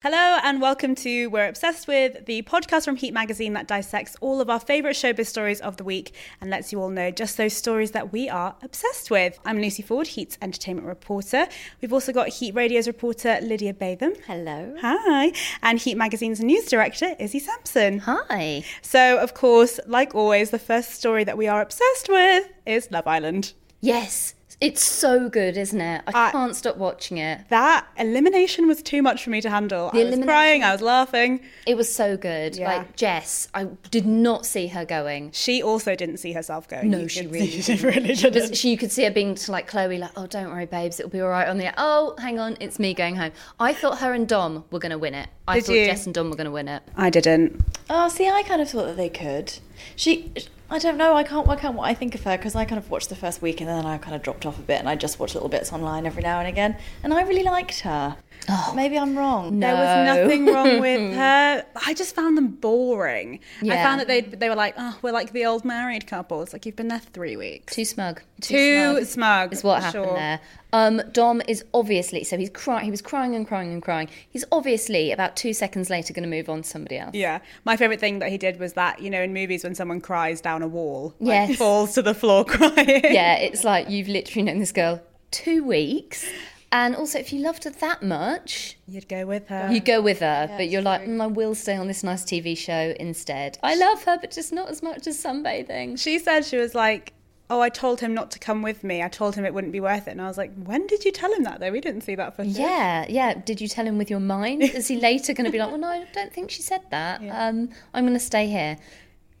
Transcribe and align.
Hello 0.00 0.38
and 0.44 0.60
welcome 0.60 0.94
to 0.94 1.26
We're 1.26 1.48
Obsessed 1.48 1.88
With, 1.88 2.26
the 2.26 2.42
podcast 2.42 2.84
from 2.84 2.94
Heat 2.94 3.12
Magazine 3.12 3.54
that 3.54 3.66
dissects 3.66 4.14
all 4.20 4.40
of 4.40 4.48
our 4.48 4.60
favourite 4.60 4.94
showbiz 4.94 5.26
stories 5.26 5.60
of 5.60 5.76
the 5.76 5.82
week 5.82 6.14
and 6.40 6.48
lets 6.50 6.70
you 6.70 6.80
all 6.80 6.88
know 6.88 7.10
just 7.10 7.36
those 7.36 7.52
stories 7.52 7.90
that 7.90 8.12
we 8.12 8.28
are 8.28 8.54
obsessed 8.62 9.10
with. 9.10 9.40
I'm 9.44 9.60
Lucy 9.60 9.82
Ford, 9.82 10.06
Heat's 10.06 10.38
entertainment 10.40 10.86
reporter. 10.86 11.48
We've 11.82 11.92
also 11.92 12.12
got 12.12 12.28
Heat 12.28 12.54
Radio's 12.54 12.86
reporter 12.86 13.40
Lydia 13.42 13.74
Batham. 13.74 14.12
Hello. 14.24 14.76
Hi. 14.80 15.32
And 15.64 15.80
Heat 15.80 15.96
Magazine's 15.96 16.38
news 16.38 16.66
director 16.66 17.16
Izzy 17.18 17.40
Sampson. 17.40 17.98
Hi. 17.98 18.62
So, 18.82 19.18
of 19.18 19.34
course, 19.34 19.80
like 19.88 20.14
always, 20.14 20.50
the 20.50 20.60
first 20.60 20.92
story 20.92 21.24
that 21.24 21.36
we 21.36 21.48
are 21.48 21.60
obsessed 21.60 22.08
with 22.08 22.48
is 22.64 22.88
Love 22.92 23.08
Island. 23.08 23.52
Yes, 23.80 24.34
it's 24.60 24.84
so 24.84 25.28
good, 25.28 25.56
isn't 25.56 25.80
it? 25.80 26.02
I 26.08 26.28
I- 26.28 26.30
can't 26.32 26.56
stop 26.56 26.76
watching 26.76 27.18
it. 27.18 27.48
That 27.48 27.86
elimination 27.96 28.66
was 28.66 28.82
too 28.82 29.02
much 29.02 29.22
for 29.22 29.30
me 29.30 29.40
to 29.40 29.48
handle. 29.50 29.90
The 29.92 30.00
I 30.06 30.10
was 30.10 30.18
crying, 30.24 30.64
I 30.64 30.72
was 30.72 30.80
laughing. 30.82 31.40
It 31.66 31.76
was 31.76 31.92
so 31.94 32.16
good. 32.16 32.56
Yeah. 32.56 32.78
Like 32.78 32.96
Jess, 32.96 33.46
I 33.54 33.64
did 33.90 34.04
not 34.04 34.46
see 34.46 34.66
her 34.68 34.84
going. 34.84 35.30
She 35.32 35.62
also 35.62 35.94
didn't 35.94 36.16
see 36.16 36.32
herself 36.32 36.66
going. 36.68 36.90
No, 36.90 36.98
You 36.98 37.08
she 37.08 37.20
could 37.22 37.32
really 37.32 37.60
see- 37.60 37.76
She 37.76 37.86
really 37.86 38.14
didn't. 38.14 38.56
She, 38.56 38.70
you 38.70 38.76
could 38.76 38.90
see 38.90 39.04
her 39.04 39.10
being 39.12 39.34
to 39.36 39.52
like 39.52 39.68
Chloe, 39.68 39.98
like, 39.98 40.10
oh, 40.16 40.26
don't 40.26 40.48
worry, 40.50 40.66
babes, 40.66 40.98
it'll 40.98 41.10
be 41.10 41.20
all 41.20 41.28
right 41.28 41.48
on 41.48 41.58
the. 41.58 41.72
Oh, 41.78 42.14
hang 42.18 42.38
on, 42.40 42.56
it's 42.60 42.78
me 42.80 42.94
going 42.94 43.14
home. 43.16 43.30
I 43.60 43.72
thought 43.72 43.98
her 43.98 44.12
and 44.12 44.26
Dom 44.28 44.64
were 44.72 44.80
going 44.80 44.90
to 44.90 44.98
win 44.98 45.14
it. 45.14 45.28
I 45.46 45.56
Did 45.56 45.66
thought 45.66 45.72
you? 45.74 45.86
Jess 45.86 46.04
and 46.06 46.14
Dom 46.14 46.30
were 46.30 46.36
going 46.36 46.46
to 46.46 46.50
win 46.50 46.66
it. 46.68 46.82
I 46.96 47.10
didn't. 47.10 47.62
Oh, 47.88 48.08
see, 48.08 48.28
I 48.28 48.42
kind 48.42 48.60
of 48.60 48.68
thought 48.68 48.86
that 48.86 48.96
they 48.96 49.08
could. 49.08 49.54
She, 49.94 50.32
I 50.70 50.78
don't 50.78 50.98
know. 50.98 51.14
I 51.14 51.24
can't 51.24 51.46
work 51.46 51.64
out 51.64 51.72
what 51.72 51.88
I 51.88 51.94
think 51.94 52.14
of 52.14 52.24
her 52.24 52.36
because 52.36 52.54
I 52.54 52.66
kind 52.66 52.78
of 52.78 52.90
watched 52.90 53.08
the 53.08 53.16
first 53.16 53.40
week 53.40 53.62
and 53.62 53.68
then 53.68 53.86
I 53.86 53.96
kind 53.96 54.14
of 54.14 54.22
dropped 54.22 54.44
off 54.44 54.58
a 54.58 54.62
bit 54.62 54.78
and 54.78 54.88
I 54.88 54.96
just 54.96 55.18
watched 55.18 55.34
little 55.34 55.48
bits 55.48 55.72
online 55.72 56.04
every 56.04 56.22
now 56.22 56.40
and 56.40 56.48
again. 56.48 56.76
And 57.02 57.14
I 57.14 57.22
really 57.22 57.42
liked 57.42 57.80
her. 57.80 58.18
Oh. 58.50 58.72
Maybe 58.74 58.98
I'm 58.98 59.16
wrong. 59.16 59.60
There 59.60 59.74
was 59.74 60.16
nothing 60.16 60.46
wrong 60.46 60.80
with 60.80 61.14
her. 61.16 61.64
I 61.86 61.94
just 61.94 62.14
found 62.14 62.36
them 62.36 62.48
boring. 62.48 63.40
I 63.62 63.68
found 63.76 64.00
that 64.00 64.06
they 64.08 64.20
they 64.22 64.48
were 64.48 64.54
like, 64.54 64.74
oh, 64.78 64.98
we're 65.02 65.12
like 65.12 65.32
the 65.32 65.44
old 65.46 65.64
married 65.64 66.06
couple. 66.06 66.42
It's 66.42 66.52
like 66.52 66.64
you've 66.66 66.76
been 66.76 66.88
there 66.88 66.98
three 66.98 67.36
weeks. 67.36 67.74
Too 67.74 67.84
smug. 67.84 68.22
Too 68.40 69.04
smug, 69.04 69.52
is 69.52 69.64
what 69.64 69.82
happened 69.82 70.04
sure. 70.06 70.14
there. 70.14 70.40
Um, 70.72 71.00
Dom 71.12 71.40
is 71.48 71.64
obviously 71.72 72.24
so 72.24 72.36
he's 72.36 72.50
crying. 72.50 72.84
He 72.84 72.90
was 72.90 73.00
crying 73.02 73.34
and 73.34 73.46
crying 73.46 73.72
and 73.72 73.82
crying. 73.82 74.08
He's 74.28 74.44
obviously 74.52 75.12
about 75.12 75.34
two 75.36 75.52
seconds 75.54 75.88
later 75.90 76.12
going 76.12 76.28
to 76.30 76.36
move 76.36 76.48
on 76.48 76.62
to 76.62 76.68
somebody 76.68 76.98
else. 76.98 77.14
Yeah, 77.14 77.40
my 77.64 77.76
favorite 77.76 78.00
thing 78.00 78.18
that 78.20 78.30
he 78.30 78.38
did 78.38 78.58
was 78.60 78.74
that 78.74 79.00
you 79.00 79.10
know 79.10 79.22
in 79.22 79.32
movies 79.32 79.64
when 79.64 79.74
someone 79.74 80.00
cries 80.00 80.40
down 80.40 80.62
a 80.62 80.68
wall, 80.68 81.14
like, 81.20 81.48
Yes. 81.50 81.58
falls 81.58 81.94
to 81.94 82.02
the 82.02 82.14
floor 82.14 82.44
crying. 82.46 83.00
yeah, 83.04 83.36
it's 83.36 83.64
like 83.64 83.88
you've 83.90 84.08
literally 84.08 84.42
known 84.44 84.58
this 84.58 84.72
girl 84.72 85.00
two 85.30 85.64
weeks. 85.64 86.26
And 86.70 86.94
also, 86.94 87.18
if 87.18 87.32
you 87.32 87.40
loved 87.40 87.64
her 87.64 87.70
that 87.70 88.02
much, 88.02 88.76
you'd 88.86 89.08
go 89.08 89.24
with 89.24 89.48
her. 89.48 89.70
You'd 89.72 89.86
go 89.86 90.02
with 90.02 90.20
her, 90.20 90.52
but 90.56 90.68
you're 90.68 90.82
like, 90.82 91.02
mm, 91.02 91.22
I 91.22 91.26
will 91.26 91.54
stay 91.54 91.76
on 91.76 91.88
this 91.88 92.04
nice 92.04 92.24
TV 92.24 92.56
show 92.56 92.94
instead. 93.00 93.58
I 93.62 93.74
love 93.74 94.04
her, 94.04 94.18
but 94.20 94.30
just 94.30 94.52
not 94.52 94.68
as 94.68 94.82
much 94.82 95.06
as 95.06 95.22
sunbathing. 95.22 95.98
She 95.98 96.18
said 96.18 96.44
she 96.44 96.58
was 96.58 96.74
like, 96.74 97.14
oh, 97.48 97.60
I 97.60 97.70
told 97.70 98.00
him 98.00 98.12
not 98.12 98.30
to 98.32 98.38
come 98.38 98.60
with 98.60 98.84
me. 98.84 99.02
I 99.02 99.08
told 99.08 99.34
him 99.34 99.46
it 99.46 99.54
wouldn't 99.54 99.72
be 99.72 99.80
worth 99.80 100.08
it, 100.08 100.10
and 100.10 100.20
I 100.20 100.26
was 100.26 100.36
like, 100.36 100.52
when 100.62 100.86
did 100.86 101.06
you 101.06 101.12
tell 101.12 101.32
him 101.32 101.44
that 101.44 101.60
though? 101.60 101.72
We 101.72 101.80
didn't 101.80 102.02
see 102.02 102.14
that 102.16 102.36
footage. 102.36 102.58
Yeah, 102.58 103.06
yeah. 103.08 103.34
Did 103.34 103.62
you 103.62 103.68
tell 103.68 103.86
him 103.86 103.96
with 103.96 104.10
your 104.10 104.20
mind? 104.20 104.62
Is 104.62 104.88
he 104.88 105.00
later 105.00 105.32
going 105.32 105.46
to 105.46 105.50
be 105.50 105.58
like, 105.58 105.70
well, 105.70 105.78
no, 105.78 105.88
I 105.88 106.06
don't 106.12 106.32
think 106.32 106.50
she 106.50 106.60
said 106.60 106.82
that. 106.90 107.22
Um, 107.22 107.70
I'm 107.94 108.04
going 108.04 108.12
to 108.12 108.20
stay 108.20 108.46
here. 108.46 108.76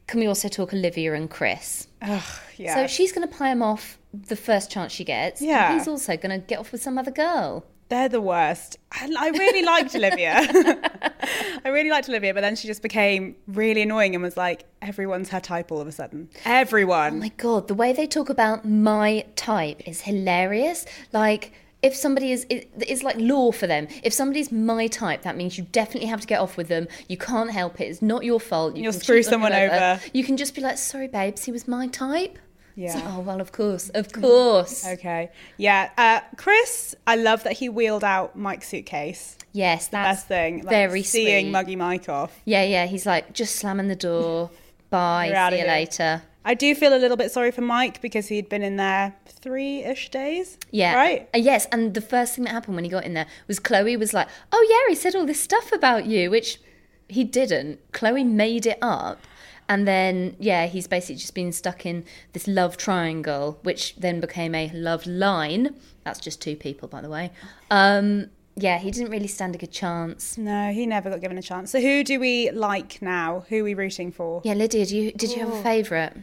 Can 0.06 0.20
we 0.20 0.26
also 0.26 0.48
talk 0.48 0.72
Olivia 0.72 1.12
and 1.12 1.28
Chris? 1.28 1.88
Ugh, 2.00 2.22
yeah. 2.56 2.74
So 2.74 2.86
she's 2.86 3.12
going 3.12 3.28
to 3.28 3.34
pie 3.34 3.50
him 3.50 3.62
off 3.62 3.97
the 4.12 4.36
first 4.36 4.70
chance 4.70 4.92
she 4.92 5.04
gets. 5.04 5.40
Yeah. 5.42 5.74
he's 5.74 5.88
also 5.88 6.16
going 6.16 6.40
to 6.40 6.46
get 6.46 6.58
off 6.58 6.72
with 6.72 6.82
some 6.82 6.98
other 6.98 7.10
girl. 7.10 7.64
They're 7.88 8.08
the 8.08 8.20
worst. 8.20 8.78
I, 8.92 9.10
I 9.18 9.28
really 9.30 9.62
liked 9.62 9.94
Olivia. 9.94 10.34
I 11.64 11.68
really 11.68 11.88
liked 11.90 12.08
Olivia, 12.08 12.34
but 12.34 12.42
then 12.42 12.54
she 12.54 12.68
just 12.68 12.82
became 12.82 13.36
really 13.46 13.80
annoying 13.82 14.14
and 14.14 14.22
was 14.22 14.36
like, 14.36 14.64
everyone's 14.82 15.30
her 15.30 15.40
type 15.40 15.72
all 15.72 15.80
of 15.80 15.88
a 15.88 15.92
sudden. 15.92 16.28
Everyone. 16.44 17.14
Oh 17.14 17.16
my 17.16 17.32
god, 17.38 17.66
the 17.68 17.74
way 17.74 17.94
they 17.94 18.06
talk 18.06 18.28
about 18.28 18.66
my 18.66 19.24
type 19.36 19.86
is 19.88 20.02
hilarious. 20.02 20.84
Like 21.12 21.52
if 21.80 21.94
somebody 21.94 22.32
is 22.32 22.44
it, 22.50 22.70
it's 22.78 23.02
like 23.02 23.16
law 23.18 23.52
for 23.52 23.66
them. 23.66 23.88
If 24.02 24.12
somebody's 24.12 24.52
my 24.52 24.86
type, 24.88 25.22
that 25.22 25.36
means 25.36 25.56
you 25.56 25.64
definitely 25.72 26.08
have 26.08 26.20
to 26.20 26.26
get 26.26 26.40
off 26.40 26.56
with 26.58 26.68
them. 26.68 26.88
You 27.08 27.16
can't 27.16 27.50
help 27.50 27.80
it. 27.80 27.84
It's 27.84 28.02
not 28.02 28.22
your 28.24 28.40
fault. 28.40 28.76
You 28.76 28.84
You'll 28.84 28.92
screw 28.92 29.22
someone 29.22 29.52
whoever. 29.52 29.74
over. 29.74 30.00
You 30.12 30.24
can 30.24 30.36
just 30.36 30.54
be 30.54 30.60
like, 30.60 30.76
"Sorry, 30.76 31.08
babes, 31.08 31.44
he 31.44 31.52
was 31.52 31.66
my 31.68 31.86
type." 31.86 32.38
Yeah. 32.78 32.94
like, 32.94 33.04
oh 33.08 33.20
well, 33.20 33.40
of 33.40 33.50
course, 33.50 33.88
of 33.88 34.12
course. 34.20 34.86
Okay. 34.86 35.30
Yeah. 35.56 35.90
Uh, 35.98 36.20
Chris, 36.36 36.94
I 37.08 37.16
love 37.16 37.42
that 37.42 37.54
he 37.54 37.68
wheeled 37.68 38.04
out 38.04 38.36
Mike's 38.36 38.68
suitcase. 38.68 39.36
Yes, 39.52 39.88
that's 39.88 40.20
Best 40.20 40.28
thing. 40.28 40.58
Like, 40.58 40.68
very 40.68 41.02
seeing 41.02 41.46
sweet. 41.46 41.52
Muggy 41.52 41.74
Mike 41.76 42.08
off. 42.08 42.40
Yeah, 42.44 42.62
yeah. 42.62 42.86
He's 42.86 43.04
like 43.04 43.32
just 43.32 43.56
slamming 43.56 43.88
the 43.88 43.96
door. 43.96 44.50
Bye. 44.90 45.26
You're 45.26 45.50
See 45.50 45.58
you 45.60 45.66
later. 45.66 46.22
I 46.44 46.54
do 46.54 46.72
feel 46.76 46.94
a 46.94 47.00
little 47.00 47.16
bit 47.16 47.32
sorry 47.32 47.50
for 47.50 47.62
Mike 47.62 48.00
because 48.00 48.28
he'd 48.28 48.48
been 48.48 48.62
in 48.62 48.76
there 48.76 49.16
three 49.26 49.82
ish 49.82 50.10
days. 50.10 50.56
Yeah. 50.70 50.94
Right? 50.94 51.28
Uh, 51.34 51.38
yes, 51.38 51.66
and 51.72 51.94
the 51.94 52.00
first 52.00 52.36
thing 52.36 52.44
that 52.44 52.52
happened 52.52 52.76
when 52.76 52.84
he 52.84 52.90
got 52.90 53.04
in 53.04 53.14
there 53.14 53.26
was 53.48 53.58
Chloe 53.58 53.96
was 53.96 54.14
like, 54.14 54.28
"Oh 54.52 54.66
yeah, 54.70 54.88
he 54.90 54.94
said 54.94 55.16
all 55.16 55.26
this 55.26 55.40
stuff 55.40 55.72
about 55.72 56.06
you," 56.06 56.30
which 56.30 56.60
he 57.08 57.24
didn't. 57.24 57.80
Chloe 57.92 58.22
made 58.22 58.66
it 58.66 58.78
up. 58.80 59.20
And 59.68 59.86
then, 59.86 60.34
yeah, 60.38 60.66
he's 60.66 60.86
basically 60.86 61.16
just 61.16 61.34
been 61.34 61.52
stuck 61.52 61.84
in 61.84 62.04
this 62.32 62.48
love 62.48 62.76
triangle, 62.76 63.58
which 63.62 63.96
then 63.96 64.18
became 64.18 64.54
a 64.54 64.70
love 64.72 65.06
line. 65.06 65.74
That's 66.04 66.20
just 66.20 66.40
two 66.40 66.56
people, 66.56 66.88
by 66.88 67.02
the 67.02 67.10
way. 67.10 67.32
Um, 67.70 68.30
yeah, 68.56 68.78
he 68.78 68.90
didn't 68.90 69.10
really 69.10 69.26
stand 69.26 69.54
a 69.54 69.58
good 69.58 69.70
chance. 69.70 70.38
No, 70.38 70.72
he 70.72 70.86
never 70.86 71.10
got 71.10 71.20
given 71.20 71.38
a 71.38 71.42
chance. 71.42 71.70
So 71.70 71.80
who 71.80 72.02
do 72.02 72.18
we 72.18 72.50
like 72.50 73.02
now? 73.02 73.44
Who 73.50 73.60
are 73.60 73.64
we 73.64 73.74
rooting 73.74 74.10
for? 74.10 74.40
Yeah, 74.44 74.54
Lydia, 74.54 74.86
do 74.86 74.96
you, 74.96 75.12
did 75.12 75.30
you 75.32 75.40
have 75.40 75.52
a 75.52 75.62
favourite? 75.62 76.14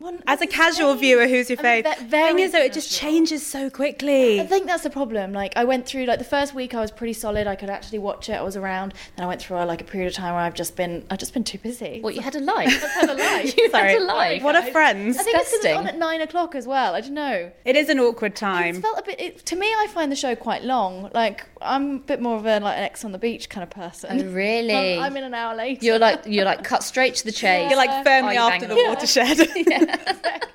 One- 0.00 0.22
As 0.26 0.40
a 0.40 0.46
casual 0.46 0.92
insane. 0.92 1.00
viewer, 1.00 1.26
who's 1.28 1.50
your 1.50 1.58
I 1.60 1.62
mean, 1.62 1.84
favourite? 1.84 1.98
ve- 2.00 2.08
Thing 2.10 2.38
is, 2.38 2.52
though, 2.52 2.58
it 2.62 2.72
just 2.72 2.90
changes 2.90 3.46
so 3.46 3.68
quickly. 3.68 4.40
I 4.40 4.46
think 4.46 4.66
that's 4.66 4.82
the 4.82 4.88
problem. 4.90 5.34
Like 5.34 5.52
I 5.56 5.64
went 5.64 5.84
through 5.86 6.06
like 6.06 6.18
the 6.18 6.24
first 6.24 6.54
week 6.54 6.72
I 6.74 6.80
was 6.80 6.90
pretty 6.90 7.12
solid. 7.12 7.46
I 7.46 7.54
could 7.54 7.68
actually 7.68 7.98
watch 7.98 8.30
it. 8.30 8.32
I 8.32 8.42
was 8.42 8.56
around. 8.56 8.94
Then 9.16 9.24
I 9.26 9.28
went 9.28 9.42
through 9.42 9.58
uh, 9.58 9.66
like 9.66 9.82
a 9.82 9.84
period 9.84 10.08
of 10.08 10.14
time 10.14 10.32
where 10.34 10.42
I've 10.42 10.54
just 10.54 10.74
been 10.74 11.04
I've 11.10 11.18
just 11.18 11.34
been 11.34 11.44
too 11.44 11.58
busy. 11.58 12.00
What, 12.00 12.14
you 12.14 12.22
had 12.22 12.34
a 12.34 12.40
life? 12.56 12.82
I've 12.82 13.08
had 13.08 13.10
a 13.10 13.14
life. 13.14 13.54
you 13.58 13.70
Sorry. 13.70 13.92
had 13.92 14.00
a 14.02 14.04
life. 14.04 14.42
What 14.42 14.56
are 14.56 14.62
friends? 14.70 15.18
I 15.18 15.22
think 15.22 15.36
it's 15.36 15.50
'cause 15.50 15.64
it's 15.66 15.76
on 15.76 15.86
at 15.86 15.98
nine 15.98 16.22
o'clock 16.22 16.54
as 16.54 16.66
well. 16.66 16.94
I 16.94 17.02
don't 17.02 17.12
know. 17.12 17.52
It 17.66 17.76
is 17.76 17.90
an 17.90 18.00
awkward 18.00 18.32
It 18.32 18.36
time. 18.36 18.80
felt 18.80 18.98
a 18.98 19.02
bit. 19.02 19.20
It, 19.20 19.44
to 19.46 19.56
me, 19.56 19.66
I 19.66 19.86
find 19.88 20.10
the 20.10 20.16
show 20.16 20.34
quite 20.34 20.64
long. 20.64 21.10
Like 21.12 21.46
I'm 21.62 21.96
a 21.96 21.98
bit 21.98 22.20
more 22.20 22.36
of 22.36 22.46
a 22.46 22.60
like 22.60 22.76
an 22.76 22.84
Ex 22.84 23.04
on 23.04 23.12
the 23.12 23.18
beach 23.18 23.48
kind 23.48 23.62
of 23.62 23.70
person. 23.70 24.20
Oh, 24.20 24.32
really? 24.32 24.96
I'm, 24.96 25.04
I'm 25.04 25.16
in 25.16 25.24
an 25.24 25.34
hour 25.34 25.54
later. 25.54 25.84
You're 25.84 25.98
like 25.98 26.22
you're 26.26 26.44
like 26.44 26.64
cut 26.64 26.82
straight 26.82 27.14
to 27.16 27.24
the 27.24 27.32
chase. 27.32 27.70
You're 27.70 27.76
like 27.76 28.04
firmly 28.04 28.36
Are 28.36 28.52
after 28.52 28.66
the 28.66 28.74
banging? 28.74 28.88
watershed. 28.90 29.38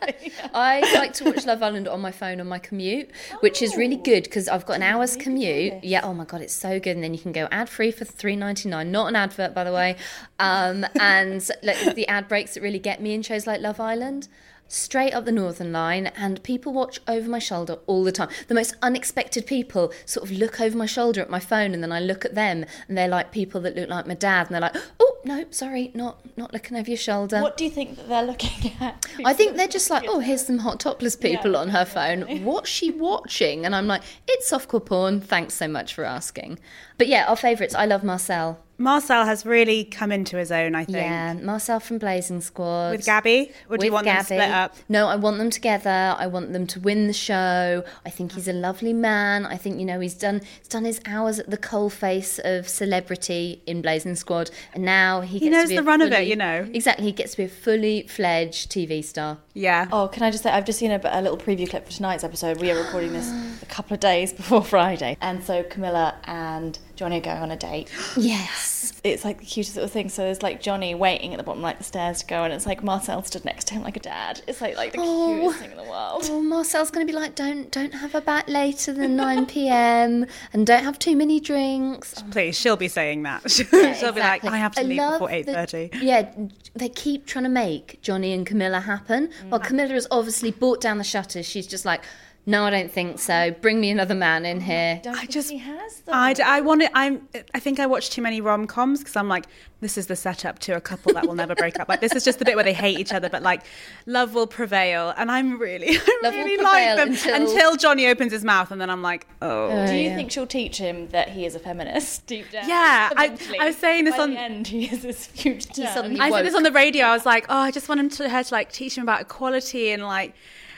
I 0.53 0.79
like 0.95 1.13
to 1.15 1.25
watch 1.25 1.45
Love 1.45 1.61
Island 1.61 1.87
on 1.87 2.01
my 2.01 2.11
phone 2.11 2.39
on 2.39 2.47
my 2.47 2.59
commute, 2.59 3.09
which 3.41 3.61
is 3.61 3.75
really 3.75 3.97
good 3.97 4.23
because 4.23 4.47
I've 4.47 4.65
got 4.65 4.75
an 4.75 4.83
hour's 4.83 5.15
commute. 5.15 5.83
Yeah, 5.83 6.01
oh 6.03 6.13
my 6.13 6.25
god, 6.25 6.41
it's 6.41 6.53
so 6.53 6.79
good. 6.79 6.95
And 6.95 7.03
then 7.03 7.13
you 7.13 7.19
can 7.19 7.31
go 7.31 7.47
ad 7.51 7.69
free 7.69 7.91
for 7.91 8.05
three 8.05 8.35
ninety 8.35 8.69
nine. 8.69 8.91
Not 8.91 9.07
an 9.07 9.15
advert, 9.15 9.53
by 9.53 9.63
the 9.63 9.73
way. 9.73 9.97
Um, 10.39 10.85
and 10.99 11.47
like 11.61 11.95
the 11.95 12.07
ad 12.07 12.27
breaks 12.27 12.53
that 12.55 12.61
really 12.63 12.79
get 12.79 13.01
me 13.01 13.13
in 13.13 13.21
shows 13.21 13.45
like 13.45 13.61
Love 13.61 13.79
Island. 13.79 14.27
Straight 14.67 15.13
up 15.13 15.25
the 15.25 15.31
Northern 15.31 15.71
Line, 15.71 16.07
and 16.17 16.41
people 16.41 16.73
watch 16.73 16.99
over 17.07 17.29
my 17.29 17.39
shoulder 17.39 17.77
all 17.85 18.03
the 18.03 18.11
time. 18.11 18.29
The 18.47 18.55
most 18.55 18.75
unexpected 18.81 19.45
people 19.45 19.93
sort 20.05 20.29
of 20.29 20.35
look 20.35 20.59
over 20.59 20.75
my 20.75 20.87
shoulder 20.87 21.21
at 21.21 21.29
my 21.29 21.39
phone, 21.39 21.73
and 21.73 21.83
then 21.83 21.91
I 21.91 21.99
look 21.99 22.25
at 22.25 22.33
them, 22.35 22.65
and 22.87 22.97
they're 22.97 23.07
like 23.07 23.31
people 23.31 23.61
that 23.61 23.75
look 23.75 23.89
like 23.89 24.07
my 24.07 24.15
dad, 24.15 24.47
and 24.47 24.55
they're 24.55 24.61
like, 24.61 24.75
"Oh 24.99 25.17
no, 25.23 25.45
sorry, 25.51 25.91
not 25.93 26.19
not 26.35 26.51
looking 26.51 26.77
over 26.77 26.89
your 26.89 26.97
shoulder." 26.97 27.41
What 27.41 27.57
do 27.57 27.63
you 27.63 27.69
think 27.69 27.95
that 27.97 28.09
they're 28.09 28.23
looking 28.25 28.73
at? 28.79 29.05
I 29.23 29.33
think 29.33 29.55
they're 29.55 29.67
just 29.67 29.89
like, 29.89 30.05
oh, 30.07 30.19
here's 30.19 30.45
some 30.45 30.57
hot 30.57 30.79
topless 30.79 31.15
people 31.15 31.55
on 31.55 31.69
her 31.69 31.85
phone. 31.85 32.43
What's 32.43 32.69
she 32.69 32.89
watching? 32.91 33.65
And 33.65 33.75
I'm 33.75 33.87
like, 33.87 34.01
it's 34.27 34.51
softcore 34.51 34.83
porn. 34.83 35.21
Thanks 35.21 35.53
so 35.53 35.67
much 35.67 35.93
for 35.93 36.03
asking. 36.03 36.59
But 36.97 37.07
yeah, 37.07 37.25
our 37.27 37.35
favourites. 37.35 37.75
I 37.75 37.85
love 37.85 38.03
Marcel. 38.03 38.59
Marcel 38.77 39.25
has 39.25 39.45
really 39.45 39.85
come 39.85 40.11
into 40.11 40.37
his 40.37 40.51
own, 40.51 40.75
I 40.75 40.83
think. 40.83 40.97
Yeah, 40.97 41.33
Marcel 41.33 41.79
from 41.79 41.97
Blazing 41.97 42.41
Squad. 42.41 42.91
With 42.91 43.05
Gabby? 43.05 43.51
Or 43.69 43.77
do 43.77 43.85
you 43.85 43.91
With 43.91 44.05
want 44.05 44.05
them 44.05 44.23
split 44.23 44.51
up? 44.51 44.75
No, 44.89 45.07
I 45.07 45.15
want 45.15 45.37
them 45.37 45.49
together. 45.49 46.15
I 46.17 46.27
want 46.27 46.51
them 46.51 46.67
to 46.67 46.79
win 46.81 47.07
the 47.07 47.13
show. 47.13 47.85
I 48.05 48.09
think 48.09 48.33
he's 48.33 48.47
a 48.47 48.53
lovely 48.53 48.91
man. 48.91 49.45
I 49.45 49.55
think 49.55 49.79
you 49.79 49.85
know 49.85 49.99
he's 49.99 50.15
done 50.15 50.41
he's 50.59 50.67
done 50.67 50.83
his 50.83 50.99
hours 51.05 51.39
at 51.39 51.49
the 51.49 51.57
coalface 51.57 52.39
of 52.39 52.67
celebrity 52.67 53.61
in 53.65 53.81
Blazing 53.81 54.15
Squad, 54.15 54.51
and 54.73 54.83
now 54.83 55.21
he, 55.21 55.39
gets 55.39 55.51
knows 55.51 55.63
to 55.63 55.69
be 55.69 55.75
the 55.75 55.81
a 55.81 55.85
run 55.85 56.01
of 56.01 56.11
it, 56.11 56.27
you 56.27 56.35
know. 56.35 56.67
Exactly, 56.73 57.05
he 57.05 57.11
gets 57.13 57.31
to 57.31 57.37
be 57.37 57.43
a 57.43 57.49
fully 57.49 58.07
fledged 58.07 58.71
TV 58.71 59.03
star. 59.03 59.37
Yeah. 59.53 59.87
Oh, 59.91 60.09
can 60.09 60.23
I 60.23 60.31
just 60.31 60.43
say, 60.43 60.51
I've 60.51 60.65
just 60.65 60.79
seen 60.79 60.91
a, 60.91 60.99
a 61.05 61.21
little 61.21 61.37
preview 61.37 61.69
clip 61.69 61.85
for 61.85 61.93
tonight's 61.93 62.25
episode. 62.25 62.59
We 62.59 62.71
are 62.71 62.77
recording 62.77 63.13
this 63.13 63.31
a 63.61 63.65
couple 63.67 63.93
of 63.93 64.01
days 64.01 64.33
before 64.41 64.63
Friday. 64.63 65.17
And 65.21 65.43
so 65.43 65.63
Camilla 65.63 66.15
and 66.25 66.77
Johnny 66.95 67.17
are 67.17 67.21
going 67.21 67.37
on 67.41 67.51
a 67.51 67.57
date. 67.57 67.91
Yes. 68.17 68.93
It's 69.03 69.23
like 69.23 69.39
the 69.39 69.45
cutest 69.45 69.75
little 69.75 69.89
thing. 69.89 70.09
So 70.09 70.23
there's 70.23 70.41
like 70.41 70.61
Johnny 70.61 70.95
waiting 70.95 71.33
at 71.33 71.37
the 71.37 71.43
bottom, 71.43 71.61
like 71.61 71.77
the 71.77 71.83
stairs 71.83 72.19
to 72.21 72.25
go, 72.25 72.43
and 72.43 72.53
it's 72.53 72.65
like 72.65 72.83
Marcel 72.83 73.21
stood 73.23 73.45
next 73.45 73.67
to 73.67 73.73
him 73.75 73.83
like 73.83 73.97
a 73.97 73.99
dad. 73.99 74.41
It's 74.47 74.61
like 74.61 74.75
like 74.77 74.93
the 74.93 74.99
Oh. 75.01 75.37
cutest 75.41 75.59
thing 75.59 75.71
in 75.71 75.77
the 75.77 75.83
world. 75.83 76.23
Oh, 76.29 76.41
Marcel's 76.41 76.89
going 76.91 77.05
to 77.05 77.11
be 77.11 77.17
like, 77.17 77.35
don't 77.35 77.69
don't 77.71 77.93
have 77.93 78.15
a 78.15 78.21
bat 78.21 78.49
later 78.49 78.93
than 78.93 79.15
9 79.15 79.45
p.m. 79.55 80.25
and 80.53 80.65
don't 80.65 80.83
have 80.83 80.97
too 80.97 81.15
many 81.15 81.39
drinks. 81.39 82.23
Please, 82.31 82.57
she'll 82.57 82.77
be 82.77 82.87
saying 82.87 83.23
that. 83.23 83.49
she'll 83.51 83.67
Yeah, 83.71 84.11
be 84.11 84.19
like. 84.19 84.43
I 84.45 84.57
have 84.57 84.73
to 84.75 84.83
leave 84.83 84.97
before 85.11 85.29
eight 85.29 85.45
thirty. 85.45 85.89
Yeah, 86.01 86.29
they 86.73 86.89
keep 86.89 87.25
trying 87.27 87.43
to 87.43 87.49
make 87.49 88.01
Johnny 88.01 88.33
and 88.33 88.45
Camilla 88.45 88.79
happen. 88.79 89.29
Well, 89.49 89.59
mm. 89.59 89.63
Camilla 89.63 89.89
has 89.93 90.07
obviously 90.09 90.51
brought 90.51 90.81
down 90.81 90.97
the 90.97 91.03
shutters. 91.03 91.45
She's 91.45 91.67
just 91.67 91.85
like, 91.85 92.03
no, 92.47 92.63
I 92.63 92.69
don't 92.69 92.91
think 92.91 93.19
so. 93.19 93.51
Bring 93.61 93.79
me 93.81 93.89
another 93.89 94.13
man 94.15 94.45
in 94.45 94.57
oh 94.57 94.59
here. 94.61 94.99
Don't 95.03 95.15
I 95.15 95.19
think 95.21 95.31
just- 95.31 95.49
he 95.49 95.57
has 95.57 96.01
though. 96.01 96.11
I, 96.13 96.33
d- 96.33 96.43
I 96.43 96.61
want 96.61 96.83
it. 96.83 96.91
I'm. 96.93 97.27
I 97.53 97.59
think 97.59 97.79
I 97.79 97.85
watch 97.87 98.09
too 98.11 98.21
many 98.21 98.39
rom 98.41 98.67
coms 98.67 98.99
because 98.99 99.15
I'm 99.15 99.27
like, 99.27 99.45
this 99.81 99.97
is 99.97 100.07
the 100.07 100.15
setup 100.15 100.59
to 100.59 100.73
a 100.75 100.81
couple 100.81 101.13
that 101.13 101.25
will 101.27 101.33
never 101.35 101.55
break 101.55 101.79
up. 101.79 101.89
Like 101.89 102.01
this 102.01 102.13
is 102.13 102.23
just 102.23 102.37
the 102.39 102.45
bit 102.45 102.55
where 102.55 102.63
they 102.63 102.73
hate 102.73 102.99
each 102.99 103.13
other, 103.13 103.29
but 103.29 103.41
like, 103.41 103.63
love 104.05 104.33
will 104.35 104.45
prevail. 104.47 105.13
And 105.17 105.31
I'm 105.31 105.57
really, 105.59 105.89
I 105.97 106.19
Love 106.23 106.33
really 106.35 106.57
like 106.63 106.95
them 106.97 107.09
until- 107.09 107.35
until... 107.35 107.75
Johnny 107.77 108.07
opens 108.07 108.31
his 108.31 108.43
mouth, 108.43 108.69
and 108.71 108.79
then 108.79 108.89
I'm 108.89 109.01
like, 109.01 109.27
oh. 109.41 109.69
oh 109.71 109.87
Do 109.87 109.93
you 109.95 110.09
yeah. 110.09 110.15
think 110.15 110.31
she'll 110.31 110.45
teach 110.47 110.77
him 110.77 111.07
that 111.09 111.29
he 111.29 111.45
is 111.45 111.55
a 111.55 111.59
feminist 111.59 112.25
deep 112.27 112.51
down? 112.51 112.69
Yeah, 112.69 113.09
I- 113.15 113.37
I 113.59 113.65
was 113.65 113.75
saying 113.77 114.05
this 114.05 114.15
By 114.17 114.23
on- 114.23 114.31
the 114.31 114.39
end. 114.39 114.67
He 114.67 114.85
is 114.85 115.01
this 115.01 115.25
huge. 115.33 115.65
He's 115.75 115.79
I 115.87 115.93
said 115.95 116.29
woke. 116.31 116.43
this 116.43 116.53
on 116.55 116.63
the 116.63 116.71
radio. 116.71 117.05
I 117.07 117.13
was 117.13 117.25
like, 117.25 117.45
oh, 117.49 117.57
I 117.57 117.71
just 117.71 117.89
want 117.89 117.99
him 118.01 118.09
to 118.11 118.29
her 118.29 118.43
to 118.43 118.53
like 118.53 118.71
teach 118.71 118.97
him 118.97 119.01
about 119.03 119.21
equality 119.21 119.91
and 119.91 120.03
like 120.03 120.35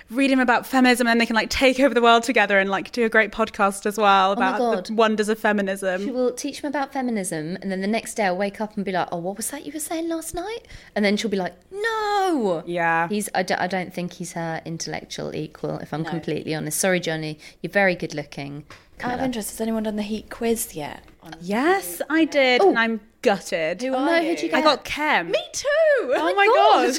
read 0.09 0.31
him 0.31 0.39
about 0.39 0.65
feminism, 0.65 1.07
and 1.07 1.19
they 1.19 1.25
can 1.25 1.35
like 1.35 1.49
take 1.49 1.79
over 1.79 1.93
the 1.93 2.01
world 2.01 2.23
together 2.23 2.59
and 2.59 2.69
like 2.69 2.91
do 2.91 3.05
a 3.05 3.09
great 3.09 3.31
podcast 3.31 3.85
as 3.85 3.97
well 3.97 4.29
oh 4.29 4.33
about 4.33 4.57
God. 4.57 4.85
the 4.85 4.93
wonders 4.93 5.29
of 5.29 5.39
feminism. 5.39 6.03
She 6.03 6.11
will 6.11 6.33
teach 6.33 6.61
him 6.63 6.67
about 6.67 6.93
feminism, 6.93 7.57
and 7.61 7.71
then 7.71 7.81
the 7.81 7.87
next 7.87 8.15
day 8.15 8.25
I'll 8.25 8.37
wake 8.37 8.61
up 8.61 8.75
and 8.75 8.85
be 8.85 8.91
like, 8.91 9.07
"Oh, 9.11 9.17
what 9.17 9.37
was 9.37 9.49
that 9.51 9.65
you 9.65 9.71
were 9.71 9.79
saying 9.79 10.07
last 10.09 10.33
night?" 10.33 10.67
And 10.95 11.03
then 11.03 11.17
she'll 11.17 11.31
be 11.31 11.37
like, 11.37 11.55
"No." 11.71 12.63
Yeah. 12.65 13.07
He's. 13.07 13.29
I 13.35 13.43
don't, 13.43 13.59
I 13.59 13.67
don't 13.67 13.93
think 13.93 14.13
he's 14.13 14.33
her 14.33 14.61
intellectual 14.65 15.35
equal. 15.35 15.77
If 15.79 15.93
I'm 15.93 16.05
completely 16.05 16.55
honest. 16.55 16.79
Sorry, 16.79 16.99
Johnny. 16.99 17.39
You're 17.61 17.71
very 17.71 17.95
good 17.95 18.13
looking. 18.13 18.65
Out 19.01 19.19
of 19.19 19.25
interest, 19.25 19.51
has 19.51 19.61
anyone 19.61 19.83
done 19.83 19.95
the 19.95 20.01
heat 20.01 20.29
quiz 20.31 20.73
yet? 20.73 21.03
Yes, 21.41 22.01
I 22.09 22.25
did, 22.25 22.61
and 22.61 22.77
oh. 22.77 22.81
I'm 22.81 22.99
gutted. 23.21 23.81
Who 23.81 23.93
Oh, 23.93 23.97
are 23.97 24.05
no, 24.05 24.15
you? 24.19 24.29
who'd 24.29 24.41
you 24.43 24.49
I 24.53 24.61
got 24.61 24.83
Kem. 24.85 25.31
Me 25.31 25.39
too. 25.51 25.65
Oh 26.01 26.33
my 26.35 26.45
god. 26.47 26.97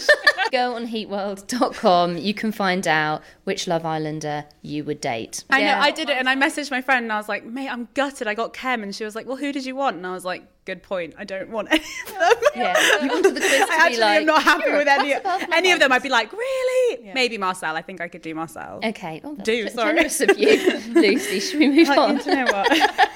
Go 0.52 0.74
on 0.74 0.86
heatworld.com. 0.86 2.18
You 2.18 2.34
can 2.34 2.52
find 2.52 2.86
out 2.88 3.22
which 3.44 3.66
Love 3.66 3.84
Islander 3.86 4.44
you 4.62 4.84
would 4.84 5.00
date. 5.00 5.44
I 5.50 5.62
know, 5.62 5.78
I 5.78 5.90
did 5.90 6.10
it, 6.10 6.16
and 6.16 6.28
I 6.28 6.34
messaged 6.36 6.70
my 6.70 6.80
friend, 6.82 7.04
and 7.04 7.12
I 7.12 7.16
was 7.16 7.28
like, 7.28 7.44
"Mate, 7.44 7.68
I'm 7.68 7.88
gutted. 7.94 8.26
I 8.26 8.34
got 8.34 8.52
Kem," 8.52 8.82
and 8.82 8.94
she 8.94 9.04
was 9.04 9.14
like, 9.14 9.26
"Well, 9.26 9.36
who 9.36 9.52
did 9.52 9.64
you 9.64 9.76
want?" 9.76 9.96
And 9.96 10.06
I 10.06 10.12
was 10.12 10.24
like, 10.24 10.42
"Good 10.64 10.82
point. 10.82 11.14
I 11.18 11.24
don't 11.24 11.50
want 11.50 11.68
any 11.70 11.80
of 11.80 12.12
them." 12.14 12.32
Yeah, 12.56 13.02
you 13.02 13.08
wanted 13.08 13.34
the 13.36 13.40
quiz 13.40 13.52
to 13.52 13.56
I 13.62 13.66
be 13.66 13.72
actually 13.74 14.00
like, 14.00 14.20
am 14.20 14.26
not 14.26 14.42
happy 14.42 14.72
with 14.72 14.88
any 14.88 15.10
cat 15.12 15.20
above 15.20 15.48
my 15.48 15.56
any 15.58 15.70
of 15.70 15.78
them. 15.78 15.92
I'd 15.92 16.02
be 16.02 16.08
like, 16.08 16.32
"Really? 16.32 17.12
Maybe 17.14 17.38
Marcel. 17.38 17.76
I 17.76 17.82
think 17.82 18.00
I 18.00 18.08
could 18.08 18.22
do 18.22 18.34
Marcel." 18.34 18.80
Okay. 18.84 19.20
Oh, 19.22 19.34
that's 19.34 19.46
Do, 19.46 19.68
sorry. 19.68 19.94
generous 19.94 20.20
of 20.22 20.36
you, 20.38 20.78
Lucy. 20.94 21.40
Should 21.40 21.60
we 21.60 21.68
move 21.68 21.88
on? 21.90 22.16
Like, 22.16 22.26
you 22.26 22.34
know 22.34 22.44
what? 22.46 23.10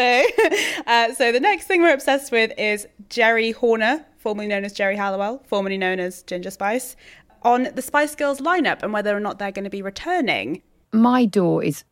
uh, 0.86 1.14
so 1.14 1.32
the 1.32 1.40
next 1.40 1.66
thing 1.66 1.82
we're 1.82 1.94
obsessed 1.94 2.32
with 2.32 2.52
is 2.58 2.86
Geri 3.08 3.52
Horner, 3.52 4.04
formerly 4.18 4.48
known 4.48 4.64
as 4.64 4.72
Geri 4.72 4.96
Halliwell, 4.96 5.42
formerly 5.46 5.78
known 5.78 6.00
as 6.00 6.22
Ginger 6.22 6.50
Spice, 6.50 6.96
on 7.42 7.68
the 7.74 7.82
Spice 7.82 8.14
Girls 8.14 8.40
lineup 8.40 8.82
and 8.82 8.92
whether 8.92 9.16
or 9.16 9.20
not 9.20 9.38
they're 9.38 9.52
going 9.52 9.64
to 9.64 9.70
be 9.70 9.82
returning. 9.82 10.62
my 10.92 11.24
door 11.24 11.62
is 11.62 11.84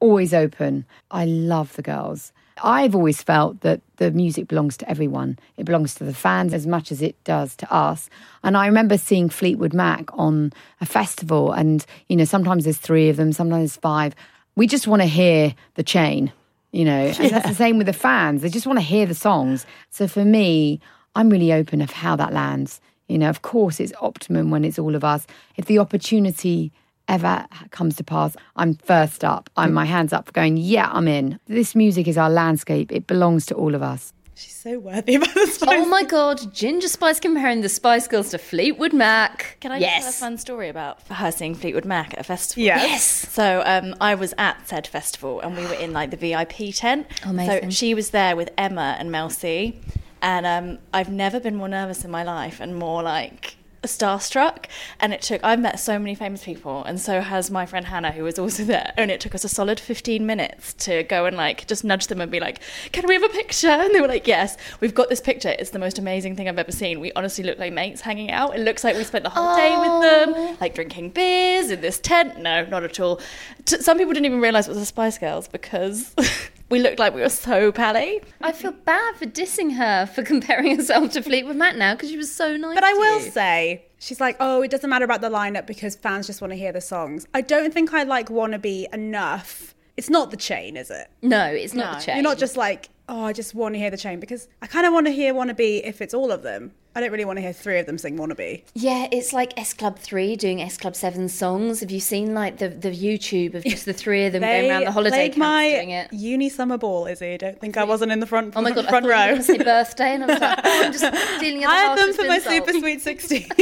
always 0.00 0.32
open. 0.34 0.84
I 1.10 1.24
love 1.24 1.74
the 1.76 1.82
girls. 1.82 2.32
I've 2.62 2.94
always 2.94 3.22
felt 3.22 3.60
that 3.60 3.80
the 3.96 4.10
music 4.10 4.48
belongs 4.48 4.76
to 4.78 4.88
everyone. 4.88 5.38
It 5.58 5.64
belongs 5.64 5.94
to 5.96 6.04
the 6.04 6.14
fans 6.14 6.54
as 6.54 6.66
much 6.66 6.90
as 6.90 7.02
it 7.02 7.22
does 7.24 7.54
to 7.56 7.70
us. 7.72 8.08
And 8.42 8.56
I 8.56 8.66
remember 8.66 8.96
seeing 8.96 9.28
Fleetwood 9.28 9.74
Mac 9.74 10.06
on 10.14 10.52
a 10.80 10.86
festival, 10.86 11.52
and 11.52 11.84
you 12.08 12.16
know, 12.16 12.24
sometimes 12.24 12.64
there's 12.64 12.78
three 12.78 13.10
of 13.10 13.16
them, 13.16 13.32
sometimes 13.32 13.60
there's 13.72 13.76
five. 13.76 14.14
We 14.54 14.66
just 14.66 14.86
want 14.86 15.02
to 15.02 15.08
hear 15.08 15.54
the 15.74 15.82
chain, 15.82 16.32
you 16.72 16.84
know, 16.84 17.12
and 17.18 17.30
that's 17.30 17.48
the 17.48 17.54
same 17.54 17.78
with 17.78 17.86
the 17.86 17.92
fans. 17.92 18.42
They 18.42 18.48
just 18.48 18.66
want 18.66 18.78
to 18.78 18.84
hear 18.84 19.06
the 19.06 19.14
songs. 19.14 19.66
So 19.90 20.06
for 20.06 20.24
me, 20.24 20.80
I'm 21.14 21.30
really 21.30 21.52
open 21.52 21.80
of 21.80 21.90
how 21.90 22.16
that 22.16 22.32
lands. 22.32 22.80
You 23.08 23.18
know, 23.18 23.30
of 23.30 23.42
course, 23.42 23.80
it's 23.80 23.92
optimum 24.00 24.50
when 24.50 24.64
it's 24.64 24.78
all 24.78 24.94
of 24.94 25.04
us. 25.04 25.26
If 25.56 25.66
the 25.66 25.78
opportunity 25.78 26.72
ever 27.08 27.46
comes 27.70 27.96
to 27.96 28.04
pass, 28.04 28.36
I'm 28.56 28.74
first 28.74 29.24
up. 29.24 29.48
I'm 29.56 29.70
mm. 29.70 29.74
my 29.74 29.84
hands 29.84 30.12
up, 30.12 30.32
going, 30.32 30.56
yeah, 30.56 30.90
I'm 30.92 31.08
in. 31.08 31.38
This 31.46 31.74
music 31.74 32.08
is 32.08 32.18
our 32.18 32.30
landscape. 32.30 32.90
It 32.92 33.06
belongs 33.06 33.46
to 33.46 33.54
all 33.54 33.74
of 33.74 33.82
us. 33.82 34.12
She's 34.38 34.54
so 34.54 34.78
worthy 34.78 35.14
about 35.14 35.32
the 35.32 35.46
Spice. 35.46 35.68
Oh 35.70 35.86
my 35.86 36.02
god, 36.02 36.52
Ginger 36.52 36.88
Spice 36.88 37.18
comparing 37.18 37.62
the 37.62 37.70
Spice 37.70 38.06
Girls 38.06 38.30
to 38.30 38.38
Fleetwood 38.38 38.92
Mac. 38.92 39.56
Can 39.60 39.72
I 39.72 39.78
yes. 39.78 40.02
tell 40.02 40.10
a 40.10 40.12
fun 40.12 40.36
story 40.36 40.68
about 40.68 41.00
her 41.08 41.32
seeing 41.32 41.54
Fleetwood 41.54 41.86
Mac 41.86 42.12
at 42.12 42.20
a 42.20 42.24
festival? 42.24 42.62
Yes. 42.62 42.82
Yes. 42.82 43.32
So 43.32 43.62
um, 43.64 43.94
I 43.98 44.14
was 44.14 44.34
at 44.36 44.68
said 44.68 44.86
festival 44.86 45.40
and 45.40 45.56
we 45.56 45.64
were 45.64 45.74
in 45.74 45.94
like 45.94 46.10
the 46.10 46.18
VIP 46.18 46.74
tent. 46.74 47.06
Amazing. 47.24 47.70
So 47.70 47.70
she 47.70 47.94
was 47.94 48.10
there 48.10 48.36
with 48.36 48.50
Emma 48.58 48.96
and 48.98 49.10
Mel 49.10 49.30
C. 49.30 49.80
And 50.20 50.44
um, 50.44 50.78
I've 50.92 51.10
never 51.10 51.40
been 51.40 51.56
more 51.56 51.68
nervous 51.68 52.04
in 52.04 52.10
my 52.10 52.22
life 52.22 52.60
and 52.60 52.76
more 52.76 53.02
like 53.02 53.56
starstruck. 53.86 54.66
And 55.00 55.12
it 55.12 55.22
took, 55.22 55.42
I've 55.44 55.60
met 55.60 55.78
so 55.78 55.98
many 55.98 56.14
famous 56.14 56.44
people, 56.44 56.84
and 56.84 57.00
so 57.00 57.20
has 57.20 57.50
my 57.50 57.66
friend 57.66 57.86
Hannah, 57.86 58.12
who 58.12 58.24
was 58.24 58.38
also 58.38 58.64
there. 58.74 58.92
And 58.96 59.10
it 59.10 59.20
took 59.20 59.34
us 59.34 59.44
a 59.44 59.48
solid 59.48 59.80
15 59.80 60.24
minutes 60.24 60.72
to 60.74 61.02
go 61.04 61.26
and 61.26 61.36
like 61.36 61.66
just 61.66 61.84
nudge 61.84 62.06
them 62.06 62.20
and 62.20 62.30
be 62.30 62.40
like, 62.40 62.60
Can 62.92 63.06
we 63.06 63.14
have 63.14 63.24
a 63.24 63.28
picture? 63.28 63.68
And 63.86 63.94
they 63.94 64.00
were 64.00 64.08
like, 64.08 64.26
Yes, 64.26 64.56
we've 64.80 64.94
got 64.94 65.08
this 65.08 65.20
picture. 65.20 65.54
It's 65.58 65.70
the 65.70 65.78
most 65.78 65.98
amazing 65.98 66.34
thing 66.36 66.48
I've 66.48 66.58
ever 66.58 66.72
seen. 66.72 66.98
We 67.00 67.12
honestly 67.12 67.44
look 67.44 67.58
like 67.58 67.72
mates 67.72 68.00
hanging 68.00 68.30
out. 68.30 68.56
It 68.56 68.60
looks 68.60 68.82
like 68.84 68.96
we 68.96 69.04
spent 69.04 69.22
the 69.22 69.30
whole 69.30 69.54
day 69.56 69.76
with 69.76 70.02
them, 70.02 70.56
like 70.60 70.74
drinking 70.74 71.10
beers 71.10 71.70
in 71.70 71.80
this 71.80 71.98
tent. 72.00 72.38
No, 72.38 72.64
not 72.66 72.82
at 72.82 72.98
all. 72.98 73.20
T- 73.64 73.80
some 73.80 73.98
people 73.98 74.12
didn't 74.12 74.26
even 74.26 74.40
realize 74.40 74.66
it 74.66 74.70
was 74.70 74.78
the 74.78 74.86
Spice 74.86 75.18
Girls 75.18 75.46
because 75.48 76.14
we 76.68 76.78
looked 76.80 76.98
like 76.98 77.14
we 77.14 77.20
were 77.20 77.28
so 77.28 77.70
pally. 77.72 78.20
I 78.40 78.52
feel 78.52 78.72
bad 78.72 79.16
for 79.16 79.26
dissing 79.26 79.74
her 79.76 80.06
for 80.06 80.22
comparing 80.32 80.76
herself 80.76 81.12
to 81.12 81.22
Fleetwood 81.22 81.56
Mac 81.56 81.76
now 81.76 81.94
because 81.94 82.10
she 82.10 82.16
was 82.16 82.32
so 82.34 82.56
nice. 82.56 82.74
But 82.74 82.84
I 82.84 82.92
will 82.92 83.20
you. 83.20 83.30
say, 83.30 83.84
she's 83.98 84.20
like, 84.20 84.36
oh, 84.40 84.62
it 84.62 84.70
doesn't 84.70 84.88
matter 84.90 85.04
about 85.04 85.20
the 85.20 85.30
lineup 85.30 85.66
because 85.66 85.94
fans 85.96 86.26
just 86.26 86.40
want 86.40 86.52
to 86.52 86.56
hear 86.56 86.72
the 86.72 86.80
songs. 86.80 87.26
I 87.34 87.40
don't 87.40 87.72
think 87.72 87.92
I 87.94 88.02
like 88.02 88.28
Wannabe 88.28 88.92
enough. 88.92 89.74
It's 89.96 90.10
not 90.10 90.30
the 90.30 90.36
chain, 90.36 90.76
is 90.76 90.90
it? 90.90 91.08
No, 91.22 91.46
it's 91.46 91.72
not 91.72 91.92
No. 91.92 91.98
the 91.98 92.04
chain. 92.04 92.16
You're 92.16 92.22
not 92.22 92.38
just 92.38 92.56
like, 92.56 92.90
oh, 93.08 93.24
I 93.24 93.32
just 93.32 93.54
want 93.54 93.74
to 93.74 93.78
hear 93.78 93.90
the 93.90 93.96
chain 93.96 94.20
because 94.20 94.48
I 94.60 94.66
kind 94.66 94.86
of 94.86 94.92
want 94.92 95.06
to 95.06 95.12
hear 95.12 95.32
Wannabe 95.32 95.80
if 95.84 96.02
it's 96.02 96.12
all 96.12 96.30
of 96.30 96.42
them. 96.42 96.72
I 96.96 97.00
don't 97.00 97.12
really 97.12 97.26
want 97.26 97.36
to 97.36 97.42
hear 97.42 97.52
three 97.52 97.78
of 97.78 97.84
them 97.84 97.98
sing 97.98 98.16
Wannabe. 98.16 98.62
Yeah, 98.72 99.06
it's 99.12 99.34
like 99.34 99.52
S 99.58 99.74
Club 99.74 99.98
3 99.98 100.34
doing 100.36 100.62
S 100.62 100.78
Club 100.78 100.96
7 100.96 101.28
songs. 101.28 101.80
Have 101.80 101.90
you 101.90 102.00
seen 102.00 102.32
like 102.32 102.56
the, 102.56 102.70
the 102.70 102.90
YouTube 102.90 103.52
of 103.52 103.64
just 103.64 103.84
the 103.84 103.92
three 103.92 104.24
of 104.24 104.32
them 104.32 104.40
going 104.42 104.70
around 104.70 104.84
the 104.84 104.92
holiday 104.92 105.26
camps 105.26 105.36
my 105.36 105.70
doing 105.72 105.90
it? 105.90 106.10
uni 106.10 106.48
summer 106.48 106.78
ball, 106.78 107.06
Izzy. 107.06 107.36
Don't 107.36 107.60
think 107.60 107.76
I 107.76 107.84
wasn't 107.84 108.12
in 108.12 108.20
the 108.20 108.26
front, 108.26 108.54
Oh 108.56 108.62
my 108.62 108.70
god, 108.70 108.86
front 108.88 109.04
I 109.04 109.32
row. 109.32 109.36
birthday, 109.36 110.14
and 110.14 110.24
I 110.24 110.26
was 110.26 110.40
like, 110.40 110.58
oh, 110.64 110.82
I'm 110.86 110.92
just 110.92 111.40
dealing 111.40 111.66
I 111.66 111.74
had 111.76 111.98
them 111.98 112.14
for 112.14 112.24
my 112.24 112.38
super 112.38 112.72
sweet 112.72 113.02
16. 113.02 113.46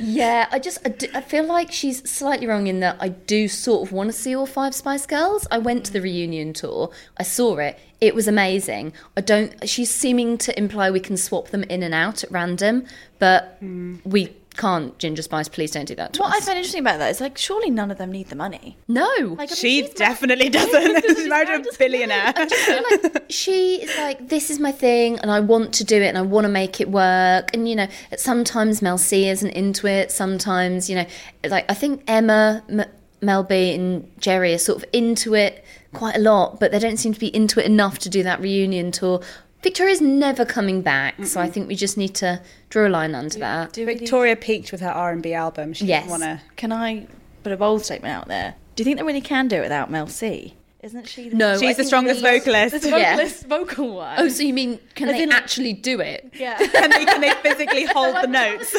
Yeah, 0.00 0.48
I 0.50 0.58
just 0.58 0.78
I, 0.84 0.88
do- 0.88 1.08
I 1.14 1.20
feel 1.20 1.44
like 1.44 1.70
she's 1.70 2.08
slightly 2.10 2.46
wrong 2.46 2.66
in 2.66 2.80
that 2.80 2.96
I 3.00 3.08
do 3.10 3.46
sort 3.48 3.86
of 3.86 3.92
want 3.92 4.08
to 4.08 4.12
see 4.12 4.34
all 4.34 4.46
five 4.46 4.74
Spice 4.74 5.06
Girls. 5.06 5.46
I 5.50 5.58
went 5.58 5.84
to 5.86 5.92
the 5.92 6.00
reunion 6.00 6.52
tour. 6.52 6.90
I 7.16 7.22
saw 7.22 7.58
it. 7.58 7.78
It 8.00 8.14
was 8.14 8.26
amazing. 8.26 8.92
I 9.16 9.20
don't. 9.20 9.68
She's 9.68 9.90
seeming 9.90 10.36
to 10.38 10.58
imply 10.58 10.90
we 10.90 11.00
can 11.00 11.16
swap 11.16 11.48
them 11.48 11.62
in 11.64 11.82
and 11.84 11.94
out 11.94 12.24
at 12.24 12.30
random, 12.30 12.86
but 13.18 13.56
hmm. 13.60 13.96
we 14.04 14.34
can't. 14.56 14.96
Ginger 14.98 15.22
Spice, 15.22 15.48
please 15.48 15.70
don't 15.72 15.86
do 15.86 15.94
that 15.96 16.12
to 16.14 16.20
What 16.20 16.34
I 16.34 16.40
find 16.40 16.58
interesting 16.58 16.80
about 16.80 16.98
that 16.98 17.10
is 17.10 17.20
like, 17.20 17.36
surely 17.36 17.70
none 17.70 17.90
of 17.90 17.98
them 17.98 18.10
need 18.12 18.28
the 18.28 18.36
money. 18.36 18.76
no, 18.88 19.06
Like, 19.18 19.20
I 19.20 19.36
mean, 19.40 19.48
she 19.48 19.82
she's 19.82 19.88
mar- 19.88 19.94
definitely 19.96 20.48
doesn't. 20.50 21.04
She's 21.04 21.28
married 21.28 21.64
to 21.64 21.70
a 21.70 21.78
billionaire. 21.78 22.32
I 22.36 22.46
just 22.46 23.12
like 23.12 23.24
she 23.28 23.82
is 23.82 23.96
like, 23.98 24.28
this 24.28 24.50
is 24.50 24.58
my 24.58 24.72
thing, 24.72 25.18
and 25.18 25.30
I 25.30 25.40
want 25.40 25.74
to 25.74 25.84
do 25.84 26.00
it, 26.00 26.06
and 26.06 26.18
I 26.18 26.22
want 26.22 26.44
to 26.44 26.48
make 26.48 26.80
it 26.80 26.88
work. 26.88 27.50
And 27.54 27.68
you 27.68 27.76
know, 27.76 27.88
sometimes 28.16 28.82
Mel 28.82 28.98
C 28.98 29.28
isn't 29.28 29.50
into 29.50 29.86
it. 29.86 30.10
Sometimes, 30.10 30.88
you 30.88 30.96
know, 30.96 31.06
like 31.48 31.70
I 31.70 31.74
think 31.74 32.02
Emma, 32.06 32.62
M- 32.68 32.90
Mel 33.20 33.42
B, 33.42 33.74
and 33.74 34.10
Geri 34.20 34.54
are 34.54 34.58
sort 34.58 34.82
of 34.82 34.88
into 34.92 35.34
it 35.34 35.64
quite 35.92 36.16
a 36.16 36.20
lot, 36.20 36.60
but 36.60 36.72
they 36.72 36.78
don't 36.78 36.96
seem 36.96 37.14
to 37.14 37.20
be 37.20 37.34
into 37.34 37.60
it 37.60 37.66
enough 37.66 37.98
to 38.00 38.08
do 38.08 38.22
that 38.22 38.40
reunion 38.40 38.92
tour. 38.92 39.20
Victoria's 39.64 40.00
never 40.00 40.44
coming 40.44 40.82
back, 40.82 41.24
so 41.24 41.40
I 41.40 41.48
think 41.48 41.66
we 41.68 41.74
just 41.74 41.96
need 41.96 42.14
to 42.16 42.40
draw 42.68 42.86
a 42.86 42.90
line 42.90 43.14
under 43.14 43.38
that. 43.38 43.72
Do 43.72 43.86
we- 43.86 43.94
Victoria 43.94 44.36
peaked 44.36 44.70
with 44.70 44.80
her 44.82 44.90
R&B 44.90 45.32
album. 45.34 45.72
She 45.72 45.86
Yes. 45.86 46.02
didn't 46.02 46.10
want 46.10 46.22
to... 46.22 46.40
Can 46.56 46.70
I 46.70 47.06
put 47.42 47.50
a 47.50 47.56
bold 47.56 47.82
statement 47.84 48.12
out 48.14 48.28
there? 48.28 48.54
Do 48.76 48.82
you 48.82 48.84
think 48.84 48.98
they 48.98 49.02
really 49.04 49.20
can 49.22 49.48
do 49.48 49.56
it 49.56 49.62
without 49.62 49.90
Mel 49.90 50.06
C? 50.06 50.54
Isn't 50.84 51.08
she? 51.08 51.30
The 51.30 51.36
No, 51.36 51.52
I 51.54 51.56
She's 51.58 51.78
the 51.78 51.84
strongest 51.84 52.20
the- 52.20 52.28
vocalist. 52.30 52.82
the 52.82 52.90
Yeah. 52.90 53.16
vocalist 53.16 53.46
vocal 53.46 53.94
one. 53.94 54.16
Oh, 54.18 54.28
so 54.28 54.42
you 54.42 54.52
mean 54.52 54.78
can 54.94 55.08
As 55.08 55.14
they 55.16 55.22
in, 55.22 55.30
like- 55.30 55.38
actually 55.38 55.72
do 55.72 55.98
it? 56.00 56.30
yeah. 56.38 56.56
can, 56.72 56.90
they, 56.90 57.04
can 57.06 57.20
they 57.22 57.30
physically 57.42 57.84
hold 57.94 58.14
the 58.16 58.26
notes? 58.26 58.76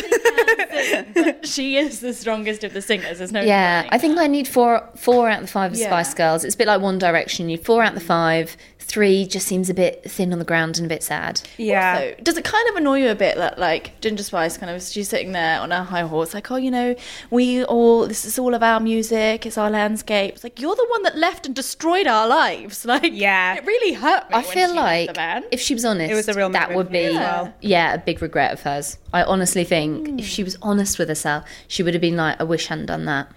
but 1.16 1.46
she 1.48 1.78
is 1.78 2.00
the 2.02 2.14
strongest 2.14 2.64
of 2.64 2.74
the 2.74 2.82
singers. 2.82 3.18
There's 3.18 3.32
no. 3.32 3.42
Yeah, 3.42 3.82
denying 3.84 3.90
I 3.92 3.98
think 3.98 4.18
I 4.20 4.28
need 4.28 4.48
four 4.48 4.88
four 4.96 5.28
out 5.30 5.40
of 5.40 5.46
the 5.48 5.52
five 5.52 5.72
of 5.74 5.78
Yeah. 5.80 5.88
Spice 5.88 6.14
Girls. 6.14 6.44
It's 6.44 6.56
a 6.56 6.58
bit 6.58 6.68
like 6.68 6.82
One 6.82 7.00
Direction. 7.00 7.50
You 7.50 7.58
need 7.58 7.66
four 7.66 7.82
out 7.84 7.90
of 7.94 8.00
the 8.00 8.06
five. 8.06 8.56
Three 8.78 9.26
just 9.26 9.48
seems 9.48 9.68
a 9.72 9.74
bit 9.74 10.04
thin 10.12 10.32
on 10.32 10.38
the 10.38 10.46
ground 10.46 10.78
and 10.78 10.86
a 10.86 10.90
bit 10.90 11.02
sad. 11.02 11.42
Yeah. 11.58 11.98
So, 11.98 12.14
does 12.22 12.38
it 12.38 12.44
kind 12.46 12.70
of 12.70 12.76
annoy 12.76 13.00
you 13.00 13.10
a 13.10 13.16
bit 13.16 13.36
that 13.38 13.58
like 13.58 14.00
Ginger 14.00 14.22
Spice 14.22 14.60
kind 14.60 14.72
of 14.74 14.80
she's 14.84 15.10
sitting 15.10 15.32
there 15.32 15.60
on 15.60 15.72
her 15.72 15.82
high 15.84 16.02
horse, 16.04 16.36
like, 16.36 16.52
oh, 16.52 16.56
you 16.58 16.70
know, 16.70 16.96
we 17.32 17.64
all 17.66 18.06
this 18.06 18.26
is 18.26 18.38
all 18.38 18.54
of 18.54 18.62
our 18.62 18.80
music, 18.80 19.48
it's 19.48 19.58
our 19.58 19.72
landscape. 19.72 20.36
It's 20.36 20.44
like 20.44 20.62
you're 20.62 20.76
the 20.76 20.86
one 20.92 21.02
that 21.02 21.18
left 21.18 21.48
and 21.48 21.56
destroyed 21.56 21.95
our 22.08 22.28
lives. 22.28 22.86
Like, 22.96 23.12
Yeah. 23.14 23.56
it 23.56 23.66
really 23.66 23.94
hurt 23.94 24.30
me. 24.30 24.36
I 24.36 24.42
when 24.42 24.54
feel 24.54 24.70
she 24.70 24.76
like 24.76 25.08
the 25.08 25.14
band. 25.14 25.46
if 25.52 25.60
she 25.62 25.74
was 25.74 25.86
honest, 25.86 26.12
It 26.12 26.16
was 26.16 26.28
a 26.28 26.34
real 26.34 26.50
that 26.50 26.74
would 26.76 26.92
be 26.92 27.08
me 27.08 27.14
well. 27.16 27.54
yeah 27.62 27.94
a 27.94 27.98
big 27.98 28.22
regret 28.22 28.52
of 28.54 28.62
hers. 28.62 28.98
I 29.14 29.24
honestly 29.24 29.64
think 29.64 30.08
Hmm. 30.08 30.20
if 30.20 30.26
she 30.26 30.44
was 30.44 30.58
honest 30.62 31.00
with 31.00 31.08
herself, 31.10 31.46
she 31.68 31.82
would 31.84 31.94
have 31.94 32.02
been 32.02 32.18
like, 32.18 32.40
I 32.40 32.44
wish 32.44 32.68
I 32.68 32.70
hadn't 32.74 32.88
done 32.88 33.06
that. 33.06 33.28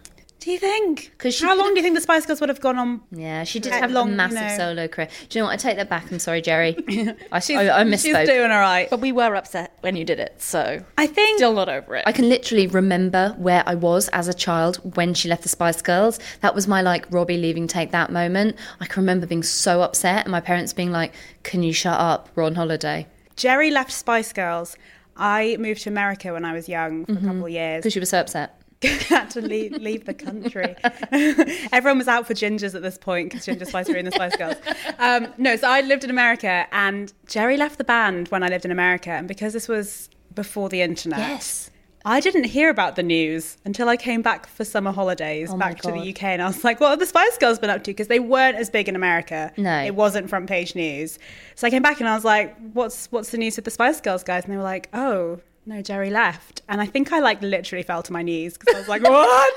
Do 0.48 0.52
you 0.52 0.58
think? 0.58 1.12
'Cause 1.18 1.34
she 1.34 1.44
How 1.44 1.50
long 1.50 1.58
could've- 1.58 1.74
do 1.74 1.78
you 1.80 1.82
think 1.82 1.94
the 1.94 2.00
Spice 2.00 2.24
Girls 2.24 2.40
would 2.40 2.48
have 2.48 2.62
gone 2.62 2.78
on? 2.78 3.02
Yeah, 3.12 3.44
she 3.44 3.60
did 3.60 3.70
have 3.74 3.90
long, 3.90 4.08
a 4.08 4.10
you 4.12 4.16
massive 4.16 4.40
know- 4.40 4.56
solo 4.56 4.88
career. 4.88 5.08
Do 5.28 5.38
you 5.38 5.42
know 5.42 5.46
what? 5.48 5.52
I 5.52 5.56
take 5.58 5.76
that 5.76 5.90
back. 5.90 6.10
I'm 6.10 6.18
sorry, 6.18 6.40
Geri. 6.40 6.74
I, 7.32 7.40
She's, 7.40 7.58
I, 7.58 7.80
I 7.80 7.96
she's 7.96 8.14
doing 8.14 8.50
all 8.50 8.58
right. 8.58 8.88
but 8.88 9.00
we 9.00 9.12
were 9.12 9.36
upset 9.36 9.76
when 9.82 9.94
you 9.94 10.06
did 10.06 10.18
it, 10.18 10.40
so 10.40 10.82
I 10.96 11.06
think 11.06 11.36
still 11.36 11.52
not 11.52 11.68
over 11.68 11.96
it. 11.96 12.04
I 12.06 12.12
can 12.12 12.30
literally 12.30 12.66
remember 12.66 13.34
where 13.36 13.62
I 13.66 13.74
was 13.74 14.08
as 14.08 14.26
a 14.26 14.32
child 14.32 14.76
when 14.96 15.12
she 15.12 15.28
left 15.28 15.42
the 15.42 15.50
Spice 15.50 15.82
Girls. 15.82 16.18
That 16.40 16.54
was 16.54 16.66
my 16.66 16.80
like 16.80 17.04
Robbie 17.10 17.36
leaving 17.36 17.66
Take 17.66 17.90
That 17.90 18.10
moment. 18.10 18.56
I 18.80 18.86
can 18.86 19.02
remember 19.02 19.26
being 19.26 19.42
so 19.42 19.82
upset 19.82 20.24
and 20.24 20.32
my 20.32 20.40
parents 20.40 20.72
being 20.72 20.92
like, 20.92 21.12
"Can 21.42 21.62
you 21.62 21.74
shut 21.74 22.00
up? 22.00 22.30
We're 22.34 22.44
on 22.44 22.54
holiday." 22.54 23.06
Geri 23.36 23.70
left 23.70 23.92
Spice 23.92 24.32
Girls. 24.32 24.78
I 25.14 25.58
moved 25.58 25.82
to 25.82 25.90
America 25.90 26.32
when 26.32 26.46
I 26.46 26.54
was 26.54 26.70
young 26.70 27.04
for 27.04 27.12
a 27.12 27.14
mm-hmm. 27.16 27.26
couple 27.26 27.44
of 27.46 27.50
years. 27.50 27.80
Because 27.82 27.92
she 27.92 28.00
was 28.00 28.08
so 28.08 28.20
upset. 28.20 28.57
had 29.08 29.30
to 29.30 29.40
leave, 29.40 29.72
leave 29.72 30.04
the 30.04 30.14
country. 30.14 30.76
Everyone 31.72 31.98
was 31.98 32.08
out 32.08 32.26
for 32.26 32.34
gingers 32.34 32.74
at 32.74 32.82
this 32.82 32.96
point 32.98 33.30
because 33.30 33.44
Ginger 33.44 33.64
Spice 33.64 33.88
were 33.88 33.96
in 33.96 34.04
the 34.04 34.12
Spice 34.12 34.36
Girls. 34.36 34.56
Um, 34.98 35.28
no, 35.36 35.56
so 35.56 35.68
I 35.68 35.80
lived 35.80 36.04
in 36.04 36.10
America 36.10 36.66
and 36.72 37.12
Geri 37.26 37.56
left 37.56 37.78
the 37.78 37.84
band 37.84 38.28
when 38.28 38.42
I 38.42 38.48
lived 38.48 38.64
in 38.64 38.70
America. 38.70 39.10
And 39.10 39.26
because 39.26 39.52
this 39.52 39.68
was 39.68 40.08
before 40.34 40.68
the 40.68 40.82
internet, 40.82 41.18
Yes. 41.18 41.70
I 42.04 42.20
didn't 42.20 42.44
hear 42.44 42.70
about 42.70 42.94
the 42.96 43.02
news 43.02 43.58
until 43.64 43.88
I 43.88 43.96
came 43.96 44.22
back 44.22 44.46
for 44.46 44.64
summer 44.64 44.92
holidays 44.92 45.50
Oh 45.52 45.56
back 45.58 45.80
to 45.80 45.90
the 45.90 46.10
UK. 46.10 46.22
And 46.22 46.40
I 46.40 46.46
was 46.46 46.62
like, 46.62 46.80
what 46.80 46.90
have 46.90 47.00
the 47.00 47.06
Spice 47.06 47.36
Girls 47.38 47.58
been 47.58 47.70
up 47.70 47.82
to? 47.84 47.90
Because 47.90 48.06
they 48.06 48.20
weren't 48.20 48.56
as 48.56 48.70
big 48.70 48.88
in 48.88 48.94
America. 48.94 49.52
No. 49.56 49.82
It 49.82 49.94
wasn't 49.96 50.30
front 50.30 50.46
page 50.48 50.74
news. 50.76 51.18
So 51.56 51.66
I 51.66 51.70
came 51.70 51.82
back 51.82 51.98
and 51.98 52.08
I 52.08 52.14
was 52.14 52.24
like, 52.24 52.56
what's, 52.72 53.06
what's 53.10 53.30
the 53.30 53.38
news 53.38 53.56
with 53.56 53.64
the 53.64 53.70
Spice 53.72 54.00
Girls 54.00 54.22
guys? 54.22 54.44
And 54.44 54.52
they 54.52 54.56
were 54.56 54.62
like, 54.62 54.88
oh, 54.94 55.40
no, 55.68 55.82
Geri 55.82 56.10
left. 56.10 56.62
And 56.68 56.80
I 56.80 56.86
think 56.86 57.12
I 57.12 57.18
like 57.20 57.40
literally 57.42 57.82
fell 57.82 58.02
to 58.02 58.12
my 58.12 58.22
knees 58.22 58.56
because 58.56 58.74
I 58.74 58.78
was 58.78 58.88
like, 58.88 59.02
what? 59.02 59.52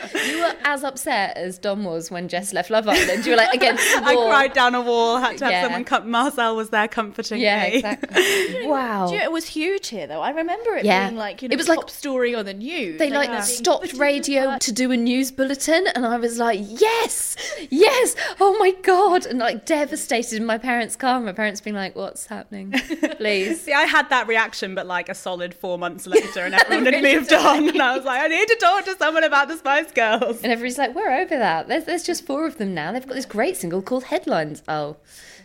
You 0.26 0.40
were 0.40 0.54
as 0.64 0.84
upset 0.84 1.36
as 1.38 1.58
Dom 1.58 1.84
was 1.84 2.10
when 2.10 2.28
Jess 2.28 2.52
left 2.52 2.68
Love 2.68 2.86
Island. 2.88 3.24
You 3.24 3.32
were 3.32 3.36
like 3.36 3.54
against 3.54 3.82
the 3.94 4.04
I 4.04 4.14
cried 4.14 4.52
down 4.52 4.74
a 4.74 4.80
wall, 4.82 5.16
had 5.18 5.38
to 5.38 5.44
have 5.44 5.52
Yeah. 5.52 5.62
someone 5.62 5.84
come. 5.84 6.10
Marcel 6.10 6.56
was 6.56 6.68
there 6.70 6.88
comforting 6.88 7.40
Yeah, 7.40 7.62
me. 7.68 7.74
exactly. 7.76 8.66
wow. 8.66 9.10
You 9.10 9.18
know, 9.18 9.24
it 9.24 9.32
was 9.32 9.46
huge 9.46 9.88
here, 9.88 10.06
though. 10.06 10.20
I 10.20 10.30
remember 10.30 10.74
it 10.76 10.84
Yeah. 10.84 11.08
being 11.08 11.16
like 11.18 11.40
you 11.42 11.48
know, 11.48 11.54
It 11.54 11.56
was 11.56 11.66
top 11.66 11.76
like- 11.78 11.88
story 11.90 12.34
on 12.34 12.44
the 12.44 12.52
news. 12.54 12.98
They 12.98 13.08
like 13.08 13.30
being 13.30 13.42
stopped 13.42 13.94
radio 13.94 14.52
the- 14.52 14.58
to 14.58 14.72
do 14.72 14.90
a 14.92 14.96
news 14.96 15.30
bulletin, 15.30 15.86
and 15.94 16.04
I 16.06 16.16
was 16.18 16.38
like, 16.38 16.60
"Yes, 16.62 17.36
yes! 17.70 18.14
Oh 18.40 18.56
my 18.58 18.72
god!" 18.82 19.24
And 19.26 19.38
like 19.38 19.64
devastated 19.64 20.36
in 20.36 20.44
my 20.44 20.58
parents' 20.58 20.96
car. 20.96 21.18
My 21.20 21.32
parents 21.32 21.60
being 21.62 21.76
like, 21.76 21.96
"What's 21.96 22.26
happening? 22.26 22.72
Please." 23.16 23.62
See, 23.62 23.72
I 23.72 23.84
had 23.84 24.10
that 24.10 24.26
reaction, 24.26 24.74
but 24.74 24.86
like 24.90 25.08
a 25.08 25.14
solid 25.14 25.54
four 25.54 25.78
months 25.78 26.06
later, 26.06 26.40
and 26.40 26.54
everyone 26.54 26.92
had 26.92 27.02
moved 27.14 27.32
on. 27.32 27.68
And 27.68 27.80
I 27.80 27.96
was 27.96 28.04
like, 28.04 28.20
I 28.20 28.26
need 28.26 28.48
to 28.48 28.56
talk 28.56 28.84
to 28.84 28.96
someone 28.98 29.24
about 29.24 29.48
the 29.48 29.56
Spice 29.56 29.90
Girls. 29.92 30.42
And 30.42 30.52
everybody's 30.52 30.76
like, 30.76 30.94
"We're 30.94 31.10
over 31.10 31.38
that. 31.38 31.68
There's, 31.68 31.84
there's 31.84 32.02
just 32.02 32.26
four 32.26 32.46
of 32.46 32.58
them 32.58 32.74
now. 32.74 32.92
They've 32.92 33.06
got 33.06 33.14
this 33.14 33.24
great 33.24 33.56
single 33.56 33.80
called 33.80 34.04
Headlines." 34.04 34.62
Oh, 34.68 34.96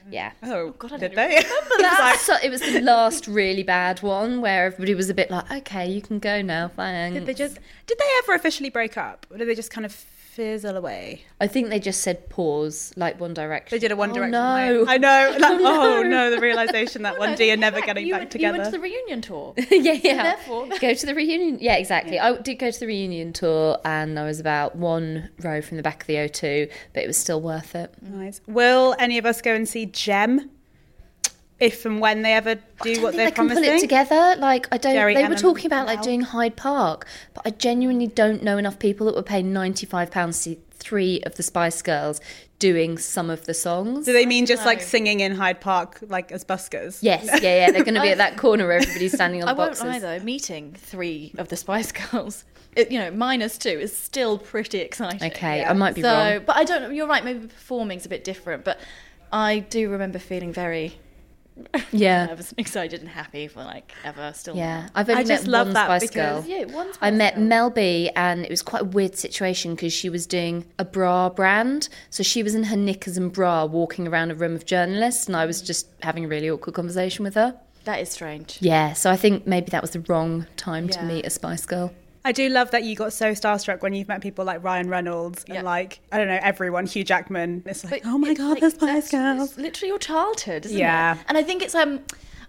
yeah. 0.10 0.32
Oh, 0.44 0.54
oh 0.54 0.72
God, 0.78 0.94
I 0.94 0.98
did 0.98 1.14
don't 1.14 1.30
they? 1.30 1.44
That's 1.80 2.22
so, 2.22 2.36
it 2.44 2.50
was 2.50 2.62
the 2.62 2.82
last 2.82 3.28
really 3.28 3.64
bad 3.64 4.02
one 4.02 4.42
where 4.42 4.66
everybody 4.66 4.96
was 4.96 5.10
a 5.10 5.14
bit 5.14 5.32
like, 5.32 5.50
"Okay, 5.52 5.90
you 5.90 6.02
can 6.02 6.20
go 6.20 6.42
now, 6.42 6.68
thanks." 6.68 7.18
did 7.20 7.26
they 7.26 7.34
just? 7.34 7.60
Did 7.88 7.98
they 7.98 8.10
ever 8.24 8.34
officially 8.34 8.70
break 8.70 8.98
up, 8.98 9.26
or 9.30 9.38
did 9.38 9.48
they 9.48 9.56
just 9.56 9.72
kind 9.72 9.86
of 9.86 10.04
fizzle 10.36 10.76
away? 10.76 11.22
I 11.40 11.48
think 11.48 11.70
they 11.70 11.80
just 11.80 12.02
said 12.02 12.30
pause, 12.30 12.94
like 12.98 13.20
One 13.20 13.34
Direction. 13.34 13.76
They 13.76 13.80
did 13.80 13.92
a 13.92 13.96
One 13.96 14.12
Oh, 14.12 14.14
Direction. 14.16 14.32
no. 14.32 14.86
I 14.88 14.98
know. 14.98 15.32
Oh, 15.36 15.40
like, 15.40 15.60
Oh, 15.62 15.98
oh 16.00 16.04
no, 16.04 16.30
the 16.30 16.40
realization 16.40 17.04
that 17.04 17.18
one 17.18 17.36
D 17.40 17.52
are 17.52 17.58
never 17.58 17.82
getting 17.82 18.06
you 18.06 18.14
back 18.14 18.22
went, 18.22 18.32
together. 18.32 18.58
You 18.58 18.62
went 18.62 18.74
to 18.74 18.78
the 18.78 18.84
reunion 18.84 19.22
tour. 19.22 19.54
yeah, 19.72 19.94
yeah. 19.94 20.24
Therefore- 20.36 20.68
go 20.80 20.94
to 20.94 21.06
the 21.06 21.16
reunion. 21.16 21.58
Yeah, 21.62 21.76
exactly. 21.76 22.20
I 22.20 22.36
did 22.38 22.56
go 22.56 22.70
to 22.70 22.80
the 22.80 22.88
reunion 22.88 23.34
tour, 23.34 23.78
and 23.86 24.20
I 24.20 24.26
was 24.26 24.40
about 24.40 24.76
one 24.76 25.30
row 25.42 25.62
from 25.62 25.78
the 25.78 25.84
back 25.84 26.02
of 26.02 26.08
the 26.08 26.16
O2, 26.16 26.70
but 26.94 27.04
it 27.04 27.08
was 27.08 27.18
still 27.18 27.42
worth 27.42 27.76
it. 27.76 27.94
Nice. 28.02 28.42
Will 28.48 28.96
any 29.00 29.18
of 29.18 29.26
us 29.26 29.42
go 29.42 29.54
and 29.54 29.68
see 29.68 29.86
Gem? 29.86 30.52
If 31.60 31.86
and 31.86 32.02
when 32.02 32.22
they 32.22 32.34
ever 32.34 32.56
do 32.56 32.62
I 32.82 32.94
don't 32.96 33.04
what 33.04 33.14
think 33.14 33.18
they're 33.18 33.26
they 33.28 33.32
can 33.32 33.48
promising? 33.48 33.64
pull 33.64 33.74
it 33.74 33.80
together. 33.80 34.36
Like 34.38 34.68
I 34.74 34.78
don't. 34.78 34.94
Geri, 34.94 35.16
they 35.16 35.28
were 35.28 35.36
talking 35.36 35.68
about 35.68 35.88
like 35.88 36.02
doing 36.02 36.22
Hyde 36.22 36.56
Park, 36.58 37.08
but 37.34 37.48
I 37.48 37.52
genuinely 37.52 38.08
don't 38.08 38.44
know 38.44 38.58
enough 38.58 38.78
people 38.78 39.06
that 39.08 39.16
would 39.16 39.26
pay 39.26 39.42
ninety 39.42 39.86
five 39.86 40.12
pounds 40.12 40.38
to 40.38 40.42
see 40.44 40.60
three 40.72 41.22
of 41.22 41.36
the 41.36 41.44
Spice 41.44 41.82
Girls 41.82 42.20
doing 42.60 42.98
some 42.98 43.30
of 43.30 43.46
the 43.46 43.54
songs. 43.54 44.06
Do 44.06 44.14
they 44.14 44.26
mean 44.26 44.46
just 44.46 44.66
like 44.66 44.82
singing 44.82 45.22
in 45.22 45.36
Hyde 45.36 45.62
Park, 45.62 46.00
like 46.10 46.32
as 46.32 46.44
buskers? 46.44 47.00
Yes, 47.02 47.26
yeah, 47.42 47.66
yeah. 47.66 47.72
They're 47.72 47.84
going 47.84 47.96
to 47.96 48.02
be 48.02 48.10
at 48.10 48.18
that 48.18 48.38
corner 48.46 48.68
where 48.68 48.78
everybody's 48.78 49.14
standing 49.14 49.42
on 49.42 49.48
I 49.50 49.54
the 49.54 49.58
won't 49.58 49.72
boxes. 49.72 49.86
lie 49.86 50.00
though, 50.00 50.20
meeting 50.24 50.74
three 50.78 51.34
of 51.38 51.48
the 51.48 51.56
Spice 51.56 51.92
Girls, 51.94 52.44
it, 52.76 52.92
you 52.92 53.00
know, 53.00 53.12
minus 53.12 53.58
two 53.58 53.70
is 53.70 53.96
still 53.98 54.38
pretty 54.38 54.80
exciting. 54.80 55.32
Okay, 55.32 55.64
I 55.64 55.72
might 55.74 55.96
be 55.96 56.02
so, 56.02 56.14
wrong. 56.14 56.44
but 56.46 56.58
I 56.58 56.66
don't 56.66 56.82
know. 56.82 56.90
You're 56.90 57.08
right. 57.08 57.24
Maybe 57.24 57.48
performing's 57.48 58.06
a 58.06 58.10
bit 58.10 58.24
different, 58.26 58.66
but 58.66 58.80
I 59.32 59.60
do 59.60 59.90
remember 59.90 60.20
feeling 60.20 60.52
very 60.54 60.98
Yeah. 61.92 62.26
nervous 62.26 62.50
and 62.50 62.60
excited 62.60 63.00
and 63.00 63.10
happy 63.10 63.48
for 63.48 63.64
like 63.64 63.94
ever 64.04 64.32
still. 64.36 64.56
Yeah, 64.56 64.90
I've 64.94 65.10
only 65.10 65.22
I 65.22 65.26
just 65.26 65.44
met 65.46 65.52
love 65.52 65.68
one 65.68 65.74
that 65.76 65.86
Spice 65.86 66.02
because- 66.10 66.44
Girl. 66.46 66.58
Yeah, 66.60 66.66
one 66.66 66.90
I 67.02 67.12
met 67.12 67.36
Girl. 67.36 67.44
Mel 67.44 67.70
B, 67.70 68.10
and 68.16 68.44
it 68.44 68.50
was 68.50 68.62
quite 68.62 68.82
a 68.82 68.86
weird 68.86 69.16
situation 69.16 69.76
because 69.76 69.94
she 69.94 70.10
was 70.10 70.28
doing 70.28 70.66
a 70.80 70.86
bra 70.86 71.30
brand. 71.30 71.88
So 72.10 72.24
she 72.24 72.44
was 72.44 72.56
in 72.56 72.64
her 72.66 72.76
knickers 72.78 73.18
and 73.18 73.32
bra 73.32 73.66
walking 73.66 74.08
around 74.08 74.32
a 74.32 74.36
room 74.36 74.56
of 74.56 74.66
journalists, 74.66 75.28
and 75.28 75.36
I 75.36 75.46
was 75.46 75.62
just 75.62 75.88
having 76.02 76.26
a 76.26 76.28
really 76.28 76.50
awkward 76.50 76.74
conversation 76.76 77.24
with 77.24 77.36
her. 77.36 77.56
That 77.86 78.00
is 78.00 78.10
strange. 78.10 78.58
Yeah, 78.62 78.94
so 78.94 79.12
I 79.12 79.16
think 79.16 79.46
maybe 79.46 79.70
that 79.70 79.82
was 79.82 79.92
the 79.92 80.00
wrong 80.02 80.48
time 80.58 80.90
to 80.90 81.04
meet 81.04 81.26
a 81.26 81.30
Spice 81.30 81.66
Girl. 81.66 81.94
I 82.26 82.32
do 82.32 82.50
love 82.50 82.72
that 82.72 82.84
you 82.84 82.96
got 82.96 83.14
so 83.14 83.32
starstruck 83.34 83.82
when 83.82 83.94
you've 83.94 84.08
met 84.08 84.20
people 84.20 84.44
like 84.44 84.64
Ryan 84.64 84.90
Reynolds 84.90 85.46
Yeah. 85.48 85.56
and 85.58 85.66
like 85.66 86.00
I 86.12 86.18
don't 86.18 86.28
know 86.28 86.40
everyone, 86.42 86.88
Hugh 86.88 87.04
Jackman. 87.04 87.62
It's 87.66 87.84
like, 87.84 88.02
But 88.04 88.10
oh 88.12 88.18
my 88.18 88.34
god, 88.34 88.50
like- 88.50 88.62
the 88.62 88.72
Spice 88.72 89.12
Girls. 89.12 89.58
Literally 89.58 89.90
your 89.90 90.00
childhood, 90.00 90.66
isn't 90.66 90.78
Yeah. 90.78 91.14
it? 91.14 91.20
And 91.30 91.38
I 91.38 91.44
think 91.44 91.62
it's 91.62 91.76
um, 91.76 92.00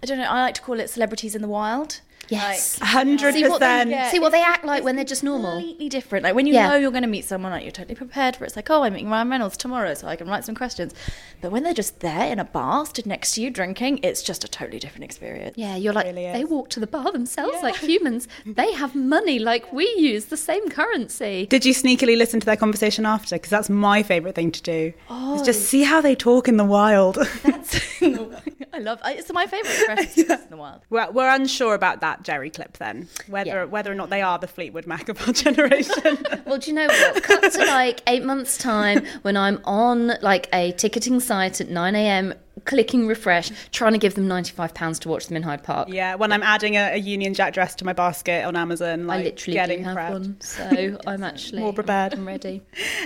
I 0.03 0.05
don't 0.07 0.17
know. 0.17 0.25
I 0.25 0.41
like 0.41 0.55
to 0.55 0.61
call 0.61 0.79
it 0.79 0.89
celebrities 0.89 1.35
in 1.35 1.41
the 1.41 1.47
wild. 1.47 2.01
Yes. 2.29 2.79
Like, 2.79 2.89
Hundred 2.89 3.33
See 3.33 3.43
what 3.47 3.59
they, 3.59 3.65
percent. 3.65 3.89
Yeah, 3.89 4.09
see 4.11 4.19
what 4.19 4.31
they 4.31 4.41
act 4.41 4.65
like 4.65 4.83
when 4.83 4.95
they're 4.95 5.05
just 5.05 5.23
normal. 5.23 5.53
completely 5.53 5.89
different. 5.89 6.23
Like 6.23 6.35
when 6.35 6.45
you 6.47 6.53
Yeah. 6.53 6.69
know 6.69 6.75
you're 6.75 6.91
going 6.91 7.03
to 7.03 7.09
meet 7.09 7.25
someone, 7.25 7.51
like 7.51 7.63
you're 7.63 7.71
totally 7.71 7.95
prepared 7.95 8.35
for 8.35 8.43
it. 8.43 8.47
It's 8.47 8.55
like, 8.55 8.69
oh, 8.69 8.83
I'm 8.83 8.93
meeting 8.93 9.09
Ryan 9.09 9.29
Reynolds 9.29 9.57
tomorrow, 9.57 9.93
so 9.93 10.07
I 10.07 10.15
can 10.15 10.27
write 10.27 10.45
some 10.45 10.55
questions. 10.55 10.93
But 11.41 11.51
when 11.51 11.63
they're 11.63 11.73
just 11.73 11.99
there 11.99 12.31
in 12.31 12.39
a 12.39 12.45
bar, 12.45 12.85
stood 12.85 13.05
next 13.05 13.33
to 13.35 13.41
you 13.41 13.49
drinking, 13.49 13.99
it's 14.03 14.23
just 14.23 14.43
a 14.43 14.47
totally 14.47 14.79
different 14.79 15.03
experience. 15.03 15.57
Yeah, 15.57 15.75
you're 15.75 15.93
like, 15.93 16.05
really 16.05 16.31
they 16.31 16.43
walk 16.45 16.69
to 16.71 16.79
the 16.79 16.87
bar 16.87 17.11
themselves 17.11 17.61
like 17.61 17.77
humans. 17.77 18.27
They 18.45 18.71
have 18.73 18.95
money 18.95 19.39
like 19.39 19.71
we 19.71 19.87
use, 19.97 20.25
the 20.25 20.37
same 20.37 20.69
currency. 20.69 21.45
Did 21.45 21.65
you 21.65 21.73
sneakily 21.73 22.17
listen 22.17 22.39
to 22.39 22.45
their 22.45 22.55
conversation 22.55 23.05
after? 23.05 23.35
Because 23.35 23.49
that's 23.49 23.69
my 23.69 24.03
favourite 24.03 24.35
thing 24.35 24.51
to 24.51 24.61
do. 24.61 24.93
Oh. 25.09 25.35
Is 25.35 25.41
just 25.41 25.61
oh. 25.61 25.63
see 25.63 25.83
how 25.83 26.01
they 26.01 26.15
talk 26.15 26.47
in 26.47 26.57
the 26.57 26.65
wild. 26.65 27.15
That's 27.43 27.79
I 28.73 28.79
love. 28.79 28.99
It's 29.05 29.31
my 29.33 29.47
favorite 29.47 29.71
expression 29.71 30.31
in 30.43 30.49
the 30.49 30.57
wild. 30.57 30.81
we're, 30.89 31.09
we're 31.11 31.29
unsure 31.29 31.73
about 31.73 32.01
that 32.01 32.16
Geri 32.23 32.49
clip 32.49 32.77
then, 32.77 33.07
whether 33.27 33.49
Yeah. 33.49 33.63
whether 33.65 33.91
or 33.91 33.95
not 33.95 34.09
they 34.09 34.21
are 34.21 34.37
the 34.39 34.47
Fleetwood 34.47 34.87
Mac 34.87 35.09
of 35.09 35.19
our 35.27 35.33
generation. 35.45 36.17
Well, 36.45 36.57
do 36.59 36.71
you 36.71 36.75
know 36.75 36.87
what? 36.87 37.23
Cut 37.23 37.51
to 37.53 37.59
like 37.65 38.01
eight 38.07 38.23
months' 38.23 38.57
time 38.57 39.05
when 39.23 39.35
I'm 39.35 39.59
on 39.65 40.13
like 40.21 40.47
a 40.53 40.71
ticketing 40.73 41.19
site 41.19 41.59
at 41.59 41.69
9 41.69 41.93
a.m. 41.95 42.33
clicking 42.63 43.05
refresh, 43.05 43.51
trying 43.73 43.91
to 43.91 43.97
give 43.97 44.15
them 44.15 44.27
£95 44.29 44.99
to 45.01 45.09
watch 45.09 45.27
them 45.27 45.35
in 45.35 45.43
Hyde 45.43 45.63
Park. 45.63 45.89
Yeah, 45.89 46.15
when 46.15 46.31
I'm 46.31 46.43
adding 46.43 46.75
a, 46.77 46.93
a 46.93 46.97
Union 46.97 47.33
Jack 47.33 47.53
dress 47.53 47.75
to 47.75 47.85
my 47.85 47.91
basket 47.91 48.45
on 48.45 48.55
Amazon, 48.55 49.07
like 49.07 49.19
I 49.19 49.23
literally 49.23 49.53
getting 49.55 49.83
have 49.83 49.97
prepped. 49.97 50.11
one, 50.11 50.41
so 50.41 50.97
I'm 51.07 51.23
actually 51.23 51.59
More 51.61 51.73
prepared. 51.73 52.13
I'm 52.13 52.25
ready. 52.25 52.61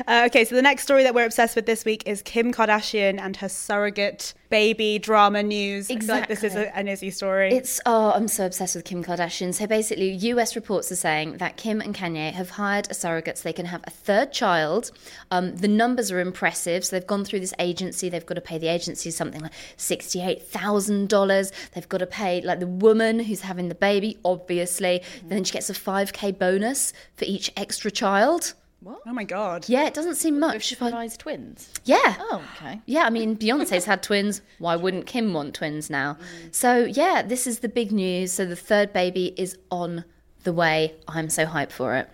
Uh, 0.07 0.23
okay, 0.27 0.45
so 0.45 0.53
the 0.55 0.61
next 0.61 0.83
story 0.83 1.01
that 1.03 1.15
we're 1.15 1.25
obsessed 1.25 1.55
with 1.55 1.65
this 1.65 1.83
week 1.83 2.03
is 2.05 2.21
Kim 2.21 2.53
Kardashian 2.53 3.19
and 3.19 3.37
her 3.37 3.49
surrogate 3.49 4.35
baby 4.51 4.99
drama 4.99 5.41
news. 5.41 5.87
Feel 5.87 5.99
like 6.05 6.27
this 6.27 6.43
is 6.43 6.55
a, 6.55 6.75
an 6.77 6.87
Izzy 6.87 7.09
story. 7.09 7.51
It's 7.51 7.81
oh, 7.87 8.11
I'm 8.11 8.27
so 8.27 8.45
obsessed 8.45 8.75
with 8.75 8.85
Kim 8.85 9.03
Kardashian. 9.03 9.53
So 9.53 9.65
basically, 9.65 10.11
US 10.11 10.55
reports 10.55 10.91
are 10.91 10.95
saying 10.97 11.37
that 11.37 11.57
Kim 11.57 11.81
and 11.81 11.95
Kanye 11.95 12.31
have 12.33 12.51
hired 12.51 12.91
a 12.91 12.93
surrogate 12.93 13.39
so 13.39 13.43
they 13.43 13.53
can 13.53 13.65
have 13.65 13.81
a 13.85 13.89
third 13.89 14.31
child. 14.31 14.91
Um, 15.31 15.55
the 15.55 15.67
numbers 15.67 16.11
are 16.11 16.19
impressive. 16.19 16.85
So 16.85 16.95
they've 16.95 17.07
gone 17.07 17.25
through 17.25 17.39
this 17.39 17.53
agency. 17.57 18.09
They've 18.09 18.25
got 18.25 18.35
to 18.35 18.41
pay 18.41 18.59
the 18.59 18.67
agency 18.67 19.09
something 19.09 19.41
like 19.41 19.53
sixty-eight 19.77 20.43
thousand 20.43 21.09
dollars. 21.09 21.51
They've 21.73 21.89
got 21.89 21.99
to 21.99 22.05
pay 22.05 22.41
like 22.41 22.59
the 22.59 22.67
woman 22.67 23.19
who's 23.19 23.41
having 23.41 23.69
the 23.69 23.75
baby, 23.75 24.19
obviously. 24.25 25.01
Then 25.25 25.45
she 25.45 25.53
gets 25.53 25.69
a 25.69 25.73
five 25.73 26.13
k 26.13 26.31
bonus 26.31 26.93
for 27.15 27.25
each 27.25 27.51
extra 27.55 27.89
child. 27.89 28.53
Oh 28.85 29.13
my 29.13 29.23
god. 29.23 29.65
Yeah, 29.69 29.85
it 29.85 29.93
doesn't 29.93 30.15
seem 30.15 30.35
If 30.35 30.39
much. 30.39 30.63
she 30.63 30.75
but- 30.75 30.89
provides 30.91 31.17
twins. 31.17 31.69
yeah. 31.85 32.15
Oh, 32.19 32.43
okay. 32.55 32.81
Yeah, 32.85 33.03
I 33.05 33.09
mean, 33.09 33.35
Beyonce's 33.37 33.85
had 33.85 34.01
twins. 34.03 34.41
Why 34.59 34.75
wouldn't 34.75 35.05
Kim 35.05 35.33
want 35.33 35.53
twins 35.55 35.89
now? 35.89 36.15
Mm. 36.45 36.55
So, 36.55 36.85
yeah, 36.85 37.21
this 37.21 37.45
is 37.47 37.59
the 37.59 37.69
big 37.69 37.91
news. 37.91 38.31
So, 38.31 38.45
the 38.45 38.55
third 38.55 38.91
baby 38.93 39.33
is 39.37 39.57
on 39.69 40.03
the 40.43 40.53
way. 40.53 40.95
I'm 41.07 41.29
so 41.29 41.45
hyped 41.45 41.71
for 41.71 41.95
it. 41.95 42.09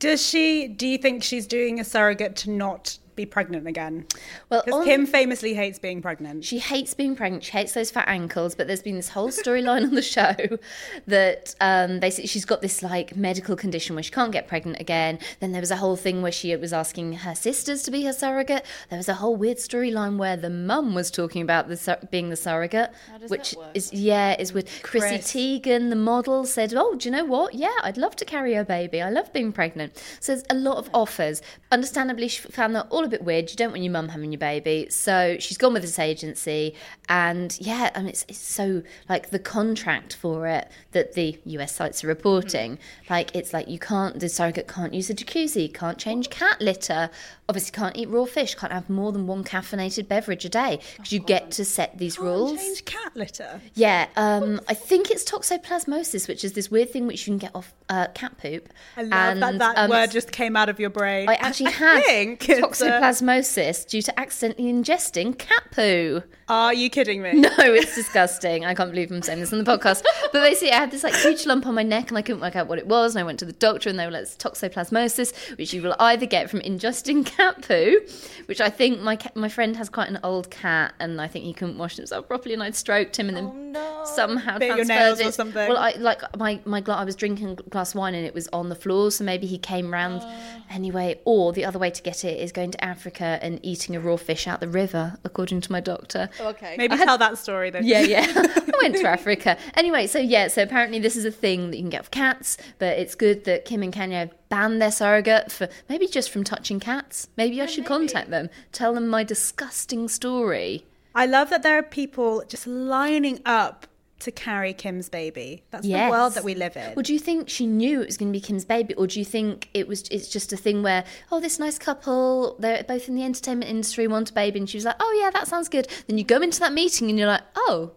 Does 0.00 0.24
she? 0.26 0.68
Do 0.68 0.86
you 0.86 0.98
think 0.98 1.22
she's 1.22 1.46
doing 1.46 1.80
a 1.80 1.84
surrogate 1.84 2.36
to 2.36 2.50
not 2.50 2.98
be 3.18 3.26
pregnant 3.26 3.66
again? 3.66 4.06
Well, 4.48 4.62
Because 4.64 4.80
on- 4.80 4.86
Kim 4.86 5.04
famously 5.06 5.52
hates 5.54 5.78
being 5.78 6.00
pregnant. 6.00 6.44
She 6.44 6.58
hates 6.58 6.94
being 6.94 7.14
pregnant. 7.14 7.44
She 7.44 7.52
hates 7.52 7.72
those 7.72 7.90
fat 7.90 8.08
ankles. 8.08 8.54
But 8.54 8.66
there's 8.66 8.82
been 8.82 8.96
this 8.96 9.10
whole 9.10 9.28
storyline 9.28 9.82
on 9.82 9.94
the 9.94 10.02
show 10.02 10.34
that 11.06 11.54
um, 11.60 12.00
basically 12.00 12.28
she's 12.28 12.44
got 12.44 12.62
this 12.62 12.82
like 12.82 13.16
medical 13.16 13.56
condition 13.56 13.94
where 13.94 14.02
she 14.02 14.10
can't 14.10 14.32
get 14.32 14.48
pregnant 14.48 14.80
again. 14.80 15.18
Then 15.40 15.52
there 15.52 15.60
was 15.60 15.70
a 15.70 15.76
whole 15.76 15.96
thing 15.96 16.22
where 16.22 16.32
she 16.32 16.54
was 16.56 16.72
asking 16.72 17.12
her 17.14 17.34
sisters 17.34 17.82
to 17.84 17.90
be 17.90 18.04
her 18.04 18.12
surrogate. 18.12 18.64
There 18.90 18.96
was 18.96 19.08
a 19.08 19.14
whole 19.14 19.36
weird 19.36 19.58
storyline 19.58 20.16
where 20.16 20.36
the 20.36 20.50
mum 20.50 20.94
was 20.94 21.10
talking 21.10 21.42
about 21.42 21.68
the 21.68 21.76
sur- 21.76 21.98
being 22.10 22.30
the 22.30 22.36
surrogate, 22.36 22.90
does 23.20 23.30
which 23.30 23.50
that 23.50 23.58
work? 23.58 23.70
is 23.74 23.92
yeah, 23.92 24.36
is 24.38 24.52
with 24.52 24.66
Chrissy 24.82 25.08
Chris. 25.18 25.32
Teigen, 25.32 25.90
the 25.90 25.96
model, 25.96 26.44
said, 26.44 26.72
"Oh, 26.74 26.94
do 26.94 27.08
you 27.08 27.12
know 27.14 27.24
what? 27.24 27.54
Yeah, 27.54 27.72
I'd 27.82 27.96
love 27.96 28.16
to 28.16 28.24
carry 28.24 28.54
a 28.54 28.64
baby. 28.64 29.02
I 29.02 29.10
love 29.10 29.32
being 29.32 29.52
pregnant." 29.52 29.96
So 30.20 30.32
there's 30.34 30.44
a 30.50 30.54
lot 30.54 30.76
of 30.78 30.88
offers. 30.94 31.42
Understandably, 31.72 32.28
she 32.28 32.40
found 32.42 32.74
that 32.76 32.86
all 32.90 33.04
bit 33.08 33.22
weird. 33.22 33.50
You 33.50 33.56
don't 33.56 33.70
want 33.70 33.82
your 33.82 33.92
mum 33.92 34.08
having 34.08 34.32
your 34.32 34.38
baby, 34.38 34.88
so 34.90 35.36
she's 35.38 35.58
gone 35.58 35.72
with 35.72 35.82
this 35.82 35.98
agency. 35.98 36.74
And 37.08 37.56
yeah, 37.60 37.90
I 37.94 38.00
mean, 38.00 38.08
it's, 38.08 38.24
it's 38.28 38.38
so 38.38 38.82
like 39.08 39.30
the 39.30 39.38
contract 39.38 40.14
for 40.14 40.46
it 40.46 40.68
that 40.92 41.14
the 41.14 41.38
US 41.44 41.74
sites 41.74 42.04
are 42.04 42.08
reporting. 42.08 42.78
Like 43.08 43.34
it's 43.34 43.52
like 43.52 43.68
you 43.68 43.78
can't, 43.78 44.18
the 44.18 44.28
surrogate 44.28 44.68
can't 44.68 44.94
use 44.94 45.10
a 45.10 45.14
jacuzzi, 45.14 45.72
can't 45.72 45.98
change 45.98 46.30
cat 46.30 46.60
litter, 46.60 47.10
obviously 47.48 47.72
can't 47.72 47.96
eat 47.96 48.08
raw 48.08 48.24
fish, 48.24 48.54
can't 48.54 48.72
have 48.72 48.90
more 48.90 49.12
than 49.12 49.26
one 49.26 49.44
caffeinated 49.44 50.08
beverage 50.08 50.44
a 50.44 50.48
day 50.48 50.80
because 50.96 51.12
you 51.12 51.20
get 51.20 51.50
to 51.52 51.64
set 51.64 51.96
these 51.98 52.18
rules. 52.18 52.58
Change 52.58 52.84
cat 52.84 53.16
litter. 53.16 53.60
Yeah, 53.74 54.08
um, 54.16 54.60
I 54.68 54.74
think 54.74 55.10
it's 55.10 55.24
toxoplasmosis, 55.24 56.28
which 56.28 56.44
is 56.44 56.52
this 56.52 56.70
weird 56.70 56.90
thing 56.90 57.06
which 57.06 57.26
you 57.26 57.32
can 57.32 57.38
get 57.38 57.54
off 57.54 57.74
uh, 57.88 58.08
cat 58.14 58.36
poop. 58.38 58.68
I 58.96 59.02
love 59.02 59.40
that 59.40 59.58
that 59.58 59.84
um, 59.84 59.90
word 59.90 60.10
just 60.10 60.32
came 60.32 60.56
out 60.56 60.68
of 60.68 60.80
your 60.80 60.90
brain. 60.90 61.28
I 61.28 61.34
actually 61.34 61.70
had 61.72 62.02
think 62.04 62.48
uh, 62.48 62.68
toxoplasmosis 62.98 63.86
due 63.86 64.02
to 64.02 64.18
accidentally 64.18 64.72
ingesting 64.72 65.38
cat 65.38 65.64
poo. 65.70 66.22
Are 66.48 66.72
you 66.72 66.88
kidding 66.88 67.22
me? 67.22 67.44
No, 67.58 67.72
it's 67.72 67.94
disgusting. 67.94 68.64
I 68.64 68.74
can't 68.74 68.90
believe 68.90 69.10
I'm 69.10 69.22
saying 69.22 69.40
this 69.40 69.52
on 69.52 69.62
the 69.62 69.64
podcast. 69.64 70.02
But 70.32 70.42
basically, 70.42 70.72
I 70.72 70.76
had 70.76 70.90
this 70.90 71.02
like 71.02 71.14
huge 71.14 71.44
lump 71.46 71.66
on 71.66 71.74
my 71.74 71.82
neck, 71.82 72.08
and 72.10 72.18
I 72.18 72.22
couldn't 72.22 72.40
work 72.40 72.56
out 72.56 72.68
what 72.68 72.78
it 72.78 72.86
was. 72.86 73.14
And 73.14 73.20
I 73.20 73.24
went 73.24 73.38
to 73.40 73.44
the 73.44 73.52
doctor, 73.52 73.88
and 73.90 73.98
they 73.98 74.04
were 74.04 74.12
like, 74.12 74.22
"It's 74.22 74.36
toxoplasmosis, 74.36 75.56
which 75.58 75.72
you 75.72 75.82
will 75.82 75.96
either 75.98 76.26
get 76.26 76.50
from 76.50 76.60
ingesting 76.60 77.26
cat 77.36 77.66
poo, 77.66 78.00
which 78.46 78.60
I 78.60 78.70
think 78.70 79.00
my 79.00 79.16
ca- 79.16 79.30
my 79.34 79.48
friend 79.48 79.76
has 79.76 79.88
quite 79.88 80.08
an 80.08 80.20
old 80.22 80.50
cat, 80.50 80.94
and 81.00 81.20
I 81.20 81.26
think 81.26 81.44
he 81.44 81.52
couldn't 81.52 81.78
wash 81.78 81.96
himself 81.96 82.28
properly, 82.28 82.54
and 82.54 82.62
I'd 82.62 82.76
stroked 82.76 83.18
him, 83.18 83.28
and 83.28 83.36
then 83.36 83.74
oh, 83.76 84.04
somehow 84.14 84.58
Bit 84.58 84.86
transferred 84.86 85.26
it. 85.26 85.34
something. 85.34 85.68
Well, 85.68 85.78
I 85.78 85.92
like 85.92 86.22
my 86.36 86.60
my 86.64 86.80
gla- 86.80 86.96
I 86.96 87.04
was 87.04 87.16
drinking 87.16 87.50
a 87.50 87.54
glass 87.54 87.90
of 87.90 87.96
wine, 87.96 88.14
and 88.14 88.24
it 88.24 88.34
was 88.34 88.48
on 88.52 88.68
the 88.68 88.76
floor, 88.76 89.10
so 89.10 89.24
maybe 89.24 89.46
he 89.46 89.58
came 89.58 89.92
round 89.92 90.22
oh. 90.22 90.62
anyway. 90.70 91.20
Or 91.24 91.52
the 91.52 91.64
other 91.64 91.78
way 91.78 91.90
to 91.90 92.02
get 92.02 92.24
it 92.24 92.38
is 92.38 92.52
going 92.52 92.70
to 92.72 92.84
Africa 92.84 93.38
and 93.42 93.58
eating 93.62 93.96
a 93.96 94.00
raw 94.00 94.16
fish 94.16 94.46
out 94.46 94.60
the 94.60 94.68
river, 94.68 95.18
according 95.24 95.60
to 95.62 95.72
my 95.72 95.80
doctor. 95.80 96.30
Okay. 96.40 96.76
Maybe 96.78 96.96
tell 96.96 97.18
that 97.18 97.38
story 97.38 97.70
then. 97.70 97.86
Yeah, 97.86 98.00
yeah. 98.00 98.26
I 98.36 98.70
went 98.80 98.96
to 98.96 99.08
Africa. 99.08 99.58
Anyway, 99.74 100.06
so 100.06 100.18
yeah, 100.18 100.48
so 100.48 100.62
apparently 100.62 100.98
this 100.98 101.16
is 101.16 101.24
a 101.24 101.30
thing 101.30 101.70
that 101.70 101.76
you 101.76 101.82
can 101.82 101.90
get 101.90 102.04
for 102.04 102.10
cats, 102.10 102.56
but 102.78 102.98
it's 102.98 103.14
good 103.14 103.44
that 103.44 103.64
Kim 103.64 103.82
and 103.82 103.92
Kanye 103.92 104.30
banned 104.48 104.80
their 104.80 104.92
surrogate 104.92 105.50
for 105.50 105.68
maybe 105.88 106.06
just 106.06 106.30
from 106.30 106.44
touching 106.44 106.80
cats. 106.80 107.28
Maybe 107.36 107.60
I 107.60 107.66
should 107.66 107.86
contact 107.86 108.30
them, 108.30 108.50
tell 108.72 108.94
them 108.94 109.08
my 109.08 109.24
disgusting 109.24 110.08
story. 110.08 110.84
I 111.14 111.26
love 111.26 111.50
that 111.50 111.64
there 111.64 111.76
are 111.76 111.82
people 111.82 112.44
just 112.46 112.66
lining 112.66 113.40
up 113.44 113.87
to 114.20 114.30
carry 114.32 114.72
Kim's 114.72 115.08
baby. 115.08 115.62
That's 115.70 115.86
Yes. 115.86 116.08
the 116.08 116.10
world 116.10 116.34
that 116.34 116.44
we 116.44 116.54
live 116.54 116.76
in. 116.76 116.94
Well, 116.96 117.02
do 117.02 117.12
you 117.12 117.18
think 117.18 117.48
she 117.48 117.66
knew 117.66 118.00
it 118.02 118.06
was 118.06 118.16
going 118.16 118.32
to 118.32 118.36
be 118.36 118.40
Kim's 118.40 118.64
baby, 118.64 118.94
or 118.94 119.06
do 119.06 119.18
you 119.18 119.24
think 119.24 119.68
it 119.74 119.86
was? 119.86 120.02
It's 120.10 120.28
just 120.28 120.52
a 120.52 120.56
thing 120.56 120.82
where, 120.82 121.04
oh, 121.30 121.40
this 121.40 121.58
nice 121.58 121.78
couple, 121.78 122.56
they're 122.58 122.82
both 122.84 123.08
in 123.08 123.14
the 123.14 123.22
entertainment 123.24 123.70
industry, 123.70 124.06
want 124.08 124.30
a 124.30 124.32
baby, 124.32 124.58
and 124.58 124.68
she 124.68 124.76
was 124.76 124.84
like, 124.84 124.96
oh 125.00 125.18
yeah, 125.22 125.30
that 125.30 125.46
sounds 125.48 125.68
good. 125.68 125.88
Then 126.06 126.18
you 126.18 126.24
go 126.24 126.40
into 126.40 126.58
that 126.60 126.72
meeting 126.72 127.08
and 127.08 127.18
you're 127.18 127.28
like, 127.28 127.42
oh, 127.56 127.92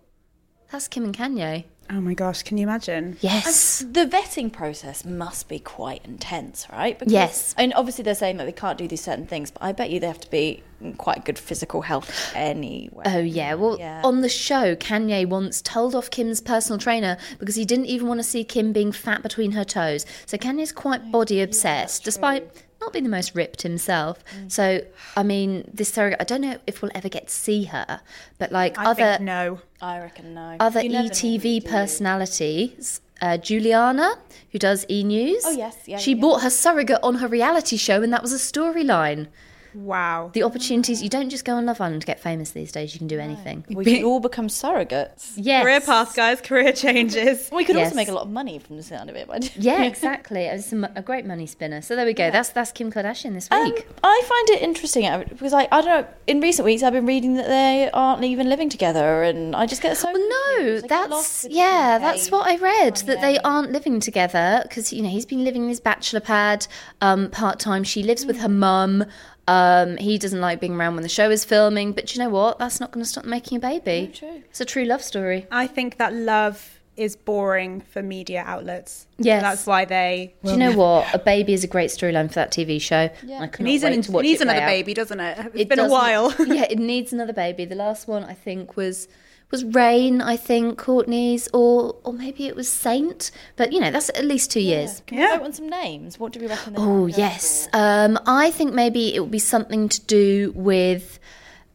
that's 0.71 0.87
Kim 0.87 1.03
and 1.03 1.15
Kanye. 1.15 1.65
Oh 1.91 2.01
my 2.01 2.13
gosh, 2.13 2.43
can 2.43 2.57
you 2.57 2.63
imagine? 2.63 3.17
Yes. 3.21 3.79
The 3.79 4.05
vetting 4.05 4.51
process 4.51 5.03
must 5.03 5.49
be 5.49 5.59
quite 5.59 6.03
intense, 6.05 6.65
right? 6.71 6.97
Because, 6.97 7.11
Yes. 7.11 7.53
And 7.57 7.73
obviously 7.73 8.03
they're 8.03 8.15
saying 8.15 8.37
that 8.37 8.45
they 8.45 8.51
can't 8.51 8.77
do 8.77 8.87
these 8.87 9.01
certain 9.01 9.27
things, 9.27 9.51
but 9.51 9.61
I 9.61 9.71
bet 9.73 9.89
you 9.89 9.99
they 9.99 10.07
have 10.07 10.19
to 10.21 10.29
be 10.29 10.63
in 10.79 10.93
quite 10.93 11.25
good 11.25 11.37
physical 11.37 11.81
health 11.81 12.31
anyway. 12.33 13.03
Oh 13.05 13.19
yeah, 13.19 13.53
well 13.55 13.77
Yeah. 13.77 14.01
on 14.03 14.21
the 14.21 14.29
show, 14.29 14.75
Kanye 14.75 15.27
once 15.27 15.61
told 15.61 15.93
off 15.93 16.09
Kim's 16.09 16.41
personal 16.41 16.79
trainer 16.79 17.17
because 17.39 17.55
he 17.55 17.65
didn't 17.65 17.85
even 17.87 18.07
want 18.07 18.19
to 18.19 18.23
see 18.23 18.43
Kim 18.43 18.71
being 18.73 18.91
fat 18.91 19.21
between 19.21 19.51
her 19.51 19.63
toes. 19.65 20.05
So 20.25 20.37
Kanye's 20.37 20.71
quite 20.71 21.01
oh, 21.05 21.11
body 21.11 21.41
obsessed, 21.41 22.03
despite 22.03 22.49
not 22.81 22.91
being 22.93 23.03
the 23.03 23.09
most 23.09 23.35
ripped 23.35 23.61
himself. 23.61 24.23
So 24.47 24.81
I 25.15 25.23
mean, 25.23 25.69
this 25.73 25.89
surrogate, 25.89 26.19
I 26.19 26.25
don't 26.25 26.41
know 26.41 26.57
if 26.67 26.81
we'll 26.81 26.91
ever 26.93 27.09
get 27.09 27.27
to 27.27 27.33
see 27.33 27.65
her, 27.65 28.01
but 28.37 28.51
like 28.51 28.77
I 28.77 28.85
other 28.85 29.11
think 29.13 29.21
no. 29.21 29.61
I 29.81 29.99
reckon 29.99 30.33
no. 30.33 30.57
other 30.59 30.81
You 30.81 30.91
ETV 30.91 31.65
personalities. 31.65 33.01
Uh, 33.23 33.37
Giuliana, 33.37 34.15
who 34.51 34.57
does 34.57 34.83
E 34.89 35.03
News. 35.03 35.43
Oh, 35.45 35.51
yes, 35.51 35.77
yeah, 35.85 35.99
She 35.99 36.13
yeah. 36.15 36.21
bought 36.21 36.41
her 36.41 36.49
surrogate 36.49 36.97
on 37.03 37.15
her 37.15 37.27
reality 37.27 37.77
show, 37.77 38.01
and 38.01 38.11
that 38.11 38.23
was 38.23 38.33
a 38.33 38.37
storyline. 38.37 39.27
Wow. 39.73 40.31
The 40.33 40.43
opportunities 40.43 41.01
you 41.01 41.09
don't 41.09 41.29
just 41.29 41.45
go 41.45 41.55
on 41.55 41.65
Love 41.65 41.79
Island 41.81 42.01
to 42.01 42.07
get 42.07 42.19
famous 42.19 42.51
these 42.51 42.71
days. 42.71 42.93
You 42.93 42.99
can 42.99 43.07
do 43.07 43.19
anything. 43.19 43.63
We 43.69 43.85
could 43.85 44.03
all 44.03 44.19
become 44.19 44.47
surrogates. 44.47 45.33
Yes. 45.35 45.63
Career 45.63 45.81
path, 45.81 46.15
guys. 46.15 46.41
Career 46.41 46.71
changes. 46.73 47.49
We 47.61 47.65
could 47.65 47.75
Yes. 47.75 47.87
also 47.87 47.95
make 47.95 48.07
a 48.07 48.13
lot 48.13 48.23
of 48.23 48.29
money 48.31 48.59
from 48.59 48.77
the 48.77 48.83
sound 48.83 49.09
of 49.09 49.15
it. 49.15 49.27
But 49.27 49.55
Yeah, 49.55 49.83
exactly. 49.83 50.41
It's 50.45 50.71
a, 50.73 51.01
great 51.03 51.25
money 51.25 51.45
spinner. 51.47 51.81
So 51.81 51.95
there 51.95 52.05
we 52.05 52.13
go. 52.13 52.31
That's 52.31 52.49
that's 52.49 52.71
Kim 52.71 52.91
Kardashian 52.91 53.33
this 53.33 53.47
Um, 53.51 53.63
week. 53.63 53.87
I 54.03 54.21
find 54.27 54.49
it 54.57 54.61
interesting 54.63 55.05
uh, 55.07 55.23
because 55.27 55.53
I, 55.53 55.67
I 55.71 55.81
don't 55.81 55.85
know. 55.85 56.07
In 56.27 56.41
recent 56.41 56.65
weeks, 56.65 56.83
I've 56.83 56.93
been 56.93 57.05
reading 57.05 57.35
that 57.35 57.47
they 57.47 57.89
aren't 57.93 58.23
even 58.23 58.49
living 58.49 58.69
together, 58.69 59.23
and 59.23 59.55
I 59.55 59.65
just 59.65 59.81
get 59.81 59.97
so. 59.97 60.11
well, 60.11 60.19
no, 60.29 60.55
confused. 60.57 60.85
I 60.85 60.87
get 60.87 61.09
lost 61.09 61.41
that's 61.43 61.53
yeah, 61.53 61.97
that's 61.99 62.29
what 62.31 62.47
I 62.47 62.57
read 62.57 62.97
that 62.97 63.21
they 63.21 63.37
aren't 63.39 63.71
living 63.71 63.99
together 63.99 64.61
because 64.63 64.91
you 64.93 65.01
know 65.01 65.09
he's 65.09 65.25
been 65.25 65.43
living 65.43 65.63
in 65.63 65.69
his 65.69 65.79
bachelor 65.79 66.19
pad 66.19 66.67
um, 67.01 67.29
part 67.31 67.59
time. 67.59 67.83
She 67.83 68.03
lives 68.03 68.25
with 68.25 68.37
her 68.39 68.47
Mm. 68.49 68.55
mum. 68.57 69.05
Um, 69.47 69.97
he 69.97 70.17
doesn't 70.17 70.39
like 70.39 70.59
being 70.59 70.75
around 70.75 70.95
when 70.95 71.03
the 71.03 71.09
show 71.09 71.29
is 71.29 71.43
filming, 71.43 71.93
but 71.93 72.05
do 72.07 72.13
you 72.13 72.23
know 72.23 72.29
what? 72.29 72.59
That's 72.59 72.79
not 72.79 72.91
going 72.91 73.03
to 73.03 73.09
stop 73.09 73.25
making 73.25 73.57
a 73.57 73.61
baby. 73.61 74.11
true. 74.13 74.43
It's 74.49 74.61
a 74.61 74.65
true 74.65 74.85
love 74.85 75.01
story. 75.01 75.47
I 75.51 75.67
think 75.67 75.97
that 75.97 76.13
love 76.13 76.79
is 76.97 77.15
boring 77.15 77.81
for 77.81 78.03
media 78.03 78.43
outlets. 78.45 79.07
Yes. 79.17 79.41
That's 79.41 79.65
why 79.65 79.85
they. 79.85 80.35
do 80.43 80.51
you 80.51 80.57
know 80.57 80.73
what? 80.73 81.13
A 81.13 81.19
baby 81.19 81.53
is 81.53 81.63
a 81.63 81.67
great 81.67 81.89
storyline 81.89 82.27
for 82.27 82.35
that 82.35 82.51
TV 82.51 82.79
show. 82.79 82.97
I 82.97 83.09
It 83.45 83.59
needs, 83.59 83.83
an, 83.83 83.93
needs 84.21 84.41
another 84.41 84.61
out. 84.61 84.67
baby, 84.67 84.93
doesn't 84.93 85.19
it? 85.19 85.37
It's 85.39 85.55
It 85.55 85.69
been 85.69 85.79
a 85.79 85.87
doesn't- 85.87 85.91
while. 85.91 86.33
yeah, 86.47 86.67
it 86.69 86.77
needs 86.77 87.11
another 87.11 87.33
baby. 87.33 87.65
The 87.65 87.75
last 87.75 88.07
one 88.07 88.23
I 88.23 88.33
think 88.33 88.75
was 88.77 89.07
was 89.51 89.63
Reign, 89.65 90.21
I 90.21 90.37
think, 90.37 90.79
Kourtney's, 90.79 91.47
or 91.53 91.95
or 92.03 92.13
maybe 92.13 92.47
it 92.47 92.55
was 92.55 92.67
Saint. 92.69 93.31
But 93.55 93.71
you 93.73 93.79
know, 93.79 93.91
that's 93.91 94.09
at 94.09 94.25
least 94.25 94.51
two 94.51 94.61
years. 94.61 95.01
Can 95.07 95.17
Yeah. 95.17 95.31
we 95.33 95.37
vote 95.37 95.45
on 95.45 95.53
some 95.53 95.69
names? 95.69 96.19
What 96.19 96.31
do 96.33 96.39
we 96.39 96.47
reckon? 96.47 96.75
Oh 96.77 97.05
yes. 97.07 97.67
Um, 97.73 98.17
I 98.25 98.51
think 98.51 98.73
maybe 98.73 99.13
it 99.15 99.19
would 99.19 99.31
be 99.31 99.39
something 99.39 99.89
to 99.89 100.01
do 100.01 100.53
with 100.55 101.19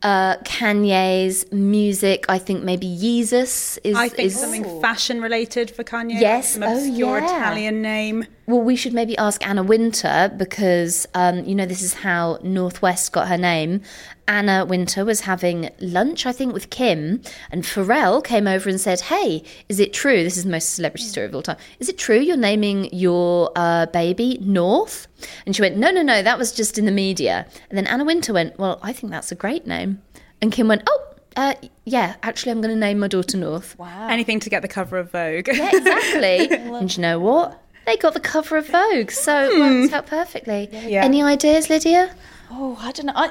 uh, 0.02 0.36
Kanye's 0.38 1.50
music. 1.52 2.26
I 2.28 2.38
think 2.38 2.62
maybe 2.62 2.96
Jesus 2.98 3.78
is. 3.78 3.96
I 3.96 4.08
think 4.08 4.26
is 4.26 4.38
something 4.40 4.80
fashion 4.80 5.20
related 5.20 5.70
for 5.70 5.84
Kanye. 5.84 6.20
Yes. 6.20 6.54
Some 6.54 6.62
Oh, 6.64 6.72
obscure 6.76 7.18
yeah. 7.18 7.24
Italian 7.26 7.82
name. 7.82 8.26
Well, 8.46 8.60
we 8.60 8.76
should 8.76 8.92
maybe 8.92 9.18
ask 9.18 9.44
Anna 9.44 9.64
Wintour 9.64 10.28
because, 10.36 11.06
um, 11.14 11.44
you 11.44 11.54
know, 11.54 11.66
this 11.66 11.82
is 11.82 11.94
how 11.94 12.38
North 12.44 12.80
West 12.80 13.12
got 13.12 13.26
her 13.26 13.36
name. 13.36 13.80
Anna 14.28 14.64
Wintour 14.64 15.04
was 15.04 15.22
having 15.22 15.70
lunch, 15.80 16.26
I 16.26 16.32
think, 16.32 16.52
with 16.52 16.70
Kim, 16.70 17.22
and 17.50 17.64
Pharrell 17.64 18.22
came 18.22 18.46
over 18.46 18.68
and 18.68 18.80
said, 18.80 19.00
Hey, 19.00 19.42
is 19.68 19.80
it 19.80 19.92
true? 19.92 20.22
This 20.22 20.36
is 20.36 20.44
the 20.44 20.50
most 20.50 20.74
celebrity 20.74 21.04
story 21.04 21.26
of 21.26 21.34
all 21.34 21.42
time. 21.42 21.56
Is 21.80 21.88
it 21.88 21.98
true 21.98 22.18
you're 22.18 22.36
naming 22.36 22.88
your 22.92 23.50
uh, 23.56 23.86
baby 23.86 24.38
North? 24.40 25.08
And 25.44 25.56
she 25.56 25.62
went, 25.62 25.76
No, 25.76 25.90
no, 25.90 26.02
no, 26.02 26.22
that 26.22 26.38
was 26.38 26.52
just 26.52 26.78
in 26.78 26.84
the 26.84 26.92
media. 26.92 27.46
And 27.68 27.76
then 27.76 27.86
Anna 27.88 28.04
Wintour 28.04 28.34
went, 28.34 28.58
Well, 28.58 28.78
I 28.82 28.92
think 28.92 29.10
that's 29.10 29.32
a 29.32 29.36
great 29.36 29.66
name. 29.66 30.02
And 30.40 30.52
Kim 30.52 30.68
went, 30.68 30.82
Oh, 30.86 31.02
uh, 31.36 31.54
yeah, 31.84 32.16
actually, 32.22 32.52
I'm 32.52 32.60
going 32.60 32.74
to 32.74 32.80
name 32.80 32.98
my 32.98 33.08
daughter 33.08 33.36
North. 33.36 33.78
Wow. 33.78 34.08
Anything 34.08 34.40
to 34.40 34.50
get 34.50 34.62
the 34.62 34.68
cover 34.68 34.96
of 34.96 35.10
Vogue. 35.10 35.48
Yeah, 35.48 35.70
exactly. 35.72 36.48
and 36.78 36.96
you 36.96 37.02
know 37.02 37.18
what? 37.20 37.62
They 37.86 37.96
got 37.96 38.14
the 38.14 38.20
cover 38.20 38.56
of 38.56 38.68
Vogue, 38.68 39.10
so 39.12 39.48
it 39.50 39.58
works 39.58 39.92
out 39.92 40.06
perfectly. 40.06 40.68
Yeah. 40.72 41.04
Any 41.04 41.22
ideas, 41.22 41.70
Lydia? 41.70 42.14
Oh, 42.50 42.76
I 42.80 42.90
don't 42.92 43.06
know. 43.06 43.12
I, 43.14 43.30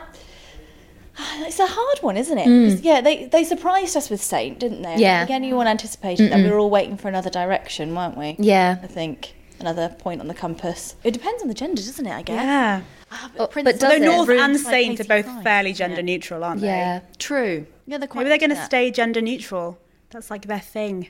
it's 1.48 1.60
a 1.60 1.68
hard 1.68 2.00
one, 2.00 2.18
isn't 2.18 2.38
it? 2.38 2.46
'Cause, 2.46 2.82
Yeah, 2.82 3.02
they 3.02 3.26
they 3.26 3.44
surprised 3.44 3.96
us 3.98 4.10
with 4.10 4.22
Saint, 4.24 4.60
didn't 4.60 4.82
they? 4.82 4.94
I 4.94 4.98
Yeah. 4.98 5.20
think 5.26 5.32
anyone 5.36 5.68
anticipated 5.68 6.32
that. 6.32 6.44
We 6.44 6.50
were 6.50 6.58
all 6.60 6.70
waiting 6.70 6.98
for 6.98 7.08
another 7.10 7.30
direction, 7.30 7.94
weren't 7.96 8.18
we? 8.18 8.36
Yeah. 8.40 8.78
I 8.82 8.88
think 8.88 9.34
another 9.60 9.90
point 10.00 10.22
on 10.22 10.28
the 10.28 10.34
compass. 10.34 10.96
It 11.04 11.12
depends 11.12 11.42
on 11.42 11.48
the 11.48 11.54
gender, 11.54 11.82
doesn't 11.82 12.06
it? 12.06 12.12
I 12.14 12.22
guess. 12.22 12.44
yeah. 12.44 12.82
Ah, 13.12 13.30
Oh, 13.38 13.48
Prince 13.48 13.66
but 13.66 13.76
is 13.76 13.82
does 13.82 13.90
Though 13.92 13.96
it? 13.98 14.02
North 14.02 14.28
ruined 14.28 14.56
and 14.56 14.64
by 14.64 14.70
Saint 14.72 15.00
are 15.00 15.04
both 15.04 15.26
85, 15.26 15.44
fairly 15.44 15.72
isn't 15.72 15.84
it? 15.86 15.88
gender 15.90 16.02
neutral, 16.02 16.44
aren't 16.44 16.62
they? 16.62 16.68
Yeah. 16.68 17.00
True. 17.20 17.66
Yeah, 17.88 17.98
they're 17.98 18.08
quite. 18.08 18.22
Maybe 18.24 18.30
they're 18.30 18.48
going 18.48 18.50
to 18.56 18.58
at 18.58 18.66
stay 18.66 18.90
gender 18.92 19.22
neutral. 19.22 19.78
That's 20.10 20.30
like 20.32 20.48
their 20.48 20.60
thing. 20.60 21.10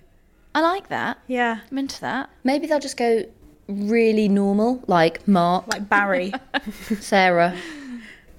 I 0.55 0.61
like 0.61 0.87
that. 0.87 1.19
Yeah. 1.27 1.59
I'm 1.69 1.77
into 1.77 1.99
that. 2.01 2.29
Maybe 2.45 2.65
they'll 2.65 2.79
just 2.79 2.95
go 2.97 3.25
really 3.67 4.29
normal, 4.29 4.81
like 4.87 5.27
Mark, 5.27 5.67
Like 5.67 5.89
Barry. 5.89 6.33
Sarah. 6.99 7.55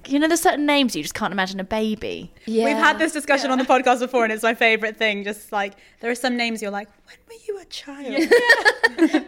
You 0.07 0.19
know, 0.19 0.27
there's 0.27 0.41
certain 0.41 0.65
names 0.65 0.95
you 0.95 1.03
just 1.03 1.13
can't 1.13 1.31
imagine 1.31 1.59
a 1.59 1.63
baby. 1.63 2.33
Yeah. 2.45 2.65
We've 2.65 2.77
had 2.77 2.97
this 2.97 3.11
discussion 3.11 3.51
on 3.51 3.57
the 3.59 3.65
podcast 3.65 3.99
before, 3.99 4.23
and 4.23 4.33
it's 4.33 4.41
my 4.41 4.55
favorite 4.55 4.97
thing. 4.97 5.23
Just 5.23 5.51
like 5.51 5.73
there 5.99 6.11
are 6.11 6.15
some 6.15 6.37
names 6.37 6.61
you're 6.61 6.71
like, 6.71 6.87
when 7.05 7.17
were 7.27 7.41
you 7.47 7.59
a 7.61 7.65
child? 7.65 8.31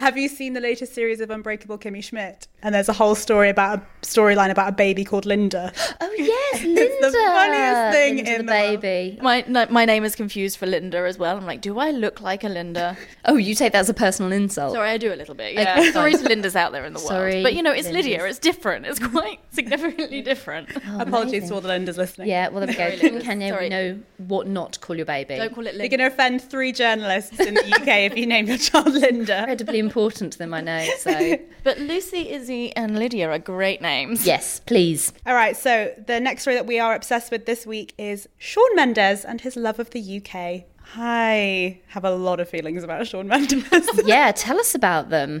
Have 0.00 0.16
you 0.16 0.28
seen 0.28 0.52
the 0.52 0.60
latest 0.60 0.94
series 0.94 1.20
of 1.20 1.30
Unbreakable 1.30 1.78
Kimmy 1.78 2.02
Schmidt? 2.02 2.46
And 2.62 2.74
there's 2.74 2.88
a 2.88 2.92
whole 2.92 3.14
story 3.14 3.48
about 3.48 3.78
a 3.78 3.82
storyline 4.06 4.50
about 4.50 4.68
a 4.68 4.72
baby 4.72 5.04
called 5.04 5.24
Linda. 5.26 5.72
Oh 6.00 6.12
yes, 6.16 6.62
Linda. 6.64 6.82
the 7.00 7.12
funniest 7.12 7.96
thing 7.96 8.16
Linda 8.16 8.30
in 8.34 8.46
the 8.46 8.52
the 8.52 8.58
world. 8.68 8.80
baby. 8.80 9.18
My 9.22 9.44
no, 9.48 9.66
my 9.70 9.84
name 9.84 10.04
is 10.04 10.14
confused 10.14 10.58
for 10.58 10.66
Linda 10.66 10.98
as 10.98 11.18
well. 11.18 11.36
I'm 11.36 11.46
like, 11.46 11.60
do 11.62 11.78
I 11.78 11.90
look 11.90 12.20
like 12.20 12.44
a 12.44 12.48
Linda? 12.48 12.96
Oh, 13.26 13.36
you 13.36 13.54
take 13.54 13.72
that 13.72 13.80
as 13.80 13.88
a 13.90 13.94
personal 13.94 14.32
insult. 14.32 14.72
Sorry, 14.72 14.88
I 14.90 14.96
do 14.96 15.12
a 15.12 15.14
little 15.14 15.34
bit. 15.34 15.56
Okay, 15.56 15.92
Sorry 15.92 16.14
to 16.14 16.22
Linda's 16.22 16.56
out 16.56 16.72
there 16.72 16.84
in 16.86 16.94
the 16.94 16.98
world. 16.98 17.08
Sorry, 17.08 17.42
but 17.42 17.54
you 17.54 17.62
know, 17.62 17.70
it's 17.70 17.88
Lydia. 17.88 18.24
It's 18.24 18.38
different. 18.38 18.86
It's 18.86 18.98
quite 18.98 19.40
significantly 19.52 20.22
different. 20.22 20.68
Oh, 20.88 21.00
Apologies 21.00 21.48
to 21.48 21.54
all 21.54 21.60
the 21.60 21.68
Lindas 21.68 21.96
listening. 21.96 22.28
Yeah, 22.28 22.48
well 22.48 22.66
there 22.66 22.68
we 22.68 22.74
go. 22.74 22.96
Sorry, 22.96 23.20
Kanye, 23.22 23.60
we 23.60 23.68
know 23.68 24.00
what 24.18 24.46
not 24.48 24.72
to 24.74 24.80
call 24.80 24.96
your 24.96 25.04
baby. 25.06 25.36
Don't 25.36 25.54
call 25.54 25.66
it 25.66 25.74
Linda. 25.74 25.84
You're 25.84 25.98
going 25.98 26.00
to 26.10 26.14
offend 26.14 26.42
three 26.42 26.59
journalists 26.70 27.40
in 27.40 27.54
the 27.54 27.74
UK 27.74 27.88
if 28.10 28.16
you 28.16 28.26
name 28.26 28.46
your 28.46 28.58
child 28.58 28.92
Linda. 28.92 29.38
Incredibly 29.40 29.78
important 29.78 30.32
to 30.34 30.38
them, 30.38 30.52
I 30.52 30.60
know. 30.60 30.86
So 30.98 31.38
But 31.64 31.78
Lucy, 31.78 32.30
Izzy, 32.30 32.74
and 32.76 32.98
Lydia 32.98 33.30
are 33.30 33.38
great 33.38 33.80
names. 33.82 34.26
yes, 34.26 34.60
please. 34.60 35.12
All 35.26 35.34
right, 35.34 35.56
so 35.56 35.92
the 36.06 36.20
next 36.20 36.42
story 36.42 36.56
that 36.56 36.66
we 36.66 36.78
are 36.78 36.94
obsessed 36.94 37.30
with 37.30 37.46
this 37.46 37.66
week 37.66 37.94
is 37.98 38.28
Shawn 38.38 38.74
Mendes 38.76 39.24
and 39.24 39.40
his 39.40 39.56
love 39.56 39.78
of 39.80 39.90
the 39.90 40.00
UK. 40.22 40.64
I 40.96 41.78
have 41.88 42.04
a 42.04 42.10
lot 42.10 42.40
of 42.40 42.48
feelings 42.48 42.82
about 42.82 43.06
Shawn 43.06 43.28
Mendes. 43.28 43.64
Yeah, 44.04 44.32
tell 44.32 44.58
us 44.58 44.74
about 44.74 45.10
them. 45.10 45.40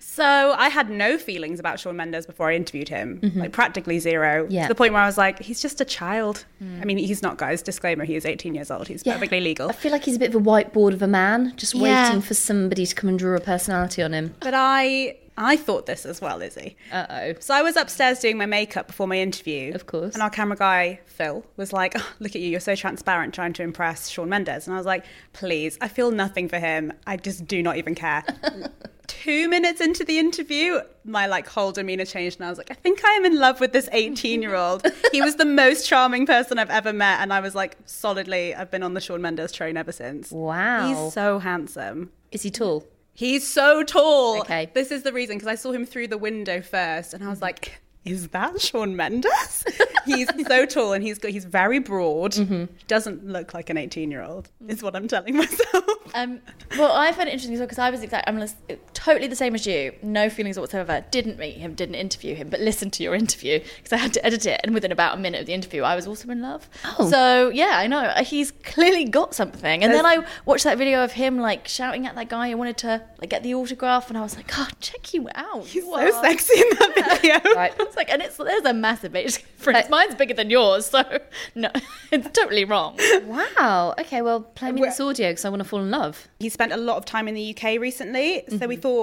so 0.00 0.54
I 0.56 0.68
had 0.68 0.90
no 0.90 1.18
feelings 1.18 1.58
about 1.58 1.80
Shawn 1.80 1.96
Mendes 1.96 2.26
before 2.26 2.50
I 2.50 2.54
interviewed 2.54 2.88
him, 2.88 3.20
mm-hmm. 3.20 3.40
like 3.40 3.52
practically 3.52 3.98
zero. 3.98 4.46
Yeah. 4.48 4.62
To 4.62 4.68
the 4.68 4.74
point 4.74 4.92
where 4.92 5.02
I 5.02 5.06
was 5.06 5.18
like, 5.18 5.40
he's 5.40 5.60
just 5.60 5.80
a 5.80 5.84
child. 5.84 6.44
Mm. 6.62 6.82
I 6.82 6.84
mean, 6.84 6.98
he's 6.98 7.22
not, 7.22 7.38
guys. 7.38 7.62
Disclaimer: 7.62 8.04
he 8.04 8.14
is 8.14 8.24
18 8.26 8.54
years 8.54 8.70
old. 8.70 8.88
He's 8.88 9.02
Yeah. 9.04 9.14
perfectly 9.14 9.40
legal. 9.40 9.68
I 9.68 9.72
feel 9.72 9.92
like 9.92 10.04
he's 10.04 10.16
a 10.16 10.18
bit 10.18 10.34
of 10.34 10.40
a 10.40 10.44
whiteboard 10.44 10.92
of 10.92 11.02
a 11.02 11.08
man, 11.08 11.52
just 11.56 11.74
Yeah. 11.74 12.06
waiting 12.08 12.20
for 12.22 12.34
somebody 12.34 12.86
to 12.86 12.94
come 12.94 13.08
and 13.08 13.18
draw 13.18 13.36
a 13.36 13.40
personality 13.40 14.02
on 14.02 14.12
him. 14.12 14.34
But 14.40 14.54
I, 14.54 15.16
I 15.36 15.56
thought 15.56 15.86
this 15.86 16.06
as 16.06 16.20
well, 16.20 16.40
Izzy. 16.42 16.76
Uh 16.92 17.06
oh. 17.08 17.34
So 17.40 17.54
I 17.54 17.62
was 17.62 17.76
upstairs 17.76 18.20
doing 18.20 18.38
my 18.38 18.46
makeup 18.46 18.86
before 18.86 19.06
my 19.08 19.18
interview. 19.18 19.72
Of 19.74 19.86
course. 19.86 20.14
And 20.14 20.22
our 20.22 20.30
camera 20.30 20.56
guy, 20.56 21.00
Phil, 21.06 21.44
was 21.56 21.72
like, 21.72 21.94
oh, 21.96 22.12
look 22.20 22.36
at 22.36 22.40
you, 22.40 22.48
you're 22.50 22.60
so 22.60 22.74
transparent 22.76 23.34
trying 23.34 23.52
to 23.54 23.62
impress 23.62 24.08
Shawn 24.08 24.28
Mendes. 24.28 24.66
And 24.66 24.74
I 24.74 24.78
was 24.78 24.86
like, 24.86 25.04
please, 25.32 25.76
I 25.80 25.88
feel 25.88 26.10
nothing 26.10 26.48
for 26.48 26.58
him. 26.58 26.92
I 27.06 27.16
just 27.16 27.46
do 27.46 27.62
not 27.62 27.76
even 27.76 27.94
care. 27.94 28.24
Two 29.06 29.48
minutes 29.48 29.80
into 29.80 30.04
the 30.04 30.18
interview, 30.18 30.80
my 31.04 31.26
like 31.26 31.46
whole 31.46 31.72
demeanor 31.72 32.04
changed 32.04 32.38
and 32.38 32.46
I 32.46 32.48
was 32.48 32.58
like, 32.58 32.70
I 32.70 32.74
think 32.74 33.04
I 33.04 33.12
am 33.12 33.24
in 33.24 33.38
love 33.38 33.60
with 33.60 33.72
this 33.72 33.88
18 33.92 34.40
year 34.40 34.54
old. 34.54 34.86
he 35.12 35.20
was 35.20 35.36
the 35.36 35.44
most 35.44 35.86
charming 35.86 36.26
person 36.26 36.58
I've 36.58 36.70
ever 36.70 36.92
met. 36.92 37.20
And 37.20 37.32
I 37.32 37.40
was 37.40 37.54
like, 37.54 37.76
solidly, 37.86 38.54
I've 38.54 38.70
been 38.70 38.82
on 38.82 38.94
the 38.94 39.00
Shawn 39.00 39.20
Mendes 39.20 39.52
train 39.52 39.76
ever 39.76 39.92
since. 39.92 40.30
Wow. 40.30 40.88
He's 40.88 41.12
so 41.12 41.38
handsome. 41.38 42.12
Is 42.32 42.42
he 42.42 42.50
tall? 42.50 42.86
He's 43.14 43.46
so 43.46 43.82
tall. 43.84 44.40
Okay. 44.40 44.70
This 44.74 44.90
is 44.90 45.02
the 45.02 45.12
reason 45.12 45.36
because 45.36 45.48
I 45.48 45.54
saw 45.54 45.72
him 45.72 45.86
through 45.86 46.08
the 46.08 46.18
window 46.18 46.60
first, 46.60 47.14
and 47.14 47.22
I 47.24 47.28
was 47.28 47.40
like, 47.40 47.80
"Is 48.04 48.28
that 48.28 48.60
Shawn 48.60 48.96
Mendes?" 48.96 49.64
he's 50.04 50.28
so 50.46 50.66
tall, 50.66 50.92
and 50.92 51.02
he's 51.02 51.18
got 51.18 51.30
he's 51.30 51.44
very 51.44 51.78
broad. 51.78 52.34
He 52.34 52.68
doesn't 52.88 53.24
look 53.26 53.54
like 53.54 53.70
an 53.70 53.76
eighteen-year-old. 53.76 54.50
Is 54.66 54.82
what 54.82 54.96
I'm 54.96 55.06
telling 55.08 55.36
myself. 55.36 55.84
Um, 56.14 56.40
well, 56.76 56.92
I 56.92 57.12
found 57.12 57.28
it 57.28 57.32
interesting 57.32 57.54
as 57.54 57.60
well 57.60 57.66
because 57.66 57.78
I 57.78 57.90
was 57.90 58.02
exact. 58.02 58.28
I'm 58.28 58.38
lis- 58.38 58.54
totally 59.04 59.28
the 59.28 59.36
same 59.36 59.54
as 59.54 59.66
you. 59.66 59.92
No 60.02 60.30
feelings 60.30 60.58
whatsoever. 60.58 61.04
Didn't 61.10 61.38
meet 61.38 61.58
him. 61.58 61.74
Didn't 61.74 61.96
interview 61.96 62.34
him. 62.34 62.48
But 62.48 62.60
listened 62.60 62.92
to 62.94 63.02
your 63.02 63.14
interview 63.14 63.60
because 63.60 63.92
I 63.92 63.98
had 63.98 64.14
to 64.14 64.24
edit 64.24 64.46
it. 64.46 64.60
And 64.64 64.72
within 64.72 64.92
about 64.92 65.16
a 65.16 65.20
minute 65.20 65.40
of 65.40 65.46
the 65.46 65.52
interview, 65.52 65.82
I 65.82 65.94
was 65.94 66.06
also 66.06 66.28
in 66.30 66.40
love. 66.40 66.68
Oh. 66.98 67.10
So 67.10 67.50
yeah, 67.50 67.72
I 67.74 67.86
know 67.86 67.98
uh, 67.98 68.24
he's 68.24 68.50
clearly 68.50 69.04
got 69.04 69.34
something. 69.34 69.84
And 69.84 69.92
then 69.92 70.06
I 70.06 70.24
watched 70.46 70.64
that 70.64 70.78
video 70.78 71.04
of 71.04 71.12
him 71.12 71.38
like 71.38 71.68
shouting 71.68 72.06
at 72.06 72.14
that 72.14 72.28
guy 72.28 72.50
who 72.50 72.56
wanted 72.56 72.78
to 72.78 73.02
like 73.20 73.30
get 73.30 73.42
the 73.42 73.54
autograph, 73.54 74.08
and 74.08 74.18
I 74.18 74.22
was 74.22 74.36
like, 74.36 74.48
God, 74.48 74.72
check 74.80 75.12
you 75.12 75.28
out. 75.34 75.64
He's 75.64 75.76
You 75.76 75.82
so 75.82 76.00
are- 76.00 76.22
sexy 76.22 76.60
in 76.60 76.68
that 76.78 76.94
video. 76.94 77.34
Right. 77.54 77.72
It's 77.78 77.96
like, 77.96 78.10
and 78.10 78.20
it's 78.20 78.36
there's 78.36 78.64
a 78.64 78.74
massive 78.74 79.14
age 79.14 79.34
difference. 79.34 79.88
Mine's 79.88 80.14
bigger 80.14 80.34
than 80.34 80.50
yours, 80.50 80.86
so 80.86 81.02
no, 81.54 81.70
it's 82.10 82.28
totally 82.30 82.64
wrong. 82.64 82.98
Wow. 83.24 83.94
Okay, 83.98 84.22
well, 84.22 84.40
play 84.40 84.72
me 84.72 84.80
Where- 84.80 84.90
this 84.90 85.00
audio 85.00 85.30
because 85.30 85.44
I 85.44 85.50
want 85.50 85.60
to 85.60 85.68
fall 85.68 85.80
in 85.80 85.90
love. 85.90 86.28
He 86.40 86.48
spent 86.48 86.72
a 86.72 86.76
lot 86.76 86.96
of 86.96 87.04
time 87.04 87.28
in 87.28 87.34
the 87.34 87.56
UK 87.56 87.80
recently, 87.80 88.44
so 88.48 88.66
we 88.66 88.74
mm-hmm. 88.74 88.82
thought, 88.82 88.93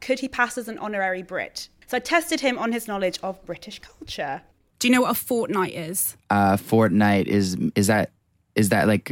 could 0.00 0.18
he 0.20 0.28
pass 0.28 0.58
as 0.58 0.68
an 0.68 0.78
honorary 0.78 1.22
Brit? 1.22 1.68
So 1.88 1.96
I 1.96 2.00
tested 2.00 2.40
him 2.40 2.58
on 2.58 2.72
his 2.72 2.86
knowledge 2.88 3.18
of 3.22 3.32
British 3.44 3.78
culture. 3.80 4.42
Do 4.78 4.88
you 4.88 4.92
know 4.94 5.02
what 5.02 5.10
a 5.10 5.14
fortnight 5.30 5.74
is? 5.88 6.16
uh 6.30 6.56
fortnight 6.56 7.26
is 7.28 7.56
is 7.74 7.86
that 7.86 8.10
is 8.54 8.68
that 8.70 8.86
like 8.86 9.06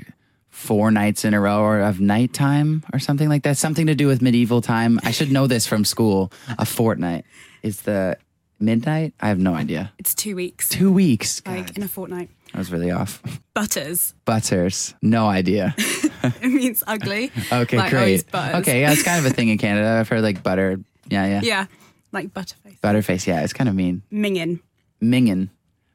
four 0.50 0.90
nights 0.90 1.24
in 1.24 1.32
a 1.34 1.40
row 1.40 1.60
or 1.70 1.80
of 1.80 2.00
nighttime 2.00 2.82
or 2.92 2.98
something 2.98 3.28
like 3.28 3.42
that 3.42 3.56
something 3.56 3.86
to 3.88 3.94
do 3.94 4.06
with 4.06 4.22
medieval 4.22 4.60
time 4.60 5.00
i 5.02 5.10
should 5.10 5.30
know 5.36 5.46
this 5.48 5.66
from 5.66 5.84
school 5.84 6.30
a 6.58 6.64
fortnight 6.64 7.24
is 7.62 7.82
the 7.82 8.16
midnight 8.60 9.12
i 9.20 9.26
have 9.32 9.40
no 9.40 9.52
idea 9.62 9.92
It's 9.98 10.14
two 10.14 10.36
weeks, 10.36 10.68
two 10.68 10.92
weeks 10.92 11.42
like 11.46 11.76
in 11.76 11.82
a 11.82 11.88
fortnight. 11.88 12.28
I 12.54 12.58
was 12.58 12.70
really 12.72 12.90
off 12.90 13.22
Butters. 13.54 14.14
butters 14.24 14.94
no 15.02 15.26
idea 15.26 15.74
It 16.40 16.48
means 16.48 16.82
ugly. 16.86 17.30
okay 17.52 17.76
Like, 17.76 17.92
oh, 17.92 17.96
great 17.98 18.24
okay 18.34 18.80
yeah 18.80 18.92
it's 18.92 19.02
kind 19.02 19.18
of 19.24 19.30
a 19.30 19.34
thing 19.34 19.48
in 19.48 19.58
canada 19.58 19.98
i've 20.00 20.08
heard 20.08 20.22
like 20.22 20.42
butter 20.42 20.80
yeah 21.10 21.26
yeah, 21.26 21.40
Yeah, 21.42 21.66
like 22.12 22.28
butterface. 22.32 22.80
butterface 22.80 23.26
yeah 23.26 23.42
it's 23.42 23.52
kind 23.52 23.68
of 23.68 23.74
mean 23.74 24.02
Mingin. 24.12 24.60
mingin 25.02 25.50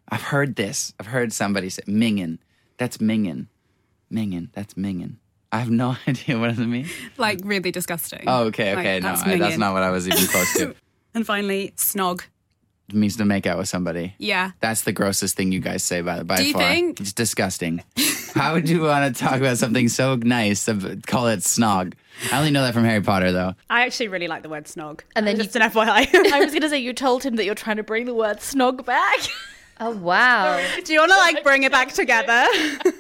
i've 0.10 0.22
heard 0.22 0.56
this 0.56 0.94
i've 1.00 1.08
heard 1.08 1.34
somebody 1.34 1.70
say 1.70 1.82
mingin 1.88 2.38
that's 2.78 2.98
mingin 2.98 3.48
mingin 4.12 4.50
that's 4.54 4.76
mingin 4.76 5.16
i 5.52 5.58
have 5.58 5.72
no 5.72 5.96
idea 6.08 6.38
what 6.38 6.52
it 6.52 6.58
means. 6.60 6.90
Like 7.18 7.40
really 7.44 7.72
disgusting. 7.72 8.24
Oh, 8.28 8.44
okay, 8.54 8.76
Like, 8.76 8.86
okay. 8.86 9.00
no, 9.00 9.08
that's 9.10 9.24
I, 9.24 9.38
that's 9.40 9.58
not 9.58 9.74
what 9.74 9.82
I 9.82 9.90
was 9.90 10.08
even 10.08 10.28
close 10.28 10.54
to. 10.58 10.76
And 11.16 11.26
finally, 11.26 11.74
snog. 11.76 12.22
It 12.90 12.96
means 12.96 13.18
to 13.18 13.26
make 13.26 13.46
out 13.46 13.58
with 13.58 13.70
somebody. 13.70 14.16
Yeah. 14.18 14.52
That's 14.62 14.82
the 14.82 14.92
grossest 14.92 15.36
thing 15.36 15.52
you 15.52 15.60
guys 15.60 15.84
say 15.84 16.02
by, 16.02 16.24
by 16.24 16.38
Do 16.38 16.46
you 16.48 16.54
far. 16.54 16.64
think? 16.64 17.00
It's 17.00 17.14
disgusting. 17.14 17.84
How 18.34 18.54
would 18.54 18.68
you 18.68 18.82
want 18.82 19.16
to 19.16 19.24
talk 19.24 19.36
about 19.40 19.58
something 19.58 19.88
so 19.90 20.16
nice? 20.16 20.68
Of, 20.68 21.04
call 21.06 21.28
it 21.28 21.40
snog. 21.40 21.94
I 22.32 22.38
only 22.40 22.52
know 22.52 22.64
that 22.64 22.74
from 22.74 22.84
Harry 22.84 23.02
Potter, 23.02 23.32
though. 23.32 23.54
I 23.70 23.86
actually 23.86 24.08
really 24.10 24.28
like 24.28 24.44
the 24.44 24.50
word 24.50 24.66
snog. 24.66 25.02
And 25.16 25.26
then 25.26 25.38
just 25.38 25.56
you- 25.56 25.62
an 25.62 25.70
FYI. 25.72 26.08
I 26.34 26.40
was 26.44 26.54
gonna 26.54 26.70
say 26.70 26.80
you 26.80 26.94
told 26.94 27.24
him 27.24 27.36
that 27.38 27.46
you're 27.46 27.56
trying 27.56 27.78
to 27.78 27.84
bring 27.84 28.06
the 28.06 28.14
word 28.14 28.38
snog 28.38 28.84
back. 28.86 29.20
Oh, 29.82 29.92
wow. 29.92 30.62
Do 30.84 30.94
you 30.94 31.00
want 31.00 31.12
to 31.12 31.18
like 31.18 31.44
bring 31.44 31.64
it 31.64 31.72
back 31.72 31.94
together? 31.94 32.46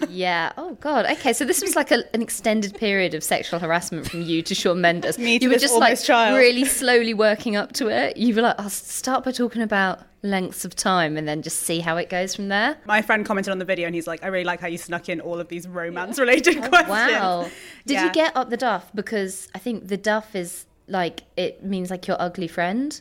Yeah. 0.09 0.53
Oh 0.57 0.73
God. 0.81 1.05
Okay. 1.05 1.33
So 1.33 1.45
this 1.45 1.61
was 1.61 1.75
like 1.75 1.91
a, 1.91 2.03
an 2.15 2.21
extended 2.23 2.75
period 2.75 3.13
of 3.13 3.23
sexual 3.23 3.59
harassment 3.59 4.09
from 4.09 4.23
you 4.23 4.41
to 4.41 4.55
Sean 4.55 4.81
Mendes. 4.81 5.19
Me 5.19 5.37
to 5.37 5.43
you 5.45 5.51
were 5.51 5.57
just 5.59 5.75
like 5.77 6.01
child. 6.01 6.35
really 6.35 6.65
slowly 6.65 7.13
working 7.13 7.55
up 7.55 7.73
to 7.73 7.89
it. 7.89 8.17
You 8.17 8.33
were 8.35 8.41
like, 8.41 8.55
oh, 8.57 8.63
I'll 8.63 8.69
start 8.71 9.23
by 9.23 9.31
talking 9.31 9.61
about 9.61 9.99
lengths 10.23 10.65
of 10.65 10.75
time 10.75 11.15
and 11.15 11.27
then 11.27 11.43
just 11.43 11.59
see 11.61 11.79
how 11.79 11.95
it 11.97 12.09
goes 12.09 12.35
from 12.35 12.47
there. 12.47 12.75
My 12.85 13.03
friend 13.03 13.23
commented 13.23 13.51
on 13.51 13.59
the 13.59 13.65
video 13.65 13.85
and 13.85 13.93
he's 13.93 14.07
like, 14.07 14.23
I 14.23 14.27
really 14.27 14.45
like 14.45 14.59
how 14.59 14.67
you 14.67 14.79
snuck 14.79 15.09
in 15.09 15.21
all 15.21 15.39
of 15.39 15.47
these 15.47 15.67
romance 15.67 16.17
related 16.17 16.57
oh, 16.57 16.67
questions. 16.67 16.89
Wow. 16.89 17.43
Did 17.85 17.93
Yeah. 17.93 18.05
you 18.05 18.11
get 18.11 18.35
up 18.35 18.49
the 18.49 18.57
duff? 18.57 18.89
Because 18.95 19.47
I 19.53 19.59
think 19.59 19.87
the 19.87 19.97
duff 19.97 20.35
is 20.35 20.65
like 20.87 21.21
it 21.37 21.63
means 21.63 21.91
like 21.91 22.07
your 22.07 22.17
ugly 22.19 22.47
friend? 22.47 22.99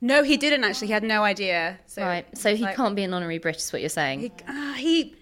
No, 0.00 0.22
he 0.22 0.36
didn't 0.36 0.64
actually. 0.64 0.88
He 0.88 0.92
had 0.92 1.02
no 1.02 1.22
idea. 1.22 1.78
So, 1.86 2.02
Right. 2.02 2.26
So 2.36 2.54
he 2.54 2.64
like- 2.64 2.76
can't 2.76 2.94
be 2.94 3.02
an 3.04 3.14
honorary 3.14 3.38
Brit, 3.38 3.56
is 3.56 3.72
what 3.72 3.80
you're 3.80 3.88
saying. 3.88 4.20
He, 4.20 4.32
uh, 4.46 4.72
he 4.74 5.16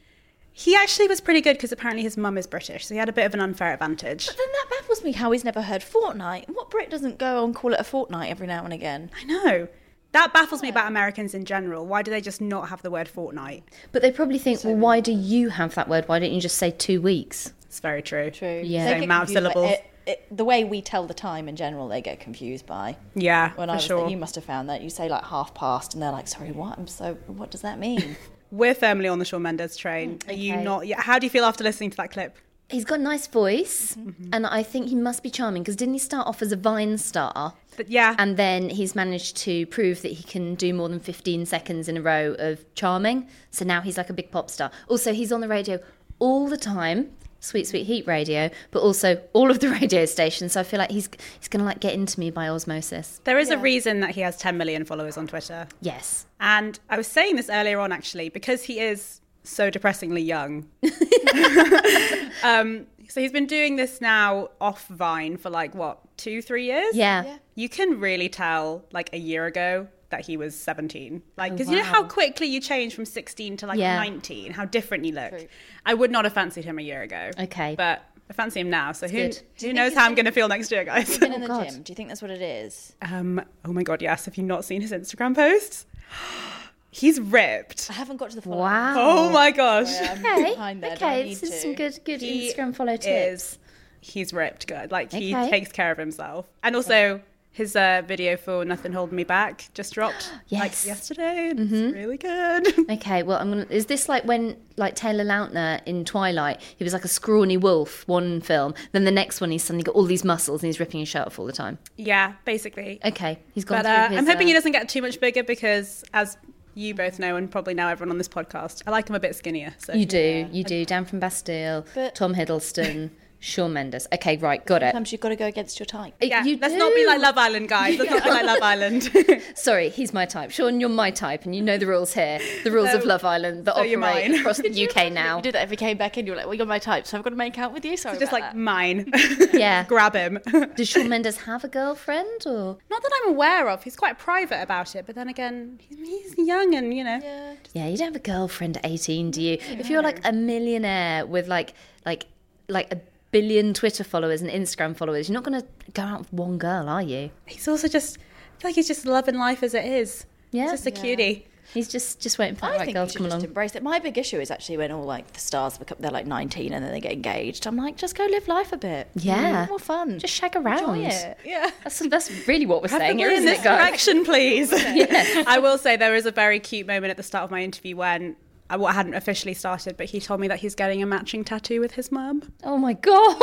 he 0.56 0.76
actually 0.76 1.08
was 1.08 1.20
pretty 1.20 1.40
good 1.40 1.54
because 1.56 1.72
apparently 1.72 2.04
his 2.04 2.16
mum 2.16 2.38
is 2.38 2.46
British, 2.46 2.86
so 2.86 2.94
he 2.94 2.98
had 2.98 3.08
a 3.08 3.12
bit 3.12 3.26
of 3.26 3.34
an 3.34 3.40
unfair 3.40 3.72
advantage. 3.72 4.26
But 4.28 4.36
then 4.36 4.46
that 4.52 4.66
baffles 4.70 5.02
me 5.02 5.10
how 5.10 5.32
he's 5.32 5.42
never 5.44 5.62
heard 5.62 5.82
fortnight. 5.82 6.48
What 6.48 6.70
Brit 6.70 6.90
doesn't 6.90 7.18
go 7.18 7.44
and 7.44 7.52
call 7.54 7.72
it 7.74 7.80
a 7.80 7.84
fortnight 7.84 8.30
every 8.30 8.46
now 8.46 8.62
and 8.62 8.72
again? 8.72 9.10
I 9.20 9.24
know. 9.24 9.68
That 10.12 10.32
baffles 10.32 10.62
me 10.62 10.68
about 10.68 10.86
Americans 10.86 11.34
in 11.34 11.44
general. 11.44 11.84
Why 11.86 12.02
do 12.02 12.12
they 12.12 12.20
just 12.20 12.40
not 12.40 12.68
have 12.68 12.82
the 12.82 12.90
word 12.90 13.08
fortnight? 13.08 13.64
But 13.90 14.00
they 14.02 14.12
probably 14.12 14.38
think, 14.38 14.62
well, 14.62 14.76
why 14.76 15.00
do 15.00 15.10
you 15.10 15.48
have 15.48 15.74
that 15.74 15.88
word? 15.88 16.06
Why 16.06 16.20
don't 16.20 16.32
you 16.32 16.40
just 16.40 16.56
say 16.56 16.70
two 16.70 17.00
weeks? 17.00 17.52
It's 17.66 17.80
very 17.80 18.00
true. 18.00 18.30
True. 18.30 18.62
Yeah. 18.64 18.86
Same 18.86 19.02
amount 19.02 19.24
of 19.30 19.34
confused 19.34 19.54
by 19.54 19.60
syllables. 19.60 19.78
It- 20.06 20.10
it- 20.10 20.36
the 20.36 20.44
way 20.44 20.64
we 20.64 20.80
tell 20.82 21.06
the 21.06 21.14
time 21.14 21.48
in 21.48 21.56
general, 21.56 21.88
they 21.88 22.00
get 22.00 22.20
confused 22.20 22.66
by. 22.66 22.96
Yeah, 23.14 23.52
When 23.54 23.68
for 23.68 23.72
I 23.72 23.74
was, 23.76 23.84
sure. 23.84 24.08
you 24.08 24.16
must 24.16 24.34
have 24.34 24.44
found 24.44 24.68
that 24.68 24.82
you 24.82 24.90
say 24.90 25.08
like 25.08 25.24
half 25.24 25.54
past, 25.54 25.94
and 25.94 26.02
they're 26.02 26.12
like, 26.12 26.28
"Sorry, 26.28 26.52
what? 26.52 26.78
I'm 26.78 26.86
so. 26.86 27.14
What 27.26 27.50
does 27.50 27.62
that 27.62 27.78
mean?" 27.78 28.16
We're 28.50 28.74
firmly 28.74 29.08
on 29.08 29.18
the 29.18 29.24
Shawn 29.24 29.42
Mendes 29.42 29.76
train. 29.76 30.20
Are 30.28 30.32
you 30.32 30.56
not? 30.56 30.86
Yeah. 30.86 31.00
How 31.00 31.18
do 31.18 31.26
you 31.26 31.30
feel 31.30 31.44
after 31.44 31.64
listening 31.64 31.90
to 31.90 31.96
that 31.96 32.12
clip? 32.12 32.36
He's 32.70 32.84
got 32.84 32.98
a 32.98 33.02
nice 33.02 33.26
voice, 33.26 33.94
Mm-hmm. 33.98 34.30
and 34.32 34.46
I 34.46 34.62
think 34.62 34.88
he 34.88 34.94
must 34.94 35.22
be 35.22 35.28
charming 35.30 35.62
because 35.62 35.76
didn't 35.76 35.94
he 35.94 35.98
start 36.00 36.26
off 36.26 36.40
as 36.40 36.50
a 36.50 36.56
Vine 36.56 36.96
star? 36.98 37.54
But 37.76 37.90
yeah, 37.90 38.14
And 38.18 38.36
then 38.36 38.70
he's 38.70 38.94
managed 38.94 39.36
to 39.38 39.66
prove 39.66 40.00
that 40.02 40.12
he 40.12 40.22
can 40.22 40.54
do 40.54 40.72
more 40.72 40.88
than 40.88 40.98
15 41.00 41.44
seconds 41.46 41.88
in 41.88 41.96
a 41.98 42.02
row 42.02 42.34
of 42.38 42.64
charming. 42.74 43.28
So 43.50 43.64
now 43.66 43.80
he's 43.82 43.98
like 43.98 44.08
a 44.08 44.14
big 44.14 44.30
pop 44.30 44.48
star. 44.50 44.70
Also, 44.88 45.12
he's 45.12 45.30
on 45.32 45.40
the 45.40 45.48
radio 45.48 45.78
all 46.20 46.48
the 46.48 46.56
time, 46.56 47.10
Sweet 47.44 47.66
Sweet 47.66 47.84
Heat 47.84 48.06
radio, 48.06 48.50
but 48.70 48.80
also 48.80 49.20
all 49.32 49.50
of 49.50 49.60
the 49.60 49.68
radio 49.80 50.06
stations. 50.06 50.52
So 50.52 50.60
I 50.60 50.62
feel 50.62 50.78
like 50.78 50.90
he's 50.90 51.08
he's 51.38 51.48
going 51.48 51.60
to 51.60 51.66
like 51.66 51.80
get 51.80 51.94
into 51.94 52.18
me 52.18 52.30
by 52.30 52.48
osmosis. 52.48 53.20
there 53.24 53.38
is 53.38 53.50
a 53.50 53.58
reason 53.58 54.00
that 54.00 54.10
he 54.10 54.22
has 54.22 54.36
10 54.38 54.56
million 54.56 54.84
followers 54.84 55.16
on 55.16 55.26
Twitter. 55.26 55.68
Yes. 55.80 56.26
And 56.40 56.78
I 56.88 56.96
was 56.96 57.06
saying 57.06 57.36
this 57.36 57.50
earlier 57.50 57.80
on 57.80 57.92
actually, 57.92 58.28
because 58.28 58.64
he 58.64 58.80
is 58.80 59.20
so 59.42 59.70
depressingly 59.70 60.22
young. 60.22 60.66
um, 62.42 62.86
so 63.08 63.20
he's 63.20 63.32
been 63.32 63.46
doing 63.46 63.76
this 63.76 64.00
now 64.00 64.48
off 64.60 64.86
Vine 64.88 65.36
for 65.36 65.50
like 65.50 65.74
what, 65.74 66.00
two, 66.16 66.42
three 66.42 66.64
years? 66.64 66.96
Yeah. 66.96 67.38
You 67.54 67.68
can 67.68 68.00
really 68.00 68.28
tell 68.28 68.84
like 68.92 69.10
a 69.12 69.18
year 69.18 69.46
ago 69.46 69.88
that 70.14 70.24
he 70.24 70.36
was 70.36 70.54
17. 70.54 71.22
Like, 71.36 71.52
because 71.52 71.68
you 71.68 71.76
know 71.76 71.82
how 71.82 72.04
quickly 72.04 72.46
you 72.46 72.60
change 72.60 72.94
from 72.94 73.04
16 73.04 73.56
to 73.58 73.66
like 73.66 73.78
Yeah. 73.78 73.96
19, 73.96 74.52
how 74.52 74.64
different 74.64 75.04
you 75.04 75.12
look. 75.12 75.48
I 75.84 75.94
would 75.94 76.10
not 76.12 76.24
have 76.24 76.32
fancied 76.32 76.64
him 76.64 76.78
a 76.78 76.82
year 76.82 77.02
ago. 77.02 77.30
Okay. 77.38 77.74
But 77.76 78.02
I 78.30 78.32
fancy 78.32 78.60
him 78.60 78.70
now. 78.70 78.92
So 78.92 79.08
who, 79.08 79.16
good. 79.18 79.42
Do 79.58 79.66
you 79.66 79.72
who 79.72 79.76
knows 79.76 79.92
how 79.94 80.06
I'm 80.06 80.14
going 80.14 80.24
to 80.26 80.30
feel 80.32 80.46
next 80.48 80.70
year, 80.70 80.84
guys? 80.84 81.18
Been 81.18 81.32
in 81.32 81.40
the 81.40 81.48
God. 81.48 81.68
gym. 81.68 81.82
Do 81.82 81.90
you 81.90 81.96
think 81.96 82.08
that's 82.10 82.22
what 82.22 82.30
it 82.30 82.40
is? 82.42 82.94
um, 83.02 83.42
oh 83.64 83.72
my 83.72 83.82
God, 83.82 84.00
yes. 84.00 84.24
Have 84.26 84.36
you 84.36 84.44
not 84.44 84.64
seen 84.64 84.80
his 84.80 84.92
Instagram 84.92 85.34
posts? 85.34 85.84
He's 86.90 87.18
ripped. 87.20 87.88
I 87.90 87.94
haven't 87.94 88.18
got 88.18 88.30
to 88.30 88.36
the 88.36 88.42
follow. 88.42 88.58
Wow. 88.58 88.94
Oh 88.96 89.30
my 89.30 89.50
gosh. 89.50 89.92
Okay. 90.00 90.44
behind 90.52 90.80
there, 90.80 90.92
Okay. 90.92 91.24
This 91.28 91.42
is 91.42 91.50
to? 91.50 91.56
some 91.56 91.74
good 91.74 91.98
good 92.04 92.20
He 92.20 92.52
Instagram 92.52 92.72
follow 92.74 92.96
tips. 92.96 93.06
is 93.06 93.58
he's 94.00 94.32
ripped 94.34 94.66
good 94.68 94.92
like 94.92 95.10
he 95.10 95.34
Okay. 95.34 95.48
takes 95.50 95.72
care 95.72 95.90
of 95.90 95.96
himself 95.98 96.46
and 96.62 96.76
also 96.76 97.20
his 97.54 97.74
uh, 97.76 98.02
video 98.04 98.36
for 98.36 98.64
nothing 98.64 98.92
holding 98.92 99.14
me 99.16 99.24
back 99.24 99.68
just 99.74 99.94
dropped 99.94 100.30
like 100.50 100.72
Yes. 100.72 100.84
yesterday 100.86 101.48
and 101.50 101.60
it's 101.72 101.94
really 101.94 102.18
good 102.18 102.90
Okay, 102.90 103.22
well, 103.22 103.38
I'm 103.38 103.48
gonna. 103.48 103.66
Is 103.70 103.86
this 103.86 104.08
like 104.08 104.24
when, 104.24 104.56
like 104.76 104.94
Taylor 104.96 105.24
Lautner 105.24 105.80
in 105.86 106.04
Twilight, 106.04 106.60
he 106.76 106.82
was 106.84 106.92
like 106.92 107.04
a 107.04 107.08
scrawny 107.08 107.56
wolf 107.56 108.06
one 108.08 108.40
film, 108.40 108.74
then 108.92 109.04
the 109.04 109.10
next 109.12 109.40
one 109.40 109.50
he's 109.52 109.62
suddenly 109.64 109.84
got 109.84 109.94
all 109.94 110.04
these 110.04 110.24
muscles 110.24 110.62
and 110.62 110.66
he's 110.68 110.78
ripping 110.80 111.00
his 111.00 111.08
shirt 111.08 111.26
off 111.26 111.38
all 111.38 111.46
the 111.46 111.52
time. 111.52 111.78
yeah 111.96 112.34
basically 112.44 113.00
Okay, 113.04 113.38
he's 113.54 113.64
gone 113.64 113.78
but 113.78 113.86
uh, 113.86 114.08
his. 114.08 114.18
i'm 114.18 114.26
hoping 114.26 114.46
uh, 114.46 114.48
he 114.48 114.52
doesn't 114.52 114.72
get 114.72 114.88
too 114.88 115.00
much 115.00 115.20
bigger 115.20 115.42
because 115.44 116.04
as 116.12 116.36
you 116.74 116.92
both 116.92 117.20
know 117.20 117.36
and 117.36 117.52
probably 117.52 117.72
now 117.72 117.88
everyone 117.88 118.10
on 118.10 118.18
this 118.18 118.28
podcast 118.28 118.82
i 118.84 118.90
like 118.90 119.08
him 119.08 119.14
a 119.14 119.20
bit 119.20 119.36
skinnier 119.36 119.72
so 119.78 119.92
You 119.94 120.06
do, 120.06 120.48
you 120.50 120.64
do. 120.64 120.84
Dan 120.84 121.04
from 121.04 121.20
Bastille, 121.20 121.86
But- 121.94 122.16
Tom 122.16 122.34
Hiddleston, 122.34 123.10
Shawn 123.44 123.72
Mendes. 123.74 124.06
Okay, 124.12 124.36
right, 124.38 124.64
got 124.64 124.82
it. 124.82 124.86
Sometimes 124.86 125.12
you've 125.12 125.20
got 125.20 125.28
to 125.30 125.36
go 125.36 125.46
against 125.46 125.78
your 125.78 125.86
type. 125.86 126.14
Yeah 126.20 126.44
you 126.44 126.58
let's 126.60 126.74
not 126.74 126.94
be 126.94 127.06
like 127.06 127.20
love 127.20 127.36
island 127.38 127.68
guys 127.68 127.98
let's 127.98 128.10
not 128.10 128.24
be 128.24 128.30
like 128.30 128.44
love 128.44 128.62
island 128.62 129.10
Sorry, 129.54 129.88
he's 129.88 130.12
my 130.12 130.26
type. 130.26 130.50
Shawn, 130.50 130.80
you're 130.80 130.88
my 130.88 131.10
type, 131.10 131.44
and 131.44 131.54
you 131.54 131.62
know 131.62 131.78
the 131.78 131.86
rules 131.86 132.12
here. 132.12 132.38
The 132.64 132.70
rules 132.70 132.92
of 132.92 133.04
Love 133.04 133.24
Island 133.24 133.64
that 133.66 133.74
so 133.76 133.80
operate 133.82 134.40
across 134.40 134.58
the 134.58 134.88
UK 134.88 135.12
now. 135.12 135.36
You 135.36 135.42
did 135.42 135.54
that 135.54 135.62
every 135.62 135.76
came 135.76 135.96
back 135.96 136.18
in. 136.18 136.26
You're 136.26 136.36
like, 136.36 136.46
"Well, 136.46 136.54
you're 136.54 136.66
my 136.66 136.78
type, 136.78 137.06
so 137.06 137.16
I've 137.16 137.24
got 137.24 137.30
to 137.30 137.36
make 137.36 137.58
out 137.58 137.72
with 137.72 137.84
you." 137.84 137.96
Sorry, 137.96 138.18
just 138.18 138.32
about 138.32 138.40
like 138.40 138.52
that. 138.52 138.56
mine 138.56 139.10
Yeah. 139.52 139.84
grab 139.84 140.14
him 140.14 140.38
Does 140.76 140.88
Shawn 140.88 141.08
Mendes 141.08 141.36
have 141.38 141.64
a 141.64 141.68
girlfriend 141.68 142.46
or? 142.46 142.78
Not 142.90 143.02
that 143.02 143.10
I'm 143.22 143.30
aware 143.30 143.68
of. 143.68 143.82
He's 143.84 143.96
quite 143.96 144.18
private 144.18 144.62
about 144.62 144.94
it, 144.94 145.06
but 145.06 145.14
then 145.14 145.28
again, 145.28 145.78
he's, 145.88 145.98
he's 146.34 146.46
young 146.46 146.74
and 146.74 146.94
you 146.94 147.04
know. 147.04 147.20
Yeah. 147.22 147.54
Yeah, 147.72 147.88
you 147.88 147.96
don't 147.96 148.08
have 148.08 148.16
a 148.16 148.18
girlfriend 148.18 148.76
at 148.78 148.86
18, 148.86 149.30
do 149.30 149.42
you? 149.42 149.58
If 149.60 149.88
you're 149.90 150.02
like 150.02 150.20
a 150.24 150.32
millionaire 150.32 151.26
with 151.26 151.48
like 151.48 151.74
like 152.04 152.26
like 152.68 152.92
a 152.92 153.00
billion 153.34 153.74
Twitter 153.74 154.04
followers 154.04 154.40
and 154.42 154.50
Instagram 154.50 154.96
followers, 154.96 155.28
you're 155.28 155.34
not 155.34 155.42
going 155.42 155.60
to 155.60 155.66
go 155.92 156.02
out 156.02 156.20
with 156.20 156.32
one 156.32 156.56
girl, 156.56 156.88
are 156.88 157.02
you? 157.02 157.30
He's 157.46 157.66
also 157.66 157.88
just, 157.88 158.16
I 158.18 158.60
feel 158.60 158.68
like 158.68 158.76
he's 158.76 158.86
just 158.86 159.04
loving 159.04 159.34
life 159.36 159.64
as 159.64 159.74
it 159.74 159.84
is. 159.84 160.24
Yeah. 160.52 160.62
He's 160.62 160.70
just 160.70 160.86
a 160.86 160.90
cutie. 160.92 161.48
He's 161.72 161.88
just 161.88 162.20
just 162.20 162.38
waiting 162.38 162.54
for 162.54 162.66
the 162.66 162.74
I 162.74 162.76
right 162.76 162.84
think 162.84 162.94
girl 162.94 163.06
to 163.06 163.12
should 163.12 163.18
come 163.18 163.26
just 163.26 163.36
along. 163.38 163.44
embrace 163.46 163.74
it. 163.74 163.82
My 163.82 163.98
big 163.98 164.16
issue 164.18 164.38
is 164.38 164.50
actually 164.52 164.76
when 164.76 164.92
all 164.92 165.02
like 165.02 165.32
the 165.32 165.40
stars 165.40 165.78
become 165.78 165.96
they're 165.98 166.10
like 166.12 166.26
19 166.26 166.72
and 166.72 166.84
then 166.84 166.92
they 166.92 167.00
get 167.00 167.12
engaged. 167.12 167.66
I'm 167.66 167.76
like, 167.76 167.96
just 167.96 168.14
go 168.14 168.24
live 168.26 168.46
life 168.46 168.72
a 168.72 168.76
bit. 168.76 169.08
Yeah. 169.14 169.64
Mm, 169.64 169.70
more 169.70 169.78
fun. 169.80 170.18
Just 170.20 170.34
shag 170.34 170.54
around. 170.54 170.96
enjoy 170.96 171.08
it. 171.08 171.38
Yeah. 171.44 171.70
That's 171.82 171.98
that's 172.08 172.30
really 172.46 172.66
what 172.66 172.82
we're 172.82 172.88
saying 172.88 173.18
here, 173.18 173.30
in 173.30 173.36
isn't 173.38 173.48
it, 173.48 173.64
guys? 173.64 173.78
direction, 173.80 174.24
please. 174.24 174.72
I 175.54 175.58
will 175.58 175.78
say 175.78 175.96
there 175.96 176.14
is 176.14 176.26
a 176.26 176.30
very 176.30 176.60
cute 176.60 176.86
moment 176.86 177.10
at 177.10 177.16
the 177.16 177.24
start 177.24 177.42
of 177.44 177.50
my 177.50 177.62
interview 177.62 177.96
when 177.96 178.36
I 178.70 178.92
hadn't 178.92 179.14
officially 179.14 179.54
started, 179.54 179.96
but 179.96 180.06
he 180.06 180.20
told 180.20 180.40
me 180.40 180.48
that 180.48 180.58
he's 180.60 180.74
getting 180.74 181.02
a 181.02 181.06
matching 181.06 181.44
tattoo 181.44 181.80
with 181.80 181.92
his 181.92 182.10
mum. 182.10 182.42
Oh 182.64 182.78
my 182.78 182.94
god, 182.94 183.36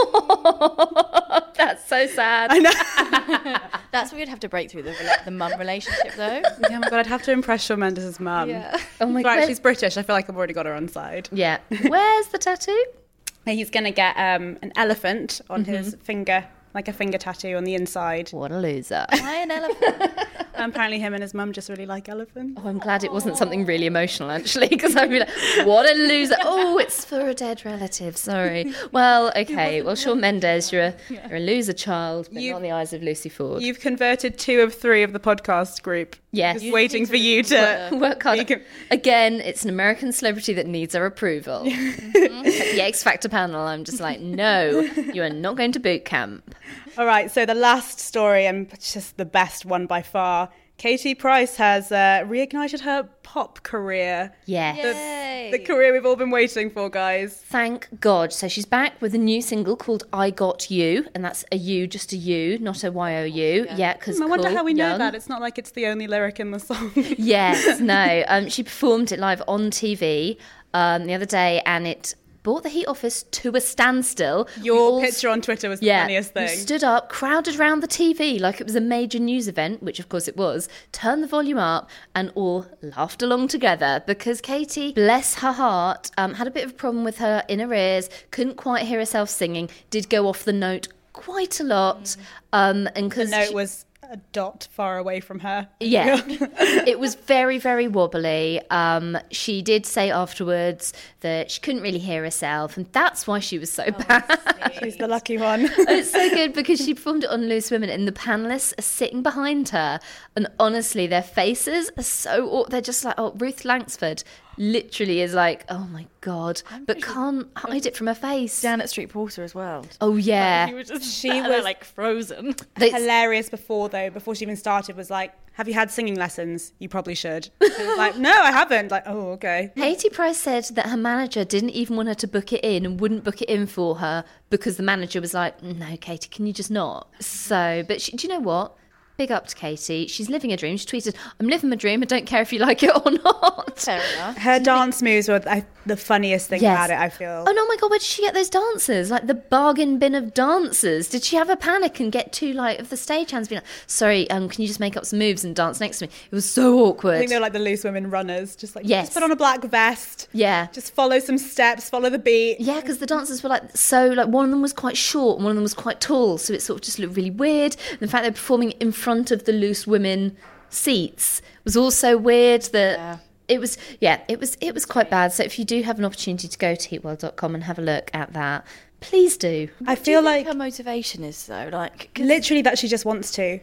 that's 1.55 1.88
so 1.88 2.07
sad. 2.07 2.51
I 2.51 2.57
know. 2.60 3.57
That's 3.91 4.12
what 4.12 4.19
you'd 4.19 4.29
have 4.29 4.39
to 4.39 4.47
break 4.49 4.71
through 4.71 4.84
the 4.84 4.95
the 5.25 5.31
mum 5.31 5.51
relationship 5.60 6.13
though. 6.15 6.41
yeah, 6.69 6.79
my 6.79 6.89
God, 6.89 6.99
I'd 6.99 7.07
have 7.07 7.23
to 7.23 7.31
impress 7.34 7.63
Shawn 7.65 7.79
Mendes' 7.79 8.19
mum. 8.21 8.49
Yeah. 8.49 8.79
Oh 9.01 9.05
my 9.07 9.21
Right, 9.21 9.39
god. 9.41 9.47
she's 9.47 9.60
British. 9.60 9.97
I 9.97 10.01
feel 10.03 10.15
like 10.15 10.29
I've 10.29 10.38
already 10.38 10.53
got 10.53 10.65
her 10.65 10.73
on 10.73 10.88
side. 10.88 11.27
Yeah. 11.31 11.60
Where's 11.88 12.27
the 12.27 12.38
tattoo? 12.38 12.86
He's 13.45 13.69
going 13.69 13.84
to 13.86 13.91
get 13.91 14.15
um, 14.17 14.57
an 14.62 14.71
elephant 14.77 15.41
on 15.49 15.65
his 15.65 15.95
finger, 16.03 16.45
like 16.73 16.88
a 16.88 16.93
finger 16.93 17.17
tattoo 17.17 17.55
on 17.55 17.63
the 17.63 17.75
inside. 17.75 18.29
What 18.31 18.51
a 18.51 18.60
loser. 18.60 19.05
Why 19.10 19.36
an 19.41 19.51
elephant? 19.60 20.12
And 20.53 20.71
apparently, 20.71 20.99
him 20.99 21.13
and 21.13 21.23
his 21.23 21.34
mum 21.34 21.53
just 21.53 21.69
really 21.69 21.86
like 21.86 22.07
elephants. 22.10 22.62
Oh, 22.63 22.67
I'm 22.67 22.77
glad 22.77 23.03
it 23.03 23.12
wasn't 23.12 23.38
something 23.38 23.65
really 23.65 23.86
emotional, 23.88 24.29
actually, 24.29 24.67
because 24.67 24.95
I'd 24.95 25.10
be 25.10 25.19
like, 25.19 25.29
what 25.65 25.89
a 25.89 25.93
loser. 25.93 26.36
Oh, 26.43 26.77
it's 26.77 27.03
for 27.05 27.27
a 27.29 27.34
dead 27.34 27.63
relative. 27.65 28.15
Sorry. 28.17 28.73
Well, 28.91 29.31
okay. 29.36 29.81
Well, 29.81 29.95
Shawn 29.95 30.19
Mendes, 30.21 30.71
you're 30.71 30.84
a, 30.84 30.95
you're 31.10 31.38
a 31.38 31.39
loser 31.39 31.73
child, 31.73 32.29
but 32.31 32.41
You- 32.41 32.51
not 32.51 32.57
in 32.57 32.63
the 32.63 32.71
eyes 32.71 32.93
of 32.93 33.01
Lucy 33.01 33.29
Ford. 33.29 33.62
You've 33.62 33.79
converted 33.79 34.38
two 34.38 34.60
of 34.62 34.73
three 34.75 35.03
of 35.03 35.13
the 35.13 35.19
podcast 35.19 35.81
group. 35.81 36.15
Yes. 36.34 36.62
Just 36.62 36.74
waiting 36.74 37.06
for 37.06 37.17
you 37.17 37.44
to. 37.44 37.89
Work 37.94 38.24
hard. 38.24 38.48
Can- 38.48 38.62
Again, 38.89 39.41
it's 39.41 39.63
an 39.63 39.70
American 39.70 40.12
celebrity 40.13 40.54
that 40.54 40.65
needs 40.65 40.96
our 40.96 41.06
approval. 41.06 41.63
the 41.65 42.80
X 42.82 43.04
Factor 43.04 43.28
panel, 43.28 43.62
I'm 43.62 43.84
just 43.84 44.00
like, 44.00 44.22
no, 44.22 44.80
you 45.13 45.24
are 45.24 45.30
not 45.30 45.58
going 45.58 45.74
to 45.74 45.80
boot 45.80 46.06
camp. 46.06 46.56
All 46.98 47.06
right, 47.06 47.30
so 47.30 47.46
the 47.46 47.54
last 47.56 48.00
story, 48.00 48.46
and 48.46 48.70
just 48.80 49.17
the 49.17 49.26
best 49.26 49.65
one 49.65 49.88
by 49.88 50.02
far. 50.02 50.50
Katie 50.82 51.13
Price 51.13 51.58
has 51.58 51.91
uh, 51.91 52.26
reignited 52.26 52.80
her 52.80 53.08
pop 53.22 53.62
career. 53.62 54.34
Yeah. 54.48 54.74
Yay. 54.74 55.50
The 55.52 55.60
career 55.60 55.94
we've 55.94 56.08
all 56.08 56.15
been 56.15 56.32
waiting 56.32 56.72
for, 56.72 56.89
guys. 56.89 57.36
Thank 57.38 57.88
God. 58.00 58.34
So 58.34 58.48
she's 58.48 58.65
back 58.65 59.00
with 59.00 59.13
a 59.13 59.20
new 59.20 59.44
single 59.44 59.76
called 59.76 60.06
I 60.12 60.32
Got 60.32 60.72
You, 60.72 61.06
and 61.13 61.24
that's 61.24 61.46
a 61.52 61.56
U, 61.56 61.86
just 61.86 62.13
a 62.13 62.17
U, 62.17 62.58
not 62.58 62.84
a 62.84 62.91
Y 62.91 63.15
O 63.17 63.24
U. 63.26 63.67
Yeah, 63.76 63.94
because 63.94 64.20
I 64.20 64.26
wonder 64.26 64.50
how 64.50 64.63
we 64.63 64.74
know 64.74 64.98
that. 64.98 65.13
It's 65.13 65.30
not 65.30 65.39
like 65.39 65.60
it's 65.60 65.70
the 65.70 65.86
only 65.86 66.08
lyric 66.08 66.39
in 66.39 66.50
the 66.50 66.60
song. 66.60 66.91
Yes, 66.96 67.80
no. 67.80 68.24
Um, 68.28 68.50
she 68.50 68.63
performed 68.63 69.12
it 69.12 69.20
live 69.20 69.44
on 69.48 69.70
TV 69.70 70.38
um, 70.74 71.06
the 71.06 71.13
other 71.13 71.28
day, 71.28 71.62
and 71.67 71.86
it 71.86 72.15
brought 72.43 72.63
the 72.63 72.69
Heat 72.69 72.88
office 72.88 73.23
to 73.23 73.56
a 73.56 73.62
standstill. 73.62 74.47
Your 74.62 74.77
all 74.77 75.01
picture 75.01 75.30
on 75.30 75.41
Twitter 75.41 75.69
was 75.69 75.80
the 75.80 75.88
yeah, 75.88 76.04
funniest 76.04 76.34
we 76.36 76.47
thing. 76.47 76.58
stood 76.58 76.84
up, 76.84 77.10
crowded 77.10 77.60
around 77.60 77.82
the 77.82 77.88
TV 77.88 78.39
like 78.39 78.60
it 78.60 78.65
was 78.65 78.75
a 78.75 78.82
major 78.82 79.19
news 79.19 79.47
event, 79.47 79.84
which 79.84 79.99
of 79.99 80.10
course 80.10 80.27
it 80.27 80.38
was, 80.38 80.67
turned 80.91 81.23
the 81.23 81.27
volume 81.27 81.58
up, 81.58 81.89
and 82.15 82.32
all 82.36 82.65
laughed 82.82 83.21
along 83.21 83.47
together 83.47 84.04
because 84.08 84.41
Katie, 84.41 84.93
bless 84.93 85.36
her 85.36 85.51
heart, 85.51 86.12
um, 86.17 86.36
had 86.36 86.47
a 86.47 86.51
bit 86.51 86.65
of 86.65 86.71
a 86.71 86.75
problem 86.75 87.04
with 87.04 87.17
her 87.17 87.43
inner 87.47 87.73
ears, 87.73 88.10
couldn't 88.32 88.58
quite 88.58 88.86
hear 88.86 88.99
herself 88.99 89.30
singing, 89.30 89.69
did 89.89 90.10
go 90.10 90.27
off 90.27 90.43
the 90.43 90.54
note 90.54 90.88
quite 91.13 91.60
a 91.60 91.63
lot. 91.63 92.15
Um, 92.54 92.88
and 92.95 93.10
because 93.10 93.30
the 93.30 93.38
note 93.38 93.54
was 93.54 93.86
a 94.12 94.17
dot 94.34 94.67
far 94.71 94.97
away 94.97 95.21
from 95.21 95.39
her. 95.39 95.69
Yeah, 95.80 96.21
it 96.28 97.00
was 97.00 97.15
very, 97.15 97.58
very 97.58 97.88
wobbly. 97.88 98.60
Um, 98.69 99.17
she 99.32 99.62
did 99.62 99.86
say 99.86 100.12
afterwards 100.12 100.91
that 101.21 101.50
she 101.50 101.62
couldn't 101.62 101.82
really 101.82 102.00
hear 102.00 102.24
herself, 102.24 102.76
and 102.76 102.86
that's 102.91 103.26
why 103.26 103.39
she 103.39 103.58
was 103.58 103.71
so 103.71 103.89
bad. 103.89 104.74
She's 104.84 104.97
the 104.97 105.08
lucky 105.08 105.38
one. 105.38 105.62
it's 105.78 106.12
so 106.12 106.30
good 106.30 106.52
because 106.52 106.80
she 106.84 106.93
performed 106.93 107.24
it 107.24 107.30
on 107.30 107.47
Loose 107.47 107.71
Women, 107.71 107.89
and 107.89 108.06
the 108.06 108.12
panelists 108.12 108.78
are 108.78 108.82
sitting 108.82 109.24
behind 109.24 109.69
her, 109.69 109.97
and 110.36 110.47
honestly, 110.60 111.08
their 111.08 111.24
faces 111.24 111.89
are 111.95 112.04
so, 112.04 112.65
they're 112.69 112.82
just 112.82 113.06
like, 113.06 113.15
oh, 113.17 113.32
Ruth 113.38 113.63
Langsford 113.63 114.26
literally 114.62 115.21
is 115.21 115.34
like, 115.34 115.65
oh 115.69 115.88
my 115.91 116.06
god, 116.21 116.62
but 116.86 117.02
can't 117.02 117.47
hide 117.58 117.86
it 117.86 117.97
from 117.97 118.08
her 118.08 118.13
face. 118.15 118.62
Down 118.62 118.80
at 118.80 118.89
Street 118.89 119.10
Porter 119.10 119.43
as 119.43 119.56
well. 119.56 119.86
Oh 120.00 120.15
yeah, 120.15 120.67
She 120.67 120.74
was 120.76 120.88
just 120.88 121.04
She 121.19 121.41
was- 121.41 121.63
like 121.63 121.84
frozen. 121.84 122.56
They- 122.76 122.91
Hilarious 122.91 123.50
before 123.50 123.89
though, 123.89 124.10
before 124.10 124.36
she 124.36 124.43
even 124.45 124.56
started, 124.56 124.95
was 124.95 125.10
like, 125.10 125.34
"Have 125.54 125.67
you 125.67 125.74
had 125.74 125.89
singing 125.91 126.15
lessons? 126.15 126.74
You 126.80 126.88
probably 126.89 127.15
should." 127.15 127.50
Like, 127.97 128.17
"No, 128.17 128.32
I 128.32 128.52
haven't." 128.52 128.91
Like, 128.91 129.04
oh, 129.06 129.32
okay. 129.32 129.71
Katie 129.76 130.10
Price 130.10 130.38
said 130.38 130.65
that 130.76 130.88
her 130.88 130.97
manager 130.97 131.43
didn't 131.43 131.71
even 131.71 131.95
want 131.97 132.08
her 132.10 132.15
to 132.15 132.28
book 132.28 132.54
it 132.54 132.63
in 132.63 132.86
and 132.86 133.00
wouldn't 133.00 133.24
book 133.24 133.41
it 133.41 133.50
in 133.50 133.65
for 133.67 133.95
her 133.97 134.24
because 134.50 134.78
the 134.78 134.84
manager 134.84 135.19
was 135.21 135.34
like, 135.34 135.60
mm, 135.62 135.76
"No, 135.78 135.97
Katie, 135.97 136.30
can 136.30 136.45
you 136.45 136.54
just 136.54 136.71
not?" 136.71 137.10
So, 137.19 137.84
but 137.88 138.00
she, 138.02 138.15
do 138.15 138.28
you 138.28 138.34
know 138.34 138.39
what? 138.39 138.76
Big 139.21 139.31
up 139.31 139.45
to 139.45 139.55
Katie. 139.55 140.07
She's 140.07 140.31
living 140.31 140.51
a 140.51 140.57
dream. 140.57 140.77
She 140.77 140.88
tweeted, 140.88 141.13
"I'm 141.39 141.47
living 141.47 141.69
my 141.69 141.75
dream. 141.75 142.01
I 142.01 142.05
don't 142.05 142.25
care 142.25 142.41
if 142.41 142.51
you 142.51 142.57
like 142.67 142.81
it 142.81 142.89
or 143.05 143.12
not." 143.12 143.79
Fair 143.79 144.01
enough. 144.15 144.38
Her 144.38 144.60
dance 144.60 145.01
moves 145.03 145.27
were 145.27 145.41
I, 145.47 145.63
the 145.86 145.95
funniest 145.95 146.49
thing 146.49 146.62
Yes. 146.63 146.75
about 146.75 146.89
it. 146.89 146.99
I 146.99 147.10
feel. 147.10 147.43
Oh 147.47 147.51
no, 147.51 147.65
my 147.67 147.75
god, 147.79 147.91
where 147.91 147.99
did 147.99 148.05
she 148.05 148.23
get 148.23 148.34
those 148.34 148.49
dancers? 148.49 149.12
Like 149.12 149.27
the 149.27 149.36
bargain 149.36 149.99
bin 149.99 150.15
of 150.15 150.34
dancers. 150.34 151.07
Did 151.07 151.23
she 151.23 151.36
have 151.36 151.49
a 151.51 151.55
panic 151.55 151.99
and 151.99 152.12
get 152.12 152.34
two 152.34 152.53
like 152.53 152.79
of 152.79 152.89
the 152.89 152.95
stagehands 152.95 153.47
being 153.47 153.57
like, 153.62 153.69
sorry, 153.86 154.27
um, 154.31 154.49
can 154.49 154.63
you 154.63 154.67
just 154.67 154.79
make 154.79 154.97
up 154.97 155.05
some 155.05 155.19
moves 155.19 155.43
and 155.43 155.55
dance 155.55 155.79
next 155.79 155.99
to 155.99 156.07
me? 156.07 156.12
It 156.31 156.36
was 156.36 156.45
so 156.49 156.79
awkward. 156.79 157.15
I 157.15 157.19
think 157.19 157.29
they're 157.29 157.39
like 157.39 157.53
the 157.53 157.60
loose 157.60 157.84
women 157.84 158.10
runners, 158.10 158.55
just 158.55 158.75
like 158.75 158.88
Yes. 158.88 159.05
just 159.07 159.13
put 159.13 159.23
on 159.23 159.31
a 159.31 159.36
black 159.36 159.63
vest, 159.65 160.29
yeah. 160.34 160.67
just 160.73 160.95
follow 160.95 161.19
some 161.19 161.38
steps, 161.38 161.89
follow 161.91 162.10
the 162.10 162.17
beat. 162.19 162.60
Yeah, 162.60 162.81
because 162.81 162.97
the 162.97 163.05
dancers 163.05 163.43
were 163.43 163.49
like 163.49 163.77
so 163.77 164.07
like 164.07 164.29
one 164.29 164.45
of 164.45 164.51
them 164.51 164.63
was 164.63 164.73
quite 164.73 164.97
short 164.97 165.38
and 165.38 165.45
one 165.45 165.51
of 165.51 165.55
them 165.57 165.63
was 165.63 165.75
quite 165.75 166.01
tall, 166.01 166.39
so 166.39 166.53
it 166.53 166.62
sort 166.63 166.77
of 166.79 166.81
just 166.81 166.97
looked 166.97 167.15
really 167.15 167.29
weird. 167.31 167.75
And 167.91 167.99
the 167.99 168.07
fact 168.07 168.23
they're 168.23 168.31
performing 168.31 168.71
in 168.71 168.91
front 168.91 169.11
of 169.32 169.43
the 169.45 169.52
loose 169.52 169.86
women 169.86 170.38
seats 170.69 171.41
was 171.63 171.76
also 171.76 172.17
weird. 172.17 172.62
That 172.74 173.19
it 173.47 173.60
was 173.60 173.78
yeah, 174.00 174.21
it 174.28 174.39
was 174.39 174.56
it 174.62 174.74
was 174.74 174.86
quite 174.86 175.10
bad. 175.10 175.34
So 175.34 175.43
if 175.43 175.60
you 175.60 175.65
do 175.65 175.84
have 175.84 176.00
an 176.00 176.06
opportunity 176.06 176.47
to 176.47 176.58
go 176.58 176.76
to 176.76 176.89
heatworld.com 177.00 177.54
and 177.56 177.63
have 177.65 177.78
a 177.78 177.82
look 177.82 178.10
at 178.13 178.34
that, 178.34 178.65
please 179.02 179.36
do. 179.38 179.67
I 179.86 179.95
Do 179.95 180.00
you 180.00 180.06
feel 180.06 180.19
think 180.21 180.26
like 180.26 180.45
her 180.47 180.54
motivation 180.54 181.24
is 181.24 181.45
though, 181.47 181.69
like 181.71 182.17
literally 182.17 182.62
that 182.62 182.80
she 182.80 182.88
just 182.88 183.04
wants 183.06 183.32
to. 183.34 183.60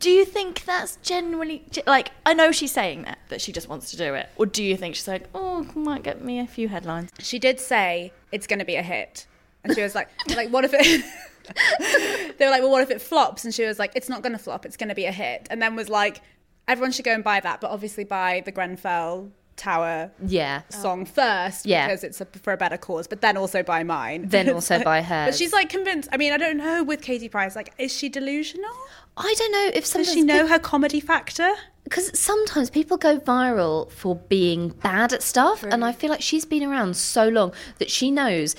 do 0.00 0.10
you 0.10 0.24
think 0.24 0.64
that's 0.64 0.96
genuinely 0.96 1.62
like? 1.86 2.10
I 2.26 2.34
know 2.34 2.50
she's 2.52 2.72
saying 2.72 3.02
that 3.04 3.18
that 3.28 3.40
she 3.40 3.52
just 3.52 3.68
wants 3.68 3.90
to 3.92 3.96
do 3.96 4.14
it, 4.14 4.28
or 4.36 4.44
do 4.46 4.62
you 4.64 4.76
think 4.76 4.94
she's 4.96 5.08
like, 5.08 5.28
oh, 5.34 5.66
might 5.74 6.02
get 6.02 6.22
me 6.24 6.40
a 6.40 6.46
few 6.46 6.68
headlines? 6.68 7.10
She 7.20 7.38
did 7.38 7.60
say 7.60 8.12
it's 8.32 8.46
going 8.46 8.58
to 8.58 8.64
be 8.64 8.76
a 8.76 8.82
hit, 8.82 9.26
and 9.64 9.74
she 9.74 9.82
was 9.82 9.94
like, 9.94 10.08
like 10.36 10.50
what 10.50 10.64
if 10.64 10.72
it? 10.74 11.04
they 12.38 12.44
were 12.46 12.50
like, 12.50 12.62
well, 12.62 12.70
what 12.70 12.82
if 12.82 12.90
it 12.90 13.00
flops? 13.02 13.44
And 13.44 13.52
she 13.54 13.64
was 13.64 13.78
like, 13.78 13.92
it's 13.94 14.08
not 14.08 14.22
going 14.22 14.32
to 14.32 14.38
flop. 14.38 14.64
It's 14.64 14.76
going 14.76 14.88
to 14.88 14.94
be 14.94 15.04
a 15.06 15.12
hit. 15.12 15.46
And 15.50 15.60
then 15.60 15.76
was 15.76 15.88
like, 15.88 16.22
everyone 16.66 16.92
should 16.92 17.04
go 17.04 17.12
and 17.12 17.24
buy 17.24 17.40
that, 17.40 17.60
but 17.60 17.70
obviously 17.70 18.04
buy 18.04 18.42
the 18.44 18.52
Grenfell 18.52 19.30
Tower 19.56 20.12
Yeah. 20.24 20.62
song 20.68 21.04
first 21.04 21.66
Yeah. 21.66 21.88
because 21.88 22.04
it's 22.04 22.20
a, 22.20 22.26
for 22.26 22.52
a 22.52 22.56
better 22.56 22.76
cause, 22.76 23.08
but 23.08 23.20
then 23.22 23.36
also 23.36 23.62
buy 23.64 23.82
mine. 23.82 24.28
Then 24.28 24.48
also 24.54 24.76
like- 24.76 24.84
buy 24.84 25.00
But 25.08 25.34
she's 25.34 25.52
like 25.52 25.68
convinced. 25.68 26.08
I 26.12 26.16
mean, 26.16 26.32
I 26.32 26.36
don't 26.36 26.56
know 26.58 26.84
with 26.84 27.02
Katie 27.02 27.28
Price. 27.28 27.56
Like, 27.56 27.72
is 27.78 27.92
she 27.92 28.08
delusional? 28.08 28.70
I 29.16 29.34
don't 29.36 29.50
know 29.52 29.70
if 29.74 29.84
sometimes 29.84 30.08
Does 30.08 30.14
she 30.14 30.22
know 30.22 30.46
her 30.46 30.58
comedy 30.60 31.00
factor? 31.00 31.50
because 31.84 32.16
sometimes 32.18 32.68
people 32.68 32.98
go 32.98 33.18
viral 33.18 33.90
for 33.90 34.14
being 34.14 34.68
bad 34.68 35.10
at 35.14 35.22
stuff 35.22 35.62
and 35.62 35.82
i 35.82 35.90
feel 35.90 36.10
like 36.10 36.20
she's 36.20 36.44
been 36.44 36.62
around 36.62 36.94
so 36.94 37.26
long 37.28 37.50
that 37.78 37.90
she 37.90 38.10
knows 38.10 38.54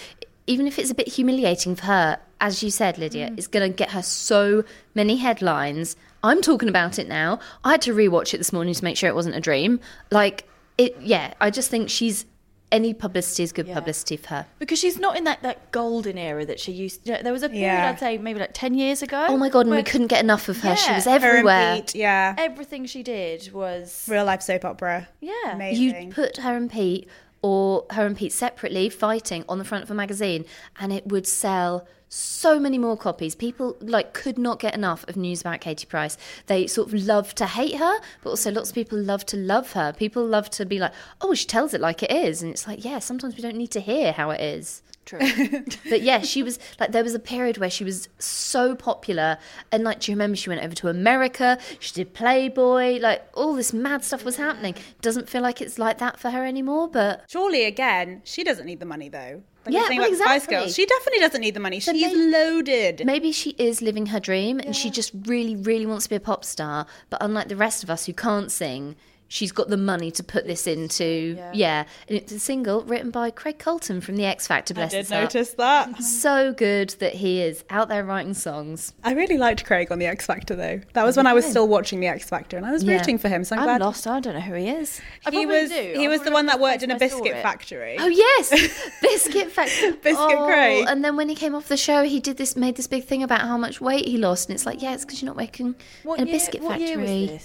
even 0.50 0.66
if 0.68 0.80
it's 0.80 0.92
a 0.92 0.96
bit 0.96 1.08
humiliating 1.08 1.76
for 1.76 1.86
her 1.86 2.20
as 2.42 2.64
you 2.64 2.70
said 2.72 2.98
lydia 2.98 3.30
mm. 3.30 3.38
it's 3.38 3.48
going 3.48 3.70
to 3.72 3.76
get 3.76 3.92
her 3.92 4.02
so 4.02 4.64
many 4.96 5.16
headlines 5.18 5.96
i'm 6.24 6.42
talking 6.42 6.68
about 6.70 6.98
it 7.00 7.08
now 7.08 7.40
i 7.64 7.72
had 7.72 7.82
to 7.82 7.94
rewatch 7.94 8.34
it 8.34 8.38
this 8.40 8.52
morning 8.52 8.74
to 8.74 8.84
make 8.84 8.98
sure 8.98 9.08
it 9.10 9.16
wasn't 9.16 9.36
a 9.36 9.40
dream 9.42 9.80
like 10.12 10.46
it 10.78 10.96
yeah 11.02 11.34
i 11.40 11.50
just 11.50 11.70
think 11.70 11.90
she's 11.90 12.26
any 12.72 12.94
publicity 12.94 13.42
is 13.42 13.52
good 13.52 13.68
publicity 13.68 14.16
for 14.16 14.28
her 14.30 14.46
Because 14.60 14.78
she's 14.78 15.00
not 15.00 15.18
in 15.18 15.24
that, 15.24 15.42
that 15.42 15.72
golden 15.72 16.20
era 16.20 16.46
that 16.46 16.60
she 16.60 16.72
used. 16.72 17.08
You 17.08 17.14
know, 17.14 17.24
there 17.24 17.34
was 17.34 17.42
a 17.42 17.50
period 17.50 17.64
Yeah. 17.66 17.90
I'd 17.90 18.00
say 18.00 18.20
maybe 18.20 18.40
like 18.40 18.52
ten 18.54 18.76
years 18.76 19.02
ago. 19.02 19.26
oh 19.28 19.38
my 19.38 19.50
god 19.50 19.66
and 19.66 19.76
we 19.76 19.82
couldn't 19.82 20.06
get 20.06 20.24
enough 20.24 20.50
of 20.50 20.58
her 20.62 20.76
she 20.76 20.88
Yeah. 20.92 20.96
was 20.98 21.06
Her 21.06 21.16
and 21.16 21.24
everywhere 21.24 21.76
Pete, 21.78 21.96
yeah. 21.96 22.36
everything 22.38 22.86
she 22.86 23.02
did 23.02 23.52
was 23.54 24.06
Real 24.08 24.24
life 24.24 24.44
soap 24.44 24.66
opera. 24.66 25.08
yeah. 25.20 25.32
Amazing. 25.54 25.84
You'd 25.84 26.12
put 26.14 26.38
her 26.38 26.56
and 26.56 26.70
Pete 26.72 27.10
or 27.42 27.86
her 27.92 28.06
and 28.06 28.18
Pete 28.18 28.34
separately 28.34 28.90
fighting 28.90 29.46
on 29.48 29.58
the 29.58 29.66
front 29.66 29.84
of 29.84 29.92
a 29.92 29.94
magazine 29.94 30.46
and 30.80 30.92
it 30.92 31.08
would 31.08 31.28
sell 31.28 31.88
so 32.10 32.60
many 32.60 32.78
more 32.78 32.98
copies. 32.98 33.36
People 33.36 33.78
like 33.80 34.14
could 34.14 34.38
not 34.38 34.60
get 34.60 34.74
enough 34.74 35.08
of 35.08 35.16
news 35.16 35.42
about 35.42 35.62
Katie 35.62 35.86
Price. 35.86 36.18
They 36.48 36.66
sort 36.68 36.88
of 36.88 36.94
love 36.96 37.36
to 37.36 37.46
hate 37.46 37.76
her, 37.76 38.00
but 38.24 38.32
also 38.32 38.52
lots 38.52 38.70
of 38.70 38.76
people 38.76 38.98
love 38.98 39.26
to 39.28 39.38
love 39.38 39.74
her. 39.74 39.94
People 39.94 40.26
love 40.26 40.50
to 40.52 40.66
be 40.66 40.80
like, 40.80 40.92
"Oh, 41.22 41.34
she 41.36 41.46
tells 41.46 41.74
it 41.74 41.82
like 41.82 42.02
it 42.02 42.12
is." 42.12 42.42
And 42.42 42.52
it's 42.52 42.68
like, 42.68 42.84
"Yeah, 42.84 43.00
sometimes 43.00 43.36
we 43.36 43.44
don't 43.44 43.56
need 43.56 43.72
to 43.72 43.80
hear 43.80 44.12
how 44.12 44.32
it 44.32 44.42
is." 44.42 44.82
True. 45.10 45.20
But 45.90 46.02
yeah, 46.04 46.22
she 46.22 46.44
was 46.44 46.60
like 46.80 46.92
there 46.92 47.04
was 47.04 47.16
a 47.16 47.20
period 47.20 47.58
where 47.58 47.70
she 47.70 47.84
was 47.84 48.10
so 48.20 48.76
popular 48.76 49.38
and 49.72 49.84
like 49.84 50.00
do 50.02 50.12
you 50.12 50.16
remember 50.16 50.36
she 50.36 50.50
went 50.50 50.64
over 50.64 50.76
to 50.76 50.88
America, 50.88 51.58
she 51.80 51.94
did 51.94 52.14
Playboy, 52.14 53.00
like 53.00 53.28
all 53.34 53.54
this 53.56 53.74
mad 53.74 54.04
stuff 54.04 54.24
was 54.24 54.36
happening. 54.36 54.76
Doesn't 55.02 55.28
feel 55.28 55.42
like 55.42 55.62
it's 55.62 55.80
like 55.80 55.98
that 55.98 56.20
for 56.20 56.30
her 56.30 56.46
anymore, 56.46 56.88
but 56.88 57.24
Surely, 57.28 57.66
again, 57.66 58.22
she 58.24 58.44
doesn't 58.44 58.66
need 58.68 58.80
the 58.80 58.86
money 58.86 59.10
though. 59.10 59.42
Like 59.66 59.74
Yeah, 59.74 59.98
well, 59.98 60.08
exactly. 60.10 60.56
Girls, 60.56 60.76
she 60.76 60.86
definitely 60.86 61.20
doesn't 61.22 61.42
need 61.42 61.54
the 61.56 61.60
money. 61.60 61.80
So 61.80 61.92
She's 61.92 62.14
may- 62.16 62.32
loaded. 62.32 63.04
maybe 63.06 63.32
she 63.32 63.52
is 63.58 63.82
living 63.82 64.08
her 64.08 64.20
dream 64.20 64.60
and 64.60 64.76
she 64.76 64.90
just 64.92 65.12
really 65.26 65.56
really 65.56 65.86
wants 65.88 66.04
to 66.06 66.10
be 66.12 66.16
a 66.18 66.20
pop 66.20 66.46
star, 66.46 66.86
but 67.10 67.18
unlike 67.22 67.48
the 67.48 67.56
rest 67.56 67.84
of 67.84 67.90
us 67.90 68.06
who 68.06 68.14
can't 68.14 68.52
sing, 68.52 68.96
she's 69.32 69.52
got 69.54 69.70
the 69.70 69.78
money 69.78 70.12
to 70.12 70.24
put 70.24 70.46
this 70.46 70.68
into 70.68 71.38
yeah. 71.54 71.86
And 72.10 72.18
it's 72.18 72.32
a 72.34 72.40
single 72.40 72.82
written 72.84 73.12
by 73.12 73.30
Craig 73.32 73.60
Colton 73.60 74.02
from 74.02 74.18
the 74.18 74.26
X 74.26 74.48
Factor 74.48 74.74
I 74.74 74.76
bless 74.76 74.92
did 74.92 74.98
his 74.98 75.10
heart. 75.10 75.24
notice 75.24 75.52
that. 75.54 76.02
So 76.20 76.52
good 76.54 76.90
that 77.00 77.14
he 77.14 77.42
is 77.42 77.64
out 77.70 77.88
there 77.88 78.04
writing 78.04 78.34
songs. 78.34 78.94
I 79.04 79.14
really 79.14 79.38
liked 79.38 79.64
Craig 79.66 79.92
on 79.92 80.00
the 80.00 80.06
X 80.08 80.26
Factor 80.26 80.56
though. 80.56 80.82
That 80.94 81.06
was 81.06 81.16
when 81.16 81.28
I 81.28 81.34
was 81.34 81.46
still 81.46 81.68
watching 81.68 82.00
the 82.02 82.08
X 82.08 82.28
Factor, 82.28 82.58
and 82.58 82.66
I 82.66 82.72
was 82.72 82.84
Yeah. 82.84 82.98
rooting 82.98 83.18
for 83.18 83.30
him. 83.30 83.44
So 83.44 83.56
I'm, 83.56 83.60
I'm 83.62 83.66
glad 83.68 83.82
lost. 83.82 84.06
I 84.08 84.20
don't 84.20 84.34
know 84.34 84.40
who 84.42 84.56
he 84.56 84.68
is. 84.68 85.00
I 85.26 85.32
he 85.32 85.46
was. 85.46 85.70
do. 85.70 85.94
He 85.96 86.06
I 86.06 86.10
was 86.10 86.22
the 86.24 86.32
one 86.32 86.48
that 86.48 86.60
worked 86.60 86.84
in 86.84 86.92
a 86.92 86.96
I 86.96 86.98
biscuit 86.98 87.34
factory. 87.44 87.96
Oh 88.00 88.08
yes, 88.08 88.50
Biscuit 89.02 89.52
Factory. 89.52 89.92
Biscuit 90.04 90.18
oh, 90.18 90.46
Craig. 90.48 90.86
And 90.88 91.04
then 91.06 91.16
when 91.16 91.30
he 91.30 91.36
came 91.36 91.54
off 91.56 91.68
the 91.68 91.78
show, 91.78 92.04
he 92.04 92.20
did 92.20 92.38
this, 92.38 92.56
made 92.56 92.76
this 92.76 92.88
big 92.88 93.06
thing 93.06 93.24
about 93.24 93.42
how 93.42 93.58
much 93.58 93.80
weight 93.80 94.06
he 94.08 94.18
lost, 94.18 94.50
and 94.50 94.56
it's 94.56 94.66
like, 94.66 94.82
yeah, 94.82 94.94
it's 94.94 95.06
because 95.06 95.22
you're 95.22 95.28
not 95.30 95.38
working 95.38 95.76
What 96.04 96.20
in 96.20 96.28
a 96.28 96.30
year- 96.32 96.36
biscuit 96.40 96.62
what 96.62 96.80
factory. 96.80 97.40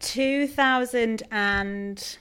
2000 0.00 1.22
and 1.30 2.18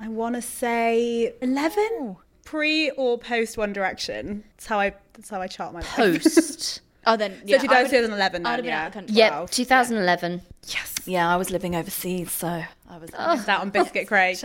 I 0.00 0.08
want 0.08 0.34
to 0.34 0.42
say 0.42 1.34
11 1.40 2.16
pre 2.44 2.90
or 2.90 3.18
post 3.18 3.56
One 3.58 3.72
Direction. 3.72 4.44
That's 4.56 4.66
how 4.66 4.80
I 4.80 4.94
that's 5.14 5.30
how 5.30 5.40
I 5.40 5.46
chart 5.46 5.72
my 5.72 5.82
post. 5.82 6.80
oh 7.06 7.16
then 7.16 7.40
yeah, 7.44 7.58
so 7.58 7.62
2011 7.62 8.42
then, 8.42 8.64
yeah. 8.64 9.46
2011. 9.50 10.42
Yes. 10.68 10.94
Yeah, 11.06 11.32
I 11.32 11.36
was 11.36 11.50
living 11.50 11.76
overseas, 11.76 12.32
so 12.32 12.48
I 12.88 12.98
was 12.98 13.10
oh. 13.16 13.44
out 13.46 13.60
on 13.60 13.70
Biscuit 13.70 14.08
Craig. 14.08 14.38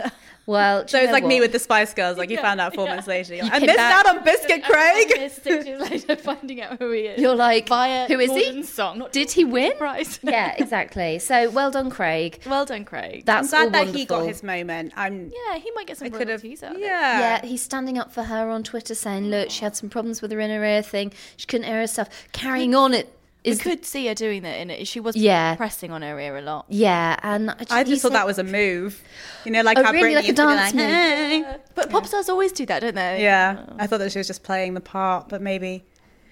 well, 0.46 0.86
so 0.86 0.98
it's 0.98 1.10
like 1.10 1.24
what? 1.24 1.28
me 1.28 1.40
with 1.40 1.50
the 1.50 1.58
Spice 1.58 1.92
Girls. 1.92 2.16
Like 2.16 2.30
you 2.30 2.36
yeah, 2.36 2.42
found 2.42 2.60
out 2.60 2.74
four 2.74 2.84
yeah. 2.84 2.94
months 2.94 3.08
later. 3.08 3.36
Like, 3.36 3.52
I 3.52 3.58
missed 3.58 3.78
out 3.78 4.06
on 4.08 4.22
Biscuit 4.22 4.62
Craig. 4.64 5.12
I 5.16 5.18
missed 5.18 5.42
six 5.42 5.66
years 5.66 5.90
later, 5.90 6.16
finding 6.16 6.60
out 6.60 6.78
who 6.78 6.92
he 6.92 7.00
is. 7.00 7.20
You're 7.20 7.34
like, 7.34 7.68
Via 7.68 8.06
who 8.06 8.20
is 8.20 8.30
he? 8.30 8.62
Song. 8.62 9.06
Did 9.10 9.32
he 9.32 9.44
win? 9.44 9.72
Right. 9.80 10.18
yeah, 10.22 10.54
exactly. 10.56 11.18
So 11.18 11.50
well 11.50 11.72
done, 11.72 11.90
Craig. 11.90 12.40
Well 12.46 12.66
done, 12.66 12.84
Craig. 12.84 13.24
That's 13.24 13.52
I'm 13.52 13.70
glad 13.70 13.72
that 13.72 13.78
wonderful. 13.78 13.98
he 13.98 14.04
got 14.04 14.26
his 14.26 14.42
moment. 14.44 14.92
I'm. 14.96 15.32
Yeah, 15.32 15.58
he 15.58 15.72
might 15.72 15.88
get 15.88 15.98
some 15.98 16.08
royalties 16.08 16.62
out. 16.62 16.78
Yeah. 16.78 17.18
Yeah, 17.18 17.44
he's 17.44 17.62
standing 17.62 17.98
up 17.98 18.12
for 18.12 18.22
her 18.22 18.48
on 18.48 18.62
Twitter, 18.62 18.94
saying, 18.94 19.26
"Look, 19.26 19.50
she 19.50 19.64
had 19.64 19.74
some 19.74 19.90
problems 19.90 20.22
with 20.22 20.30
her 20.30 20.38
inner 20.38 20.64
ear 20.64 20.82
thing. 20.82 21.12
She 21.36 21.46
couldn't 21.46 21.66
hear 21.66 21.80
herself. 21.80 22.08
Carrying 22.32 22.74
on 22.74 22.94
it." 22.94 23.12
We 23.44 23.50
is 23.50 23.60
could 23.60 23.84
see 23.84 24.06
her 24.06 24.14
doing 24.14 24.42
that 24.42 24.60
in 24.60 24.70
it. 24.70 24.86
She 24.86 25.00
was 25.00 25.16
Yeah. 25.16 25.56
pressing 25.56 25.90
on 25.90 26.02
her 26.02 26.18
ear 26.20 26.36
a 26.36 26.42
lot. 26.42 26.66
yeah, 26.68 27.16
and 27.22 27.50
I 27.50 27.54
just, 27.54 27.72
I 27.72 27.82
just 27.84 28.02
thought 28.02 28.12
said- 28.12 28.18
that 28.18 28.26
was 28.26 28.38
a 28.38 28.44
move. 28.44 29.02
You 29.44 29.50
know, 29.50 29.62
like 29.62 29.78
Oh, 29.78 29.82
how 29.82 29.90
really? 29.92 30.10
Britney 30.10 30.14
Like 30.14 30.24
a 30.24 30.26
used 30.28 30.36
to 30.36 30.46
be 30.46 30.54
dance 30.54 30.74
move? 30.74 30.84
"Hey." 30.84 31.56
But 31.74 31.90
pop 31.90 32.06
stars 32.06 32.28
always 32.28 32.52
do 32.52 32.64
that, 32.66 32.80
don't 32.80 32.94
they? 32.94 33.22
Yeah, 33.22 33.64
oh. 33.68 33.74
I 33.78 33.86
thought 33.88 33.98
that 33.98 34.12
she 34.12 34.18
was 34.18 34.26
just 34.28 34.42
playing 34.44 34.74
the 34.74 34.80
part, 34.80 35.28
but 35.28 35.42
maybe. 35.42 35.84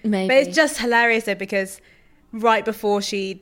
maybe. 0.03 0.27
But 0.29 0.37
it's 0.37 0.55
just 0.55 0.77
hilarious 0.77 1.25
though 1.25 1.35
because 1.35 1.81
right 2.31 2.63
before 2.63 3.01
she 3.01 3.41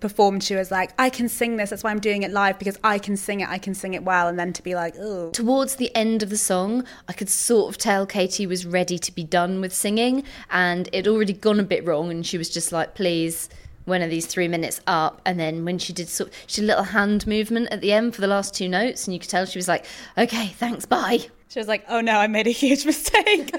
performed, 0.00 0.42
she 0.42 0.54
was 0.54 0.70
like, 0.70 0.92
"I 0.98 1.10
can 1.10 1.28
sing 1.28 1.56
this. 1.56 1.70
That's 1.70 1.82
why 1.82 1.90
I'm 1.90 2.00
doing 2.00 2.22
it 2.22 2.30
live 2.30 2.58
because 2.58 2.78
I 2.84 2.98
can 2.98 3.16
sing 3.16 3.40
it. 3.40 3.48
I 3.48 3.58
can 3.58 3.74
sing 3.74 3.94
it 3.94 4.04
well." 4.04 4.28
And 4.28 4.38
then 4.38 4.52
to 4.52 4.62
be 4.62 4.74
like, 4.74 4.94
"Oh, 4.98 5.30
towards 5.30 5.76
the 5.76 5.94
end 5.94 6.22
of 6.22 6.30
the 6.30 6.36
song, 6.36 6.84
I 7.08 7.12
could 7.12 7.28
sort 7.28 7.70
of 7.70 7.78
tell 7.78 8.06
Katie 8.06 8.46
was 8.46 8.66
ready 8.66 8.98
to 8.98 9.12
be 9.12 9.24
done 9.24 9.60
with 9.60 9.74
singing, 9.74 10.24
and 10.50 10.88
it 10.92 11.06
already 11.06 11.32
gone 11.32 11.60
a 11.60 11.64
bit 11.64 11.84
wrong, 11.84 12.10
and 12.10 12.26
she 12.26 12.38
was 12.38 12.48
just 12.48 12.72
like, 12.72 12.94
"Please, 12.94 13.48
one 13.84 14.02
of 14.02 14.10
these 14.10 14.26
three 14.26 14.48
minutes 14.48 14.80
up, 14.86 15.20
and 15.24 15.38
then 15.38 15.64
when 15.64 15.78
she 15.78 15.92
did 15.92 16.08
sort, 16.08 16.32
she 16.46 16.60
did 16.60 16.66
a 16.66 16.68
little 16.68 16.84
hand 16.84 17.26
movement 17.26 17.68
at 17.70 17.80
the 17.80 17.92
end 17.92 18.14
for 18.14 18.20
the 18.20 18.26
last 18.26 18.54
two 18.54 18.68
notes, 18.68 19.06
and 19.06 19.14
you 19.14 19.20
could 19.20 19.30
tell 19.30 19.46
she 19.46 19.58
was 19.58 19.68
like, 19.68 19.86
"Okay, 20.18 20.48
thanks, 20.48 20.84
bye." 20.86 21.26
She 21.48 21.58
was 21.60 21.68
like, 21.68 21.84
"Oh 21.88 22.00
no, 22.00 22.18
I 22.18 22.26
made 22.26 22.46
a 22.46 22.50
huge 22.50 22.84
mistake." 22.92 23.50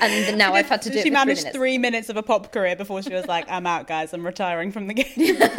And 0.00 0.38
now 0.38 0.54
I've 0.54 0.68
had 0.68 0.82
to 0.82 0.90
do. 0.90 1.02
she 1.02 1.10
managed 1.10 1.40
three 1.40 1.46
minutes. 1.46 1.56
three 1.56 1.78
minutes 1.78 2.08
of 2.08 2.16
a 2.16 2.22
pop 2.22 2.52
career 2.52 2.76
before 2.76 3.02
she 3.02 3.14
was 3.14 3.26
like, 3.26 3.50
"I'm 3.50 3.66
out, 3.66 3.86
guys. 3.86 4.12
I'm 4.12 4.26
retiring 4.26 4.72
from 4.72 4.86
the 4.88 4.94
game." 4.94 5.38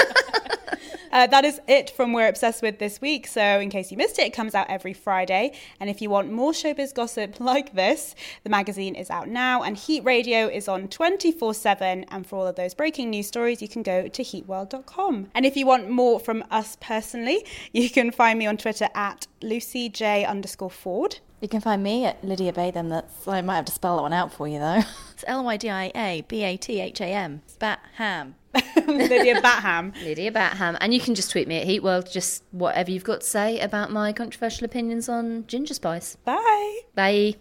Uh, 1.10 1.26
that 1.26 1.46
is 1.46 1.60
it 1.68 1.90
from 1.90 2.12
We're 2.12 2.28
Obsessed 2.28 2.62
With 2.62 2.80
this 2.80 3.00
week. 3.02 3.28
So, 3.28 3.42
in 3.42 3.70
case 3.70 3.92
you 3.92 3.98
missed 3.98 4.20
it, 4.20 4.24
it 4.28 4.34
comes 4.34 4.54
out 4.54 4.70
every 4.70 4.94
Friday. 4.94 5.54
And 5.80 5.90
if 5.90 6.02
you 6.02 6.10
want 6.10 6.30
more 6.32 6.52
showbiz 6.52 6.94
gossip 6.94 7.40
like 7.40 7.74
this, 7.74 8.14
the 8.44 8.50
magazine 8.50 8.94
is 8.94 9.10
out 9.10 9.28
now, 9.30 9.64
and 9.64 9.78
Heat 9.78 10.04
Radio 10.04 10.48
is 10.48 10.68
on 10.68 10.90
24 10.90 11.54
7. 11.54 12.04
And 12.10 12.28
for 12.28 12.36
all 12.40 12.46
of 12.46 12.56
those 12.56 12.74
breaking 12.74 13.10
news 13.10 13.28
stories, 13.28 13.62
you 13.62 13.68
can 13.68 13.84
go 13.84 14.08
to 14.08 14.22
heatworld.com. 14.22 15.32
And 15.34 15.46
if 15.46 15.56
you 15.56 15.66
want 15.66 15.90
more 15.90 16.20
from 16.20 16.44
us 16.52 16.78
personally, 16.82 17.46
you 17.72 17.90
can 17.90 18.12
find 18.12 18.38
me 18.38 18.46
on 18.46 18.58
Twitter 18.58 18.90
at 18.94 19.28
lucyj 19.42 20.28
underscore 20.28 20.70
Ford. 20.70 21.20
You 21.40 21.48
can 21.48 21.62
find 21.62 21.84
me 21.84 22.06
at 22.06 22.24
Lydia 22.24 22.52
Batham. 22.52 22.90
That's 22.90 23.28
I 23.28 23.42
might 23.42 23.58
have 23.58 23.66
to 23.66 23.72
spell 23.72 23.98
that 23.98 24.02
one 24.02 24.14
out 24.14 24.34
for 24.34 24.48
you 24.48 24.60
though. 24.60 24.82
It's 25.14 25.24
L 25.28 25.44
Y 25.44 25.58
D 25.58 25.70
I 25.70 25.92
A 25.96 26.24
B 26.28 26.44
A 26.44 26.58
T 26.58 26.80
H 26.80 27.02
A 27.02 27.06
M. 27.06 27.42
Spat 27.48 27.80
ham. 27.96 28.36
Lydia 28.88 29.42
Batham. 29.42 29.94
Lydia 30.04 30.32
Batham, 30.32 30.78
and 30.80 30.94
you 30.94 31.00
can 31.00 31.16
just 31.16 31.32
tweet 31.32 31.48
me 31.48 31.58
at 31.58 31.66
Heat 31.66 31.82
World, 31.82 32.10
just 32.12 32.44
whatever 32.52 32.92
you've 32.92 33.04
got 33.04 33.22
to 33.22 33.28
say 33.28 33.60
about 33.60 33.92
my 33.92 34.14
controversial 34.14 34.66
opinions 34.66 35.10
on 35.10 35.46
ginger 35.48 35.74
spice. 35.74 36.18
Bye. 36.24 36.80
Bye. 36.96 37.34